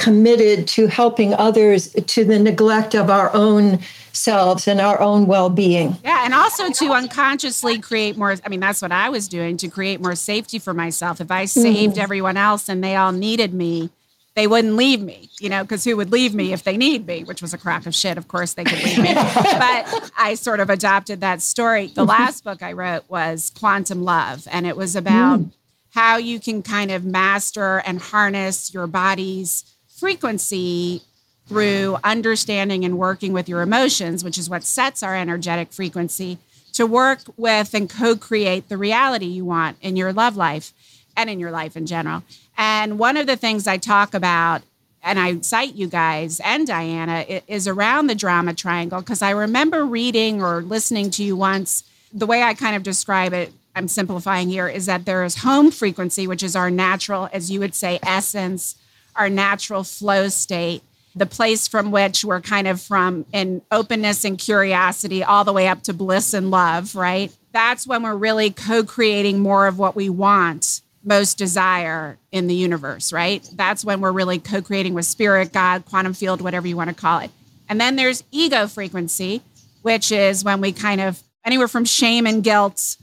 committed 0.00 0.66
to 0.66 0.86
helping 0.86 1.34
others 1.34 1.92
to 1.92 2.24
the 2.24 2.38
neglect 2.38 2.94
of 2.94 3.10
our 3.10 3.32
own 3.34 3.78
selves 4.12 4.66
and 4.66 4.80
our 4.80 5.00
own 5.00 5.26
well-being. 5.26 5.96
Yeah, 6.02 6.24
and 6.24 6.34
also 6.34 6.70
to 6.70 6.92
unconsciously 6.92 7.78
create 7.78 8.16
more 8.16 8.34
I 8.44 8.48
mean 8.48 8.60
that's 8.60 8.82
what 8.82 8.92
I 8.92 9.10
was 9.10 9.28
doing 9.28 9.56
to 9.58 9.68
create 9.68 10.00
more 10.00 10.16
safety 10.16 10.58
for 10.58 10.74
myself. 10.74 11.20
If 11.20 11.30
I 11.30 11.44
saved 11.44 11.96
mm. 11.96 12.02
everyone 12.02 12.36
else 12.36 12.68
and 12.68 12.82
they 12.82 12.96
all 12.96 13.12
needed 13.12 13.54
me, 13.54 13.90
they 14.34 14.46
wouldn't 14.46 14.74
leave 14.74 15.02
me, 15.02 15.28
you 15.38 15.48
know, 15.48 15.62
because 15.62 15.84
who 15.84 15.96
would 15.96 16.10
leave 16.10 16.34
me 16.34 16.52
if 16.52 16.64
they 16.64 16.76
need 16.76 17.06
me, 17.06 17.24
which 17.24 17.42
was 17.42 17.52
a 17.52 17.58
crock 17.58 17.84
of 17.86 17.94
shit. 17.94 18.16
Of 18.16 18.28
course, 18.28 18.54
they 18.54 18.64
could 18.64 18.82
leave 18.82 18.98
me. 18.98 19.12
but 19.14 20.10
I 20.16 20.34
sort 20.34 20.60
of 20.60 20.70
adopted 20.70 21.20
that 21.20 21.42
story. 21.42 21.88
The 21.88 22.06
last 22.06 22.42
book 22.42 22.62
I 22.62 22.72
wrote 22.72 23.04
was 23.08 23.52
Quantum 23.58 24.02
Love, 24.02 24.48
and 24.50 24.66
it 24.66 24.76
was 24.76 24.96
about 24.96 25.40
mm. 25.40 25.50
how 25.90 26.16
you 26.16 26.40
can 26.40 26.62
kind 26.62 26.90
of 26.90 27.04
master 27.04 27.82
and 27.84 28.00
harness 28.00 28.72
your 28.72 28.86
body's 28.86 29.64
frequency 30.00 31.02
through 31.46 31.98
understanding 32.02 32.84
and 32.84 32.96
working 32.96 33.32
with 33.32 33.48
your 33.48 33.60
emotions, 33.60 34.24
which 34.24 34.38
is 34.38 34.48
what 34.48 34.64
sets 34.64 35.02
our 35.02 35.14
energetic 35.14 35.72
frequency, 35.72 36.38
to 36.72 36.86
work 36.86 37.20
with 37.36 37.74
and 37.74 37.90
co 37.90 38.16
create 38.16 38.68
the 38.68 38.78
reality 38.78 39.26
you 39.26 39.44
want 39.44 39.76
in 39.82 39.96
your 39.96 40.12
love 40.12 40.36
life 40.36 40.72
and 41.16 41.28
in 41.28 41.38
your 41.38 41.50
life 41.50 41.76
in 41.76 41.86
general. 41.86 42.22
And 42.56 42.98
one 42.98 43.16
of 43.16 43.26
the 43.26 43.36
things 43.36 43.66
I 43.66 43.76
talk 43.76 44.14
about, 44.14 44.62
and 45.02 45.18
I 45.18 45.40
cite 45.40 45.74
you 45.74 45.86
guys 45.86 46.40
and 46.40 46.66
Diana, 46.66 47.24
is 47.46 47.68
around 47.68 48.06
the 48.06 48.14
drama 48.14 48.54
triangle, 48.54 49.00
because 49.00 49.22
I 49.22 49.30
remember 49.30 49.84
reading 49.84 50.42
or 50.42 50.62
listening 50.62 51.10
to 51.10 51.24
you 51.24 51.36
once. 51.36 51.84
The 52.12 52.26
way 52.26 52.42
I 52.42 52.54
kind 52.54 52.74
of 52.74 52.82
describe 52.82 53.32
it 53.32 53.52
I'm 53.74 53.88
simplifying 53.88 54.48
here, 54.48 54.68
is 54.68 54.86
that 54.86 55.04
there 55.04 55.24
is 55.24 55.36
home 55.36 55.70
frequency, 55.70 56.26
which 56.26 56.42
is 56.42 56.56
our 56.56 56.70
natural, 56.70 57.28
as 57.32 57.50
you 57.50 57.60
would 57.60 57.74
say, 57.74 57.98
essence, 58.02 58.76
our 59.20 59.28
natural 59.28 59.84
flow 59.84 60.28
state, 60.28 60.82
the 61.14 61.26
place 61.26 61.68
from 61.68 61.90
which 61.90 62.24
we're 62.24 62.40
kind 62.40 62.66
of 62.66 62.80
from 62.80 63.26
in 63.34 63.60
openness 63.70 64.24
and 64.24 64.38
curiosity 64.38 65.22
all 65.22 65.44
the 65.44 65.52
way 65.52 65.68
up 65.68 65.82
to 65.82 65.92
bliss 65.92 66.32
and 66.32 66.50
love, 66.50 66.94
right? 66.96 67.30
That's 67.52 67.86
when 67.86 68.02
we're 68.02 68.16
really 68.16 68.50
co 68.50 68.82
creating 68.82 69.40
more 69.40 69.66
of 69.66 69.78
what 69.78 69.94
we 69.94 70.08
want, 70.08 70.80
most 71.04 71.36
desire 71.36 72.16
in 72.32 72.46
the 72.46 72.54
universe, 72.54 73.12
right? 73.12 73.46
That's 73.52 73.84
when 73.84 74.00
we're 74.00 74.10
really 74.10 74.38
co 74.38 74.62
creating 74.62 74.94
with 74.94 75.04
spirit, 75.04 75.52
God, 75.52 75.84
quantum 75.84 76.14
field, 76.14 76.40
whatever 76.40 76.66
you 76.66 76.78
want 76.78 76.88
to 76.88 76.96
call 76.96 77.18
it. 77.18 77.30
And 77.68 77.78
then 77.78 77.96
there's 77.96 78.24
ego 78.30 78.66
frequency, 78.68 79.42
which 79.82 80.10
is 80.10 80.44
when 80.44 80.62
we 80.62 80.72
kind 80.72 81.02
of 81.02 81.22
anywhere 81.44 81.68
from 81.68 81.84
shame 81.84 82.26
and 82.26 82.42
guilt, 82.42 82.96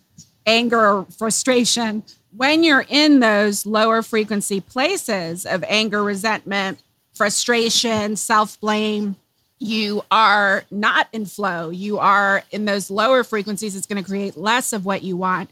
anger 0.47 1.05
frustration. 1.15 2.03
When 2.37 2.63
you're 2.63 2.85
in 2.87 3.19
those 3.19 3.65
lower 3.65 4.03
frequency 4.03 4.61
places 4.61 5.43
of 5.43 5.63
anger, 5.67 6.03
resentment, 6.03 6.79
frustration, 7.15 8.15
self 8.15 8.59
blame, 8.61 9.15
you 9.57 10.03
are 10.11 10.63
not 10.69 11.07
in 11.11 11.25
flow. 11.25 11.71
You 11.71 11.97
are 11.97 12.43
in 12.51 12.65
those 12.65 12.91
lower 12.91 13.23
frequencies. 13.23 13.75
It's 13.75 13.87
going 13.87 14.03
to 14.03 14.07
create 14.07 14.37
less 14.37 14.71
of 14.71 14.85
what 14.85 15.01
you 15.01 15.17
want. 15.17 15.49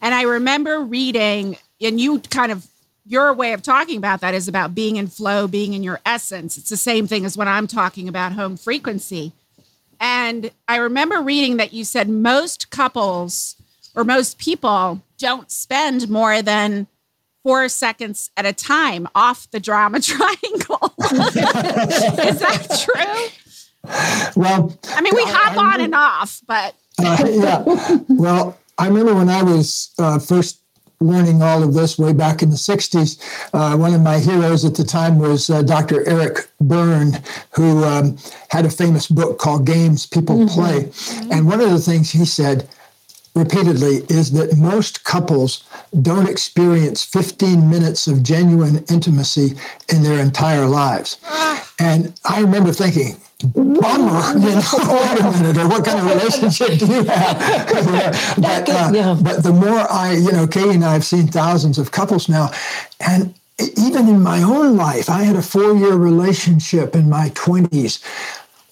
And 0.00 0.12
I 0.12 0.22
remember 0.22 0.80
reading, 0.80 1.56
and 1.80 2.00
you 2.00 2.18
kind 2.18 2.50
of, 2.50 2.66
your 3.06 3.32
way 3.32 3.52
of 3.52 3.62
talking 3.62 3.96
about 3.96 4.20
that 4.22 4.34
is 4.34 4.48
about 4.48 4.74
being 4.74 4.96
in 4.96 5.06
flow, 5.06 5.46
being 5.46 5.72
in 5.72 5.84
your 5.84 6.00
essence. 6.04 6.58
It's 6.58 6.70
the 6.70 6.76
same 6.76 7.06
thing 7.06 7.24
as 7.24 7.36
when 7.36 7.46
I'm 7.46 7.68
talking 7.68 8.08
about 8.08 8.32
home 8.32 8.56
frequency. 8.56 9.30
And 10.00 10.50
I 10.66 10.76
remember 10.78 11.22
reading 11.22 11.58
that 11.58 11.72
you 11.72 11.84
said 11.84 12.08
most 12.08 12.70
couples 12.70 13.54
or 13.94 14.04
most 14.04 14.38
people 14.38 15.02
don't 15.18 15.50
spend 15.50 16.08
more 16.08 16.42
than 16.42 16.86
four 17.42 17.68
seconds 17.68 18.30
at 18.36 18.46
a 18.46 18.52
time 18.52 19.06
off 19.14 19.50
the 19.50 19.60
drama 19.60 20.00
triangle. 20.02 20.94
Is 21.00 22.40
that 22.40 22.84
true? 22.84 23.90
Well, 24.34 24.76
I 24.88 25.00
mean, 25.02 25.14
we 25.14 25.24
hop 25.24 25.56
I, 25.56 25.74
on 25.74 25.80
and 25.80 25.94
off, 25.94 26.40
but. 26.46 26.74
uh, 26.98 27.28
yeah. 27.30 27.98
Well, 28.08 28.58
I 28.78 28.88
remember 28.88 29.14
when 29.14 29.28
I 29.28 29.42
was 29.42 29.92
uh, 29.98 30.18
first 30.18 30.60
learning 31.00 31.42
all 31.42 31.62
of 31.62 31.74
this 31.74 31.98
way 31.98 32.12
back 32.12 32.42
in 32.42 32.50
the 32.50 32.56
60s. 32.56 33.20
Uh, 33.52 33.76
one 33.76 33.94
of 33.94 34.00
my 34.00 34.18
heroes 34.18 34.64
at 34.64 34.74
the 34.74 34.84
time 34.84 35.18
was 35.18 35.50
uh, 35.50 35.62
Dr. 35.62 36.08
Eric 36.08 36.48
Berne, 36.60 37.22
who 37.50 37.84
um, 37.84 38.16
had 38.48 38.64
a 38.64 38.70
famous 38.70 39.08
book 39.08 39.38
called 39.38 39.66
Games 39.66 40.06
People 40.06 40.38
mm-hmm. 40.38 40.54
Play. 40.54 41.30
And 41.30 41.46
one 41.46 41.60
of 41.60 41.70
the 41.70 41.78
things 41.78 42.10
he 42.10 42.24
said 42.24 42.68
repeatedly 43.34 43.96
is 44.08 44.30
that 44.32 44.56
most 44.56 45.04
couples 45.04 45.64
don't 46.02 46.28
experience 46.28 47.04
15 47.04 47.68
minutes 47.68 48.06
of 48.06 48.22
genuine 48.22 48.84
intimacy 48.88 49.56
in 49.88 50.02
their 50.02 50.20
entire 50.20 50.66
lives. 50.66 51.18
And 51.78 52.18
I 52.24 52.40
remember 52.40 52.72
thinking, 52.72 53.16
bummer, 53.42 54.38
you 54.38 54.50
know, 54.50 54.62
wait 54.88 55.20
a 55.20 55.30
minute, 55.32 55.58
or 55.58 55.68
what 55.68 55.84
kind 55.84 55.98
of 55.98 56.06
relationship 56.06 56.78
do 56.78 56.86
you 56.86 57.04
have? 57.04 58.36
but, 58.40 58.68
uh, 58.68 59.16
but 59.22 59.42
the 59.42 59.52
more 59.52 59.90
I, 59.90 60.12
you 60.12 60.32
know, 60.32 60.46
Katie 60.46 60.70
and 60.70 60.84
I 60.84 60.92
have 60.92 61.04
seen 61.04 61.26
thousands 61.26 61.78
of 61.78 61.90
couples 61.90 62.28
now, 62.28 62.50
and 63.00 63.34
even 63.76 64.08
in 64.08 64.20
my 64.20 64.42
own 64.42 64.76
life, 64.76 65.08
I 65.08 65.22
had 65.22 65.36
a 65.36 65.42
four 65.42 65.76
year 65.76 65.94
relationship 65.94 66.94
in 66.94 67.08
my 67.08 67.30
20s 67.30 68.02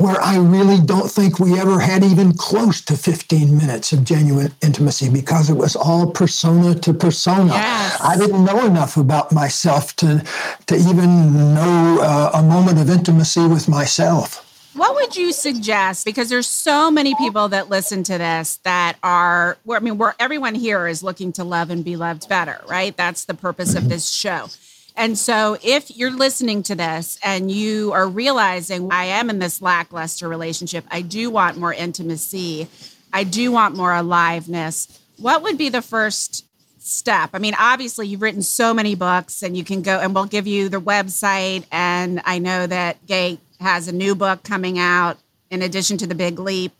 where 0.02 0.20
I 0.20 0.36
really 0.36 0.80
don't 0.80 1.08
think 1.08 1.38
we 1.38 1.58
ever 1.60 1.78
had 1.78 2.02
even 2.02 2.32
close 2.32 2.80
to 2.82 2.96
15 2.96 3.56
minutes 3.56 3.92
of 3.92 4.02
genuine 4.04 4.52
intimacy 4.60 5.08
because 5.08 5.48
it 5.48 5.54
was 5.54 5.76
all 5.76 6.10
persona 6.10 6.74
to 6.80 6.92
persona. 6.92 7.52
Yes. 7.52 8.00
I 8.02 8.16
didn't 8.16 8.44
know 8.44 8.66
enough 8.66 8.96
about 8.96 9.30
myself 9.30 9.94
to, 9.96 10.24
to 10.66 10.76
even 10.76 11.54
know 11.54 12.00
uh, 12.02 12.32
a 12.34 12.42
moment 12.42 12.80
of 12.80 12.90
intimacy 12.90 13.46
with 13.46 13.68
myself. 13.68 14.48
What 14.74 14.94
would 14.94 15.16
you 15.16 15.32
suggest? 15.32 16.04
Because 16.04 16.30
there's 16.30 16.48
so 16.48 16.90
many 16.90 17.14
people 17.14 17.48
that 17.48 17.68
listen 17.68 18.02
to 18.04 18.18
this 18.18 18.56
that 18.64 18.96
are, 19.02 19.58
I 19.70 19.78
mean, 19.80 19.98
we're, 19.98 20.14
everyone 20.18 20.54
here 20.54 20.88
is 20.88 21.02
looking 21.02 21.30
to 21.34 21.44
love 21.44 21.70
and 21.70 21.84
be 21.84 21.94
loved 21.94 22.28
better, 22.28 22.60
right? 22.66 22.96
That's 22.96 23.26
the 23.26 23.34
purpose 23.34 23.74
of 23.74 23.88
this 23.88 24.08
show. 24.10 24.48
And 24.96 25.16
so, 25.16 25.56
if 25.62 25.96
you're 25.96 26.10
listening 26.10 26.62
to 26.64 26.74
this 26.74 27.18
and 27.22 27.50
you 27.50 27.92
are 27.92 28.06
realizing 28.06 28.92
I 28.92 29.04
am 29.06 29.30
in 29.30 29.38
this 29.38 29.62
lackluster 29.62 30.28
relationship, 30.28 30.84
I 30.90 31.00
do 31.00 31.30
want 31.30 31.56
more 31.56 31.72
intimacy, 31.72 32.68
I 33.12 33.24
do 33.24 33.52
want 33.52 33.76
more 33.76 33.94
aliveness, 33.94 35.00
what 35.18 35.42
would 35.42 35.56
be 35.56 35.68
the 35.68 35.82
first 35.82 36.44
step? 36.78 37.30
I 37.32 37.38
mean, 37.38 37.54
obviously, 37.58 38.06
you've 38.08 38.22
written 38.22 38.42
so 38.42 38.74
many 38.74 38.94
books 38.94 39.42
and 39.42 39.56
you 39.56 39.64
can 39.64 39.82
go 39.82 39.98
and 39.98 40.14
we'll 40.14 40.26
give 40.26 40.46
you 40.46 40.68
the 40.68 40.80
website. 40.80 41.64
And 41.70 42.20
I 42.24 42.38
know 42.38 42.66
that 42.66 43.04
Gay 43.06 43.38
has 43.60 43.88
a 43.88 43.92
new 43.92 44.14
book 44.14 44.42
coming 44.42 44.78
out 44.78 45.18
in 45.50 45.62
addition 45.62 45.96
to 45.98 46.06
The 46.06 46.14
Big 46.14 46.38
Leap. 46.38 46.72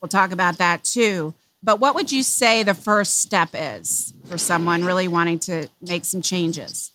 We'll 0.00 0.08
talk 0.08 0.32
about 0.32 0.58
that 0.58 0.84
too. 0.84 1.34
But 1.62 1.78
what 1.78 1.94
would 1.94 2.10
you 2.10 2.22
say 2.22 2.62
the 2.62 2.74
first 2.74 3.20
step 3.20 3.50
is 3.54 4.12
for 4.26 4.36
someone 4.36 4.84
really 4.84 5.06
wanting 5.06 5.38
to 5.40 5.68
make 5.80 6.04
some 6.04 6.22
changes? 6.22 6.90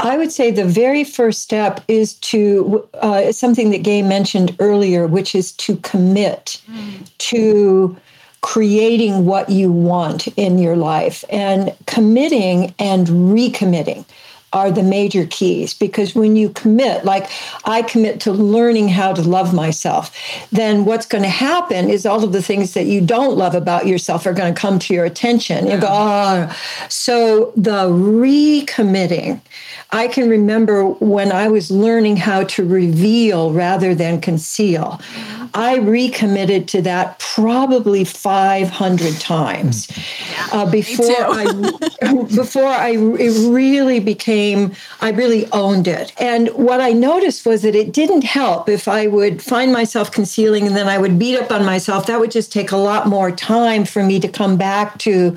I 0.00 0.16
would 0.16 0.32
say 0.32 0.50
the 0.50 0.64
very 0.64 1.04
first 1.04 1.42
step 1.42 1.82
is 1.88 2.14
to 2.14 2.88
uh, 2.94 3.32
something 3.32 3.70
that 3.70 3.82
Gay 3.82 4.02
mentioned 4.02 4.56
earlier, 4.58 5.06
which 5.06 5.34
is 5.34 5.52
to 5.52 5.76
commit 5.78 6.60
mm. 6.70 7.10
to 7.18 7.96
creating 8.42 9.24
what 9.24 9.50
you 9.50 9.72
want 9.72 10.28
in 10.36 10.58
your 10.58 10.76
life 10.76 11.24
and 11.30 11.74
committing 11.86 12.74
and 12.78 13.06
recommitting 13.08 14.04
are 14.52 14.70
the 14.70 14.82
major 14.82 15.26
keys 15.26 15.74
because 15.74 16.14
when 16.14 16.36
you 16.36 16.50
commit, 16.50 17.04
like 17.04 17.28
I 17.64 17.82
commit 17.82 18.20
to 18.20 18.32
learning 18.32 18.88
how 18.88 19.12
to 19.12 19.22
love 19.22 19.52
myself, 19.52 20.16
then 20.50 20.84
what's 20.84 21.06
going 21.06 21.24
to 21.24 21.28
happen 21.28 21.90
is 21.90 22.06
all 22.06 22.24
of 22.24 22.32
the 22.32 22.42
things 22.42 22.74
that 22.74 22.86
you 22.86 23.00
don't 23.00 23.36
love 23.36 23.54
about 23.54 23.86
yourself 23.86 24.24
are 24.24 24.32
going 24.32 24.54
to 24.54 24.60
come 24.60 24.78
to 24.78 24.94
your 24.94 25.04
attention. 25.04 25.66
You 25.66 25.78
go, 25.78 25.88
oh. 25.90 26.56
So 26.88 27.52
the 27.56 27.88
recommitting 27.88 29.40
I 29.92 30.08
can 30.08 30.28
remember 30.28 30.84
when 30.84 31.30
I 31.30 31.46
was 31.48 31.70
learning 31.70 32.16
how 32.16 32.42
to 32.44 32.66
reveal 32.66 33.52
rather 33.52 33.94
than 33.94 34.20
conceal. 34.20 35.00
Mm-hmm. 35.00 35.46
I 35.54 35.76
recommitted 35.76 36.66
to 36.68 36.82
that 36.82 37.18
probably 37.20 38.04
500 38.04 39.20
times 39.20 39.86
mm. 39.86 40.52
uh, 40.52 40.70
before 40.70 41.16
I 41.18 41.44
before 42.34 42.66
I 42.66 42.90
it 42.90 43.52
really 43.52 44.00
became 44.00 44.35
I 44.36 45.10
really 45.10 45.50
owned 45.52 45.88
it. 45.88 46.12
And 46.18 46.48
what 46.50 46.80
I 46.80 46.92
noticed 46.92 47.46
was 47.46 47.62
that 47.62 47.74
it 47.74 47.92
didn't 47.92 48.22
help 48.22 48.68
if 48.68 48.88
I 48.88 49.06
would 49.06 49.42
find 49.42 49.72
myself 49.72 50.10
concealing 50.12 50.66
and 50.66 50.76
then 50.76 50.88
I 50.88 50.98
would 50.98 51.18
beat 51.18 51.38
up 51.38 51.50
on 51.50 51.64
myself. 51.64 52.06
That 52.06 52.20
would 52.20 52.30
just 52.30 52.52
take 52.52 52.72
a 52.72 52.76
lot 52.76 53.08
more 53.08 53.30
time 53.30 53.84
for 53.84 54.02
me 54.02 54.20
to 54.20 54.28
come 54.28 54.56
back 54.56 54.98
to 54.98 55.36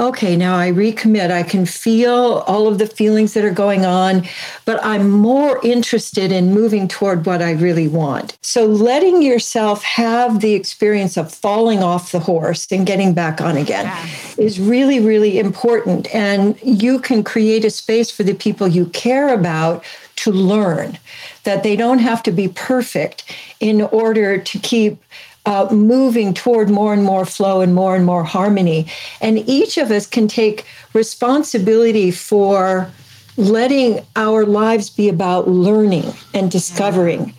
okay, 0.00 0.36
now 0.36 0.56
I 0.56 0.70
recommit. 0.70 1.30
I 1.30 1.42
can 1.42 1.66
feel 1.66 2.44
all 2.46 2.68
of 2.68 2.78
the 2.78 2.86
feelings 2.86 3.34
that 3.34 3.44
are 3.44 3.50
going 3.50 3.84
on, 3.84 4.26
but 4.64 4.82
I'm 4.84 5.10
more 5.10 5.60
interested 5.64 6.30
in 6.30 6.54
moving 6.54 6.86
toward 6.86 7.26
what 7.26 7.42
I 7.42 7.52
really 7.52 7.88
want. 7.88 8.38
So 8.40 8.64
letting 8.66 9.22
yourself 9.22 9.82
have 9.82 10.40
the 10.40 10.54
experience 10.54 11.16
of 11.16 11.32
falling 11.32 11.82
off 11.82 12.12
the 12.12 12.20
horse 12.20 12.70
and 12.70 12.86
getting 12.86 13.12
back 13.12 13.40
on 13.40 13.56
again 13.56 13.86
yeah. 13.86 14.06
is 14.38 14.60
really, 14.60 15.00
really 15.00 15.38
important. 15.38 16.12
And 16.14 16.56
you 16.62 17.00
can 17.00 17.24
create 17.24 17.64
a 17.64 17.70
space 17.70 18.10
for 18.10 18.22
the 18.22 18.34
people 18.34 18.68
you 18.68 18.86
care 18.86 19.34
about 19.34 19.84
to 20.16 20.32
learn 20.32 20.98
that 21.44 21.62
they 21.62 21.76
don't 21.76 22.00
have 22.00 22.22
to 22.24 22.32
be 22.32 22.48
perfect 22.48 23.24
in 23.60 23.82
order 23.82 24.38
to 24.38 24.58
keep 24.58 25.02
uh, 25.48 25.66
moving 25.72 26.34
toward 26.34 26.68
more 26.68 26.92
and 26.92 27.02
more 27.02 27.24
flow 27.24 27.62
and 27.62 27.74
more 27.74 27.96
and 27.96 28.04
more 28.04 28.22
harmony. 28.22 28.86
And 29.22 29.38
each 29.48 29.78
of 29.78 29.90
us 29.90 30.06
can 30.06 30.28
take 30.28 30.66
responsibility 30.92 32.10
for 32.10 32.90
letting 33.38 34.04
our 34.14 34.44
lives 34.44 34.90
be 34.90 35.08
about 35.08 35.48
learning 35.48 36.12
and 36.34 36.50
discovering. 36.50 37.32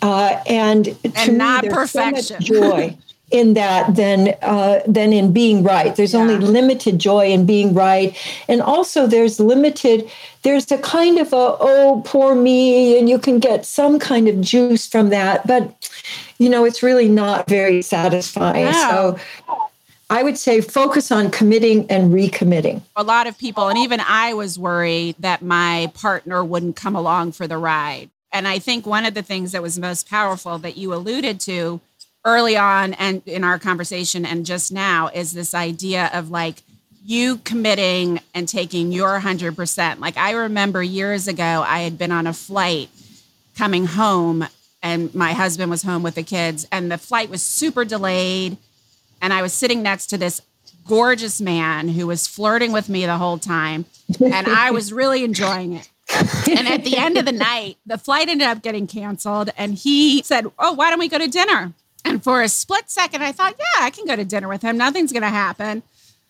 Uh, 0.00 0.42
and 0.46 0.86
to 0.86 1.12
and 1.16 1.36
not 1.36 1.64
me, 1.64 1.68
perfection. 1.68 2.40
So 2.40 2.54
joy. 2.54 2.96
in 3.30 3.54
that 3.54 3.94
than 3.94 4.34
uh, 4.42 4.80
than 4.86 5.12
in 5.12 5.32
being 5.32 5.62
right. 5.62 5.94
There's 5.94 6.14
yeah. 6.14 6.20
only 6.20 6.36
limited 6.36 6.98
joy 6.98 7.26
in 7.26 7.46
being 7.46 7.74
right, 7.74 8.16
and 8.48 8.60
also 8.60 9.06
there's 9.06 9.40
limited. 9.40 10.10
There's 10.42 10.70
a 10.72 10.78
kind 10.78 11.18
of 11.18 11.32
a 11.32 11.56
oh 11.60 12.02
poor 12.04 12.34
me, 12.34 12.98
and 12.98 13.08
you 13.08 13.18
can 13.18 13.38
get 13.38 13.64
some 13.64 13.98
kind 13.98 14.28
of 14.28 14.40
juice 14.40 14.88
from 14.88 15.10
that, 15.10 15.46
but 15.46 15.90
you 16.38 16.48
know 16.48 16.64
it's 16.64 16.82
really 16.82 17.08
not 17.08 17.48
very 17.48 17.82
satisfying. 17.82 18.72
So. 18.72 19.18
I 20.12 20.24
would 20.24 20.36
say 20.36 20.60
focus 20.60 21.12
on 21.12 21.30
committing 21.30 21.88
and 21.88 22.12
recommitting. 22.12 22.82
A 22.96 23.04
lot 23.04 23.28
of 23.28 23.38
people, 23.38 23.68
and 23.68 23.78
even 23.78 24.00
I 24.00 24.34
was 24.34 24.58
worried 24.58 25.14
that 25.20 25.40
my 25.40 25.92
partner 25.94 26.44
wouldn't 26.44 26.74
come 26.74 26.96
along 26.96 27.30
for 27.30 27.46
the 27.46 27.56
ride. 27.56 28.10
And 28.32 28.48
I 28.48 28.58
think 28.58 28.86
one 28.86 29.06
of 29.06 29.14
the 29.14 29.22
things 29.22 29.52
that 29.52 29.62
was 29.62 29.78
most 29.78 30.10
powerful 30.10 30.58
that 30.58 30.76
you 30.76 30.92
alluded 30.92 31.38
to 31.42 31.80
early 32.24 32.56
on 32.56 32.94
and 32.94 33.22
in 33.26 33.44
our 33.44 33.58
conversation 33.58 34.26
and 34.26 34.44
just 34.44 34.72
now 34.72 35.08
is 35.08 35.32
this 35.32 35.54
idea 35.54 36.10
of 36.12 36.30
like 36.30 36.62
you 37.04 37.38
committing 37.38 38.20
and 38.34 38.46
taking 38.46 38.92
your 38.92 39.18
100%. 39.20 39.98
Like 39.98 40.16
I 40.16 40.32
remember 40.32 40.82
years 40.82 41.28
ago, 41.28 41.64
I 41.66 41.80
had 41.80 41.98
been 41.98 42.12
on 42.12 42.26
a 42.26 42.32
flight 42.32 42.90
coming 43.56 43.86
home, 43.86 44.46
and 44.82 45.14
my 45.14 45.32
husband 45.32 45.70
was 45.70 45.82
home 45.82 46.02
with 46.02 46.14
the 46.14 46.22
kids, 46.22 46.66
and 46.70 46.90
the 46.90 46.98
flight 46.98 47.28
was 47.28 47.42
super 47.42 47.84
delayed. 47.84 48.56
And 49.20 49.32
I 49.32 49.42
was 49.42 49.52
sitting 49.52 49.82
next 49.82 50.06
to 50.08 50.18
this 50.18 50.40
gorgeous 50.86 51.40
man 51.40 51.88
who 51.88 52.06
was 52.06 52.26
flirting 52.26 52.72
with 52.72 52.88
me 52.88 53.04
the 53.04 53.18
whole 53.18 53.38
time. 53.38 53.84
And 54.18 54.46
I 54.46 54.70
was 54.70 54.92
really 54.92 55.24
enjoying 55.24 55.74
it. 55.74 55.90
and 56.48 56.66
at 56.66 56.84
the 56.84 56.96
end 56.96 57.16
of 57.18 57.24
the 57.24 57.32
night, 57.32 57.76
the 57.86 57.98
flight 57.98 58.28
ended 58.28 58.48
up 58.48 58.62
getting 58.62 58.86
canceled. 58.86 59.50
And 59.56 59.74
he 59.74 60.22
said, 60.22 60.46
Oh, 60.58 60.72
why 60.72 60.90
don't 60.90 60.98
we 60.98 61.08
go 61.08 61.18
to 61.18 61.28
dinner? 61.28 61.72
And 62.04 62.22
for 62.22 62.42
a 62.42 62.48
split 62.48 62.90
second, 62.90 63.22
I 63.22 63.32
thought, 63.32 63.54
Yeah, 63.58 63.84
I 63.84 63.90
can 63.90 64.06
go 64.06 64.16
to 64.16 64.24
dinner 64.24 64.48
with 64.48 64.62
him. 64.62 64.76
Nothing's 64.76 65.12
going 65.12 65.22
to 65.22 65.28
happen. 65.28 65.82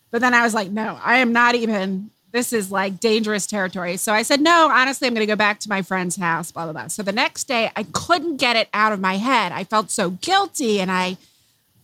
But 0.09 0.21
then 0.21 0.33
I 0.33 0.43
was 0.43 0.53
like, 0.53 0.69
No, 0.69 0.99
I 1.03 1.17
am 1.17 1.31
not 1.31 1.55
even, 1.55 2.09
this 2.31 2.53
is 2.53 2.71
like 2.71 2.99
dangerous 2.99 3.47
territory. 3.47 3.97
So 3.97 4.13
I 4.13 4.23
said, 4.23 4.41
No, 4.41 4.69
honestly, 4.71 5.07
I'm 5.07 5.13
going 5.13 5.25
to 5.25 5.31
go 5.31 5.35
back 5.35 5.59
to 5.61 5.69
my 5.69 5.81
friend's 5.81 6.17
house, 6.17 6.51
blah, 6.51 6.65
blah, 6.65 6.73
blah. 6.73 6.87
So 6.87 7.03
the 7.03 7.11
next 7.11 7.45
day, 7.45 7.71
I 7.75 7.83
couldn't 7.91 8.37
get 8.37 8.55
it 8.55 8.69
out 8.73 8.93
of 8.93 8.99
my 8.99 9.17
head. 9.17 9.51
I 9.51 9.63
felt 9.63 9.91
so 9.91 10.11
guilty. 10.11 10.79
And 10.79 10.91
I 10.91 11.17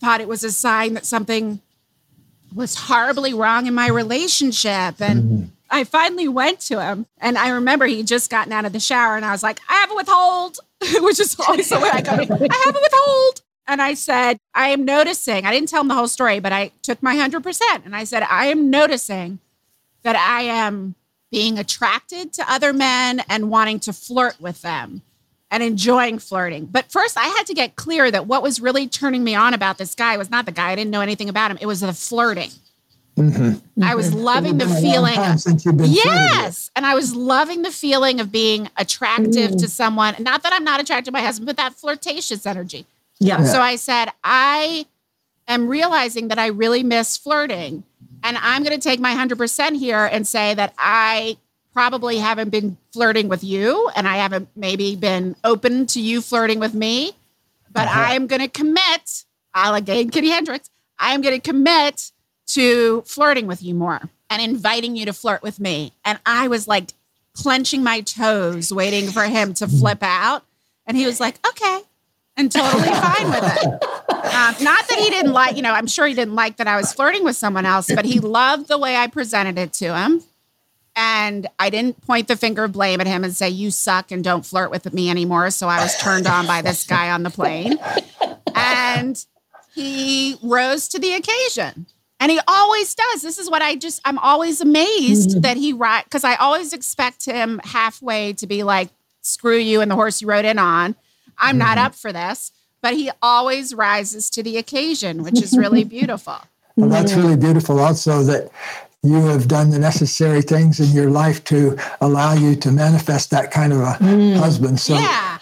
thought 0.00 0.20
it 0.20 0.28
was 0.28 0.44
a 0.44 0.52
sign 0.52 0.94
that 0.94 1.06
something 1.06 1.60
was 2.54 2.74
horribly 2.74 3.34
wrong 3.34 3.66
in 3.66 3.74
my 3.74 3.88
relationship. 3.88 5.00
And 5.00 5.22
mm-hmm. 5.22 5.44
I 5.70 5.84
finally 5.84 6.28
went 6.28 6.60
to 6.60 6.82
him. 6.82 7.06
And 7.20 7.36
I 7.36 7.50
remember 7.50 7.86
he 7.86 8.02
just 8.02 8.30
gotten 8.30 8.52
out 8.52 8.64
of 8.64 8.72
the 8.72 8.80
shower 8.80 9.16
and 9.16 9.24
I 9.24 9.32
was 9.32 9.42
like, 9.42 9.60
I 9.68 9.74
have 9.74 9.90
a 9.90 9.94
withhold, 9.94 10.58
which 11.02 11.20
is 11.20 11.36
always 11.40 11.68
the 11.68 11.78
way 11.78 11.90
I 11.92 12.00
go. 12.00 12.12
I 12.12 12.62
have 12.64 12.76
a 12.76 12.80
withhold. 12.80 13.42
And 13.68 13.82
I 13.82 13.92
said, 13.92 14.38
I 14.54 14.68
am 14.68 14.86
noticing, 14.86 15.44
I 15.44 15.52
didn't 15.52 15.68
tell 15.68 15.82
him 15.82 15.88
the 15.88 15.94
whole 15.94 16.08
story, 16.08 16.40
but 16.40 16.52
I 16.52 16.72
took 16.82 17.02
my 17.02 17.14
100%. 17.14 17.60
And 17.84 17.94
I 17.94 18.04
said, 18.04 18.22
I 18.22 18.46
am 18.46 18.70
noticing 18.70 19.38
that 20.02 20.16
I 20.16 20.42
am 20.42 20.94
being 21.30 21.58
attracted 21.58 22.32
to 22.32 22.50
other 22.50 22.72
men 22.72 23.22
and 23.28 23.50
wanting 23.50 23.78
to 23.80 23.92
flirt 23.92 24.40
with 24.40 24.62
them 24.62 25.02
and 25.50 25.62
enjoying 25.62 26.18
flirting. 26.18 26.64
But 26.64 26.90
first, 26.90 27.18
I 27.18 27.26
had 27.26 27.44
to 27.44 27.54
get 27.54 27.76
clear 27.76 28.10
that 28.10 28.26
what 28.26 28.42
was 28.42 28.58
really 28.58 28.88
turning 28.88 29.22
me 29.22 29.34
on 29.34 29.52
about 29.52 29.76
this 29.76 29.94
guy 29.94 30.16
was 30.16 30.30
not 30.30 30.46
the 30.46 30.52
guy. 30.52 30.70
I 30.70 30.74
didn't 30.74 30.90
know 30.90 31.02
anything 31.02 31.28
about 31.28 31.50
him. 31.50 31.58
It 31.60 31.66
was 31.66 31.80
the 31.80 31.92
flirting. 31.92 32.50
Mm-hmm. 33.16 33.82
I 33.82 33.96
was 33.96 34.14
loving 34.14 34.58
the 34.58 34.68
feeling. 34.68 35.14
yes. 35.90 36.70
And 36.76 36.86
I 36.86 36.94
was 36.94 37.14
loving 37.14 37.62
the 37.62 37.70
feeling 37.70 38.20
of 38.20 38.30
being 38.30 38.70
attractive 38.76 39.50
mm. 39.52 39.58
to 39.58 39.68
someone. 39.68 40.14
Not 40.20 40.44
that 40.44 40.52
I'm 40.52 40.64
not 40.64 40.80
attracted 40.80 41.06
to 41.06 41.12
my 41.12 41.20
husband, 41.20 41.46
but 41.46 41.56
that 41.56 41.74
flirtatious 41.74 42.46
energy. 42.46 42.86
Yeah. 43.20 43.44
So 43.44 43.60
I 43.60 43.76
said, 43.76 44.10
I 44.22 44.86
am 45.46 45.68
realizing 45.68 46.28
that 46.28 46.38
I 46.38 46.46
really 46.46 46.82
miss 46.82 47.16
flirting. 47.16 47.84
And 48.22 48.36
I'm 48.40 48.62
going 48.62 48.78
to 48.78 48.82
take 48.82 49.00
my 49.00 49.14
100% 49.14 49.76
here 49.76 50.04
and 50.04 50.26
say 50.26 50.54
that 50.54 50.74
I 50.78 51.36
probably 51.72 52.18
haven't 52.18 52.50
been 52.50 52.76
flirting 52.92 53.28
with 53.28 53.44
you 53.44 53.88
and 53.94 54.08
I 54.08 54.16
haven't 54.16 54.48
maybe 54.56 54.96
been 54.96 55.36
open 55.44 55.86
to 55.88 56.00
you 56.00 56.20
flirting 56.20 56.58
with 56.58 56.74
me, 56.74 57.12
but 57.70 57.86
uh-huh. 57.86 58.00
I 58.00 58.14
am 58.14 58.26
going 58.26 58.40
to 58.40 58.48
commit, 58.48 59.24
a 59.54 59.70
la 59.70 59.80
Katie 59.80 60.30
Hendricks, 60.30 60.70
I 60.98 61.14
am 61.14 61.20
going 61.20 61.40
to 61.40 61.40
commit 61.40 62.10
to 62.48 63.02
flirting 63.02 63.46
with 63.46 63.62
you 63.62 63.74
more 63.74 64.00
and 64.28 64.42
inviting 64.42 64.96
you 64.96 65.06
to 65.06 65.12
flirt 65.12 65.42
with 65.42 65.60
me. 65.60 65.92
And 66.04 66.18
I 66.26 66.48
was 66.48 66.66
like 66.66 66.92
clenching 67.34 67.84
my 67.84 68.00
toes, 68.00 68.72
waiting 68.72 69.08
for 69.10 69.22
him 69.22 69.54
to 69.54 69.68
flip 69.68 70.02
out. 70.02 70.44
And 70.86 70.96
he 70.96 71.06
was 71.06 71.20
like, 71.20 71.38
okay, 71.46 71.80
and 72.38 72.50
totally 72.50 72.88
fine 72.88 73.30
with 73.30 73.44
it. 73.44 73.66
Um, 74.10 74.54
not 74.62 74.88
that 74.88 74.98
he 74.98 75.10
didn't 75.10 75.32
like, 75.32 75.56
you 75.56 75.62
know, 75.62 75.72
I'm 75.72 75.86
sure 75.86 76.06
he 76.06 76.14
didn't 76.14 76.34
like 76.34 76.56
that 76.56 76.66
I 76.66 76.76
was 76.76 76.92
flirting 76.92 77.24
with 77.24 77.36
someone 77.36 77.66
else, 77.66 77.90
but 77.92 78.04
he 78.04 78.20
loved 78.20 78.68
the 78.68 78.78
way 78.78 78.96
I 78.96 79.08
presented 79.08 79.58
it 79.58 79.72
to 79.74 79.96
him. 79.96 80.22
And 80.96 81.46
I 81.58 81.70
didn't 81.70 82.00
point 82.06 82.28
the 82.28 82.36
finger 82.36 82.64
of 82.64 82.72
blame 82.72 83.00
at 83.00 83.06
him 83.06 83.22
and 83.22 83.34
say, 83.34 83.48
you 83.48 83.70
suck 83.70 84.10
and 84.10 84.24
don't 84.24 84.44
flirt 84.44 84.70
with 84.70 84.92
me 84.92 85.10
anymore. 85.10 85.50
So 85.50 85.68
I 85.68 85.80
was 85.82 85.96
turned 85.98 86.26
on 86.26 86.46
by 86.46 86.62
this 86.62 86.84
guy 86.86 87.10
on 87.10 87.22
the 87.22 87.30
plane. 87.30 87.78
And 88.54 89.24
he 89.74 90.36
rose 90.42 90.88
to 90.88 90.98
the 90.98 91.12
occasion. 91.12 91.86
And 92.18 92.32
he 92.32 92.40
always 92.48 92.96
does. 92.96 93.22
This 93.22 93.38
is 93.38 93.48
what 93.48 93.62
I 93.62 93.76
just, 93.76 94.00
I'm 94.04 94.18
always 94.18 94.60
amazed 94.60 95.30
mm-hmm. 95.30 95.40
that 95.42 95.56
he, 95.56 95.72
right, 95.72 96.02
because 96.02 96.24
I 96.24 96.34
always 96.34 96.72
expect 96.72 97.24
him 97.24 97.60
halfway 97.62 98.32
to 98.32 98.48
be 98.48 98.64
like, 98.64 98.88
screw 99.20 99.56
you 99.56 99.80
and 99.80 99.88
the 99.88 99.94
horse 99.94 100.20
you 100.20 100.28
rode 100.28 100.44
in 100.44 100.58
on. 100.58 100.96
I'm 101.38 101.50
mm-hmm. 101.50 101.58
not 101.58 101.78
up 101.78 101.94
for 101.94 102.12
this. 102.12 102.52
But 102.80 102.94
he 102.94 103.10
always 103.20 103.74
rises 103.74 104.30
to 104.30 104.42
the 104.42 104.56
occasion, 104.56 105.24
which 105.24 105.42
is 105.42 105.58
really 105.58 105.82
beautiful. 105.98 106.36
Well, 106.76 106.88
that's 106.88 107.12
really 107.14 107.36
beautiful 107.36 107.80
also 107.80 108.22
that 108.22 108.50
you 109.02 109.26
have 109.26 109.48
done 109.48 109.70
the 109.70 109.78
necessary 109.78 110.42
things 110.42 110.80
in 110.80 110.94
your 110.94 111.10
life 111.10 111.42
to 111.44 111.76
allow 112.00 112.34
you 112.34 112.56
to 112.56 112.70
manifest 112.70 113.30
that 113.30 113.50
kind 113.50 113.72
of 113.72 113.80
a 113.80 113.92
mm. 114.00 114.36
husband. 114.36 114.80
So 114.80 114.94
yeah. 114.94 115.38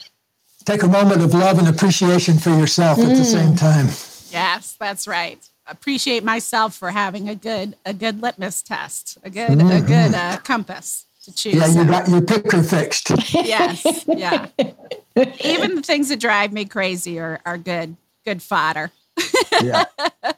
take 0.64 0.82
a 0.82 0.88
moment 0.88 1.22
of 1.22 1.34
love 1.34 1.58
and 1.58 1.68
appreciation 1.68 2.38
for 2.38 2.50
yourself 2.50 2.98
mm. 2.98 3.02
at 3.02 3.16
the 3.16 3.22
mm. 3.22 3.24
same 3.24 3.56
time. 3.56 3.86
Yes, 4.30 4.76
that's 4.78 5.06
right. 5.06 5.46
Appreciate 5.66 6.22
myself 6.22 6.74
for 6.74 6.90
having 6.90 7.28
a 7.28 7.34
good 7.34 7.76
a 7.84 7.92
good 7.92 8.22
litmus 8.22 8.62
test, 8.62 9.18
a 9.24 9.30
good 9.30 9.50
mm-hmm. 9.50 9.68
a 9.68 9.80
good 9.80 10.14
uh, 10.14 10.36
compass 10.38 11.06
to 11.24 11.34
choose. 11.34 11.54
Yeah, 11.54 11.66
you 11.66 11.84
got 11.84 12.08
your 12.08 12.20
picker 12.20 12.62
fixed. 12.62 13.10
yes, 13.34 14.04
yeah. 14.06 14.46
Even 15.44 15.76
the 15.76 15.82
things 15.82 16.08
that 16.08 16.20
drive 16.20 16.52
me 16.52 16.64
crazy 16.64 17.18
are 17.18 17.40
are 17.44 17.58
good 17.58 17.96
good 18.24 18.42
fodder. 18.42 18.90
yeah. 19.62 19.84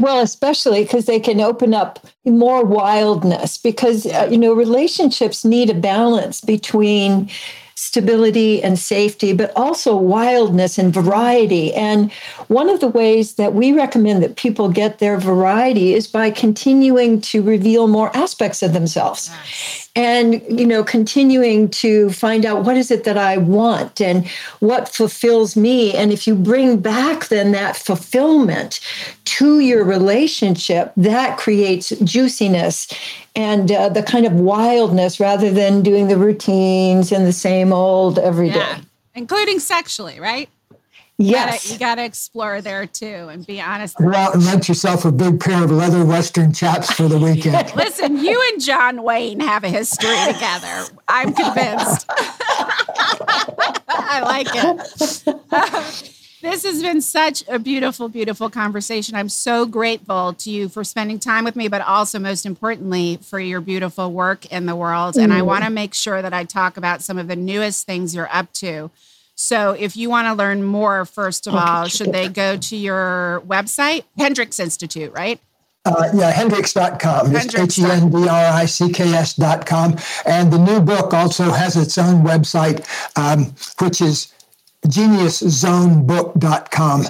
Well, 0.00 0.20
especially 0.20 0.84
because 0.84 1.06
they 1.06 1.18
can 1.18 1.40
open 1.40 1.74
up 1.74 2.06
more 2.24 2.64
wildness 2.64 3.58
because, 3.58 4.06
uh, 4.06 4.28
you 4.30 4.38
know, 4.38 4.52
relationships 4.52 5.44
need 5.44 5.70
a 5.70 5.74
balance 5.74 6.40
between 6.40 7.28
stability 7.74 8.62
and 8.62 8.76
safety, 8.78 9.32
but 9.32 9.52
also 9.56 9.96
wildness 9.96 10.78
and 10.78 10.92
variety. 10.92 11.72
And 11.74 12.12
one 12.48 12.68
of 12.68 12.80
the 12.80 12.88
ways 12.88 13.34
that 13.34 13.54
we 13.54 13.72
recommend 13.72 14.22
that 14.22 14.36
people 14.36 14.68
get 14.68 14.98
their 14.98 15.16
variety 15.16 15.94
is 15.94 16.08
by 16.08 16.30
continuing 16.30 17.20
to 17.22 17.40
reveal 17.40 17.86
more 17.86 18.16
aspects 18.16 18.62
of 18.62 18.72
themselves. 18.72 19.30
And 19.98 20.40
you 20.48 20.64
know, 20.64 20.84
continuing 20.84 21.70
to 21.70 22.10
find 22.10 22.46
out 22.46 22.64
what 22.64 22.76
is 22.76 22.92
it 22.92 23.02
that 23.02 23.18
I 23.18 23.36
want 23.36 24.00
and 24.00 24.28
what 24.60 24.88
fulfills 24.88 25.56
me. 25.56 25.92
And 25.92 26.12
if 26.12 26.24
you 26.24 26.36
bring 26.36 26.78
back 26.78 27.26
then 27.26 27.50
that 27.50 27.76
fulfillment 27.76 28.78
to 29.24 29.58
your 29.58 29.82
relationship, 29.82 30.92
that 30.96 31.36
creates 31.36 31.88
juiciness 32.04 32.86
and 33.34 33.72
uh, 33.72 33.88
the 33.88 34.04
kind 34.04 34.24
of 34.24 34.34
wildness 34.34 35.18
rather 35.18 35.50
than 35.50 35.82
doing 35.82 36.06
the 36.06 36.16
routines 36.16 37.10
and 37.10 37.26
the 37.26 37.32
same 37.32 37.72
old 37.72 38.20
every 38.20 38.50
day. 38.50 38.58
Yeah. 38.58 38.80
Including 39.16 39.58
sexually, 39.58 40.20
right? 40.20 40.48
Yes. 41.20 41.72
You 41.72 41.78
got 41.80 41.96
to 41.96 42.04
explore 42.04 42.60
there 42.60 42.86
too 42.86 43.28
and 43.28 43.44
be 43.44 43.60
honest. 43.60 43.98
Go 43.98 44.14
out 44.14 44.34
and 44.34 44.44
rent 44.44 44.68
yourself 44.68 45.04
a 45.04 45.10
big 45.10 45.40
pair 45.40 45.64
of 45.64 45.70
leather 45.72 46.04
Western 46.04 46.52
chaps 46.52 46.92
for 46.92 47.08
the 47.08 47.18
weekend. 47.24 47.74
Listen, 47.76 48.18
you 48.18 48.40
and 48.52 48.62
John 48.62 49.02
Wayne 49.02 49.40
have 49.40 49.64
a 49.64 49.68
history 49.68 50.14
together. 50.32 50.84
I'm 51.08 51.34
convinced. 51.34 52.06
I 53.88 54.20
like 54.22 54.46
it. 54.52 56.14
This 56.40 56.62
has 56.62 56.80
been 56.82 57.00
such 57.00 57.42
a 57.48 57.58
beautiful, 57.58 58.08
beautiful 58.08 58.48
conversation. 58.48 59.16
I'm 59.16 59.28
so 59.28 59.66
grateful 59.66 60.34
to 60.34 60.50
you 60.50 60.68
for 60.68 60.84
spending 60.84 61.18
time 61.18 61.44
with 61.44 61.56
me, 61.56 61.66
but 61.66 61.82
also, 61.82 62.20
most 62.20 62.46
importantly, 62.46 63.18
for 63.22 63.40
your 63.40 63.60
beautiful 63.60 64.12
work 64.12 64.46
in 64.46 64.66
the 64.66 64.76
world. 64.76 65.16
Mm. 65.16 65.24
And 65.24 65.32
I 65.32 65.42
want 65.42 65.64
to 65.64 65.70
make 65.70 65.94
sure 65.94 66.22
that 66.22 66.32
I 66.32 66.44
talk 66.44 66.76
about 66.76 67.02
some 67.02 67.18
of 67.18 67.26
the 67.26 67.34
newest 67.34 67.86
things 67.86 68.14
you're 68.14 68.32
up 68.32 68.52
to. 68.54 68.92
So, 69.40 69.70
if 69.70 69.96
you 69.96 70.10
want 70.10 70.26
to 70.26 70.34
learn 70.34 70.64
more, 70.64 71.04
first 71.04 71.46
of 71.46 71.54
all, 71.54 71.86
should 71.86 72.12
they 72.12 72.28
go 72.28 72.56
to 72.56 72.76
your 72.76 73.40
website, 73.46 74.02
Hendricks 74.18 74.58
Institute, 74.58 75.12
right? 75.12 75.40
Uh, 75.84 76.10
yeah, 76.12 76.32
hendricks.com. 76.32 77.36
It's 77.36 77.54
H 77.54 77.78
E 77.78 77.84
N 77.84 78.10
D 78.10 78.28
R 78.28 78.52
I 78.52 78.64
C 78.64 78.90
K 78.90 79.14
S.com. 79.14 79.96
And 80.26 80.52
the 80.52 80.58
new 80.58 80.80
book 80.80 81.14
also 81.14 81.44
has 81.52 81.76
its 81.76 81.96
own 81.98 82.24
website, 82.24 82.84
um, 83.16 83.54
which 83.78 84.00
is 84.00 84.34
geniuszonebook.com. 84.86 87.04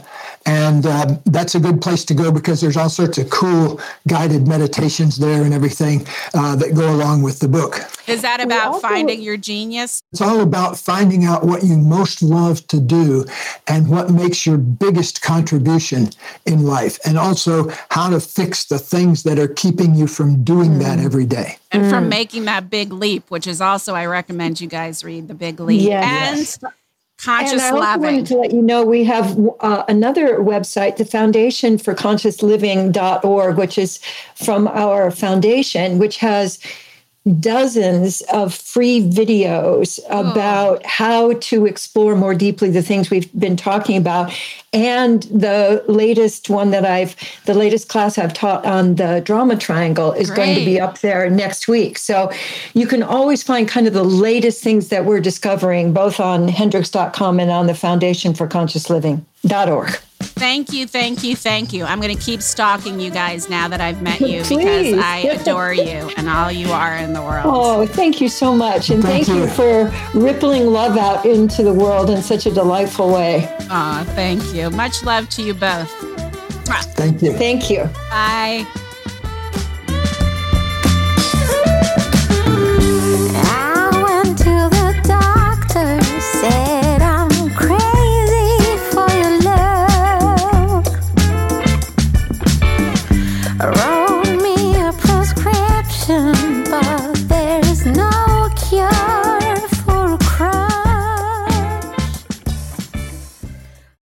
And 0.46 0.86
uh, 0.86 1.16
that's 1.26 1.54
a 1.54 1.60
good 1.60 1.82
place 1.82 2.06
to 2.06 2.14
go 2.14 2.32
because 2.32 2.62
there's 2.62 2.78
all 2.78 2.88
sorts 2.88 3.18
of 3.18 3.28
cool 3.28 3.78
guided 4.06 4.48
meditations 4.48 5.18
there 5.18 5.42
and 5.42 5.52
everything 5.52 6.06
uh, 6.32 6.56
that 6.56 6.74
go 6.74 6.90
along 6.90 7.20
with 7.22 7.40
the 7.40 7.48
book. 7.48 7.82
Is 8.08 8.22
that 8.22 8.40
about 8.40 8.68
also, 8.68 8.80
finding 8.80 9.20
your 9.20 9.36
genius? 9.36 10.02
It's 10.12 10.22
all 10.22 10.40
about 10.40 10.78
finding 10.78 11.26
out 11.26 11.44
what 11.44 11.64
you 11.64 11.76
most 11.76 12.22
love 12.22 12.66
to 12.68 12.80
do 12.80 13.26
and 13.66 13.90
what 13.90 14.10
makes 14.10 14.46
your 14.46 14.56
biggest 14.56 15.20
contribution 15.20 16.08
in 16.46 16.64
life, 16.64 16.98
and 17.04 17.18
also 17.18 17.70
how 17.90 18.08
to 18.08 18.18
fix 18.18 18.64
the 18.64 18.78
things 18.78 19.24
that 19.24 19.38
are 19.38 19.48
keeping 19.48 19.94
you 19.94 20.06
from 20.06 20.42
doing 20.42 20.70
mm. 20.70 20.78
that 20.78 20.98
every 20.98 21.26
day. 21.26 21.58
And 21.70 21.84
mm. 21.84 21.90
from 21.90 22.08
making 22.08 22.46
that 22.46 22.70
big 22.70 22.90
leap, 22.90 23.30
which 23.30 23.46
is 23.46 23.60
also, 23.60 23.94
I 23.94 24.06
recommend 24.06 24.62
you 24.62 24.68
guys 24.68 25.04
read 25.04 25.28
The 25.28 25.34
Big 25.34 25.60
Leap. 25.60 25.82
Yes. 25.82 26.58
And 26.62 26.72
Conscious 27.18 27.52
and 27.52 27.60
I 27.60 27.64
also 27.70 27.80
loving. 27.80 28.02
wanted 28.02 28.26
to 28.26 28.36
let 28.36 28.52
you 28.52 28.62
know 28.62 28.84
we 28.84 29.02
have 29.04 29.38
uh, 29.60 29.84
another 29.88 30.38
website, 30.38 30.98
the 30.98 31.04
Foundation 31.04 31.76
for 31.76 31.92
Conscious 31.92 32.42
Living.org, 32.42 33.56
which 33.56 33.76
is 33.76 33.98
from 34.36 34.68
our 34.68 35.10
foundation, 35.10 35.98
which 35.98 36.18
has 36.18 36.60
dozens 37.40 38.22
of 38.32 38.54
free 38.54 39.00
videos 39.00 40.00
oh. 40.08 40.30
about 40.30 40.84
how 40.86 41.34
to 41.34 41.66
explore 41.66 42.16
more 42.16 42.34
deeply 42.34 42.70
the 42.70 42.82
things 42.82 43.10
we've 43.10 43.32
been 43.38 43.56
talking 43.56 43.96
about. 43.96 44.32
And 44.72 45.22
the 45.24 45.84
latest 45.88 46.50
one 46.50 46.70
that 46.72 46.84
i've 46.84 47.16
the 47.46 47.54
latest 47.54 47.88
class 47.88 48.18
i've 48.18 48.34
taught 48.34 48.66
on 48.66 48.96
the 48.96 49.22
drama 49.24 49.56
triangle 49.56 50.12
is 50.12 50.30
going 50.30 50.54
to 50.54 50.64
be 50.64 50.80
up 50.80 51.00
there 51.00 51.28
next 51.30 51.68
week. 51.68 51.98
So 51.98 52.30
you 52.74 52.86
can 52.86 53.02
always 53.02 53.42
find 53.42 53.68
kind 53.68 53.86
of 53.86 53.94
the 53.94 54.04
latest 54.04 54.62
things 54.62 54.88
that 54.88 55.04
we're 55.04 55.20
discovering 55.20 55.92
both 55.92 56.20
on 56.20 56.48
hendricks.com 56.48 57.40
and 57.40 57.50
on 57.50 57.66
the 57.66 57.74
foundation 57.74 58.34
for 58.34 58.46
conscious 58.46 58.90
living.org 58.90 59.98
Thank 60.38 60.72
you, 60.72 60.86
thank 60.86 61.24
you, 61.24 61.34
thank 61.36 61.72
you. 61.72 61.84
I'm 61.84 62.00
going 62.00 62.16
to 62.16 62.22
keep 62.22 62.42
stalking 62.42 63.00
you 63.00 63.10
guys 63.10 63.48
now 63.48 63.68
that 63.68 63.80
I've 63.80 64.02
met 64.02 64.20
you 64.20 64.42
because 64.42 64.94
I 64.94 65.18
adore 65.40 65.72
you 65.72 66.10
and 66.16 66.28
all 66.28 66.50
you 66.50 66.70
are 66.70 66.96
in 66.96 67.12
the 67.12 67.22
world. 67.22 67.46
Oh, 67.46 67.86
thank 67.86 68.20
you 68.20 68.28
so 68.28 68.54
much. 68.54 68.90
And 68.90 69.02
Thank 69.02 69.26
thank, 69.26 69.38
you. 69.38 69.44
you. 69.44 69.50
for 69.50 69.92
rippling 70.14 70.66
love 70.66 70.96
out 70.96 71.26
into 71.26 71.62
the 71.62 71.72
world 71.72 72.10
in 72.10 72.22
such 72.22 72.46
a 72.46 72.50
delightful 72.50 73.12
way. 73.12 73.48
Aw, 73.70 74.04
thank 74.14 74.54
you. 74.54 74.70
Much 74.70 75.02
love 75.04 75.28
to 75.30 75.42
you 75.42 75.54
both. 75.54 75.90
Thank 76.98 77.22
you. 77.22 77.32
Thank 77.32 77.70
you. 77.70 77.84
Bye. 78.10 78.66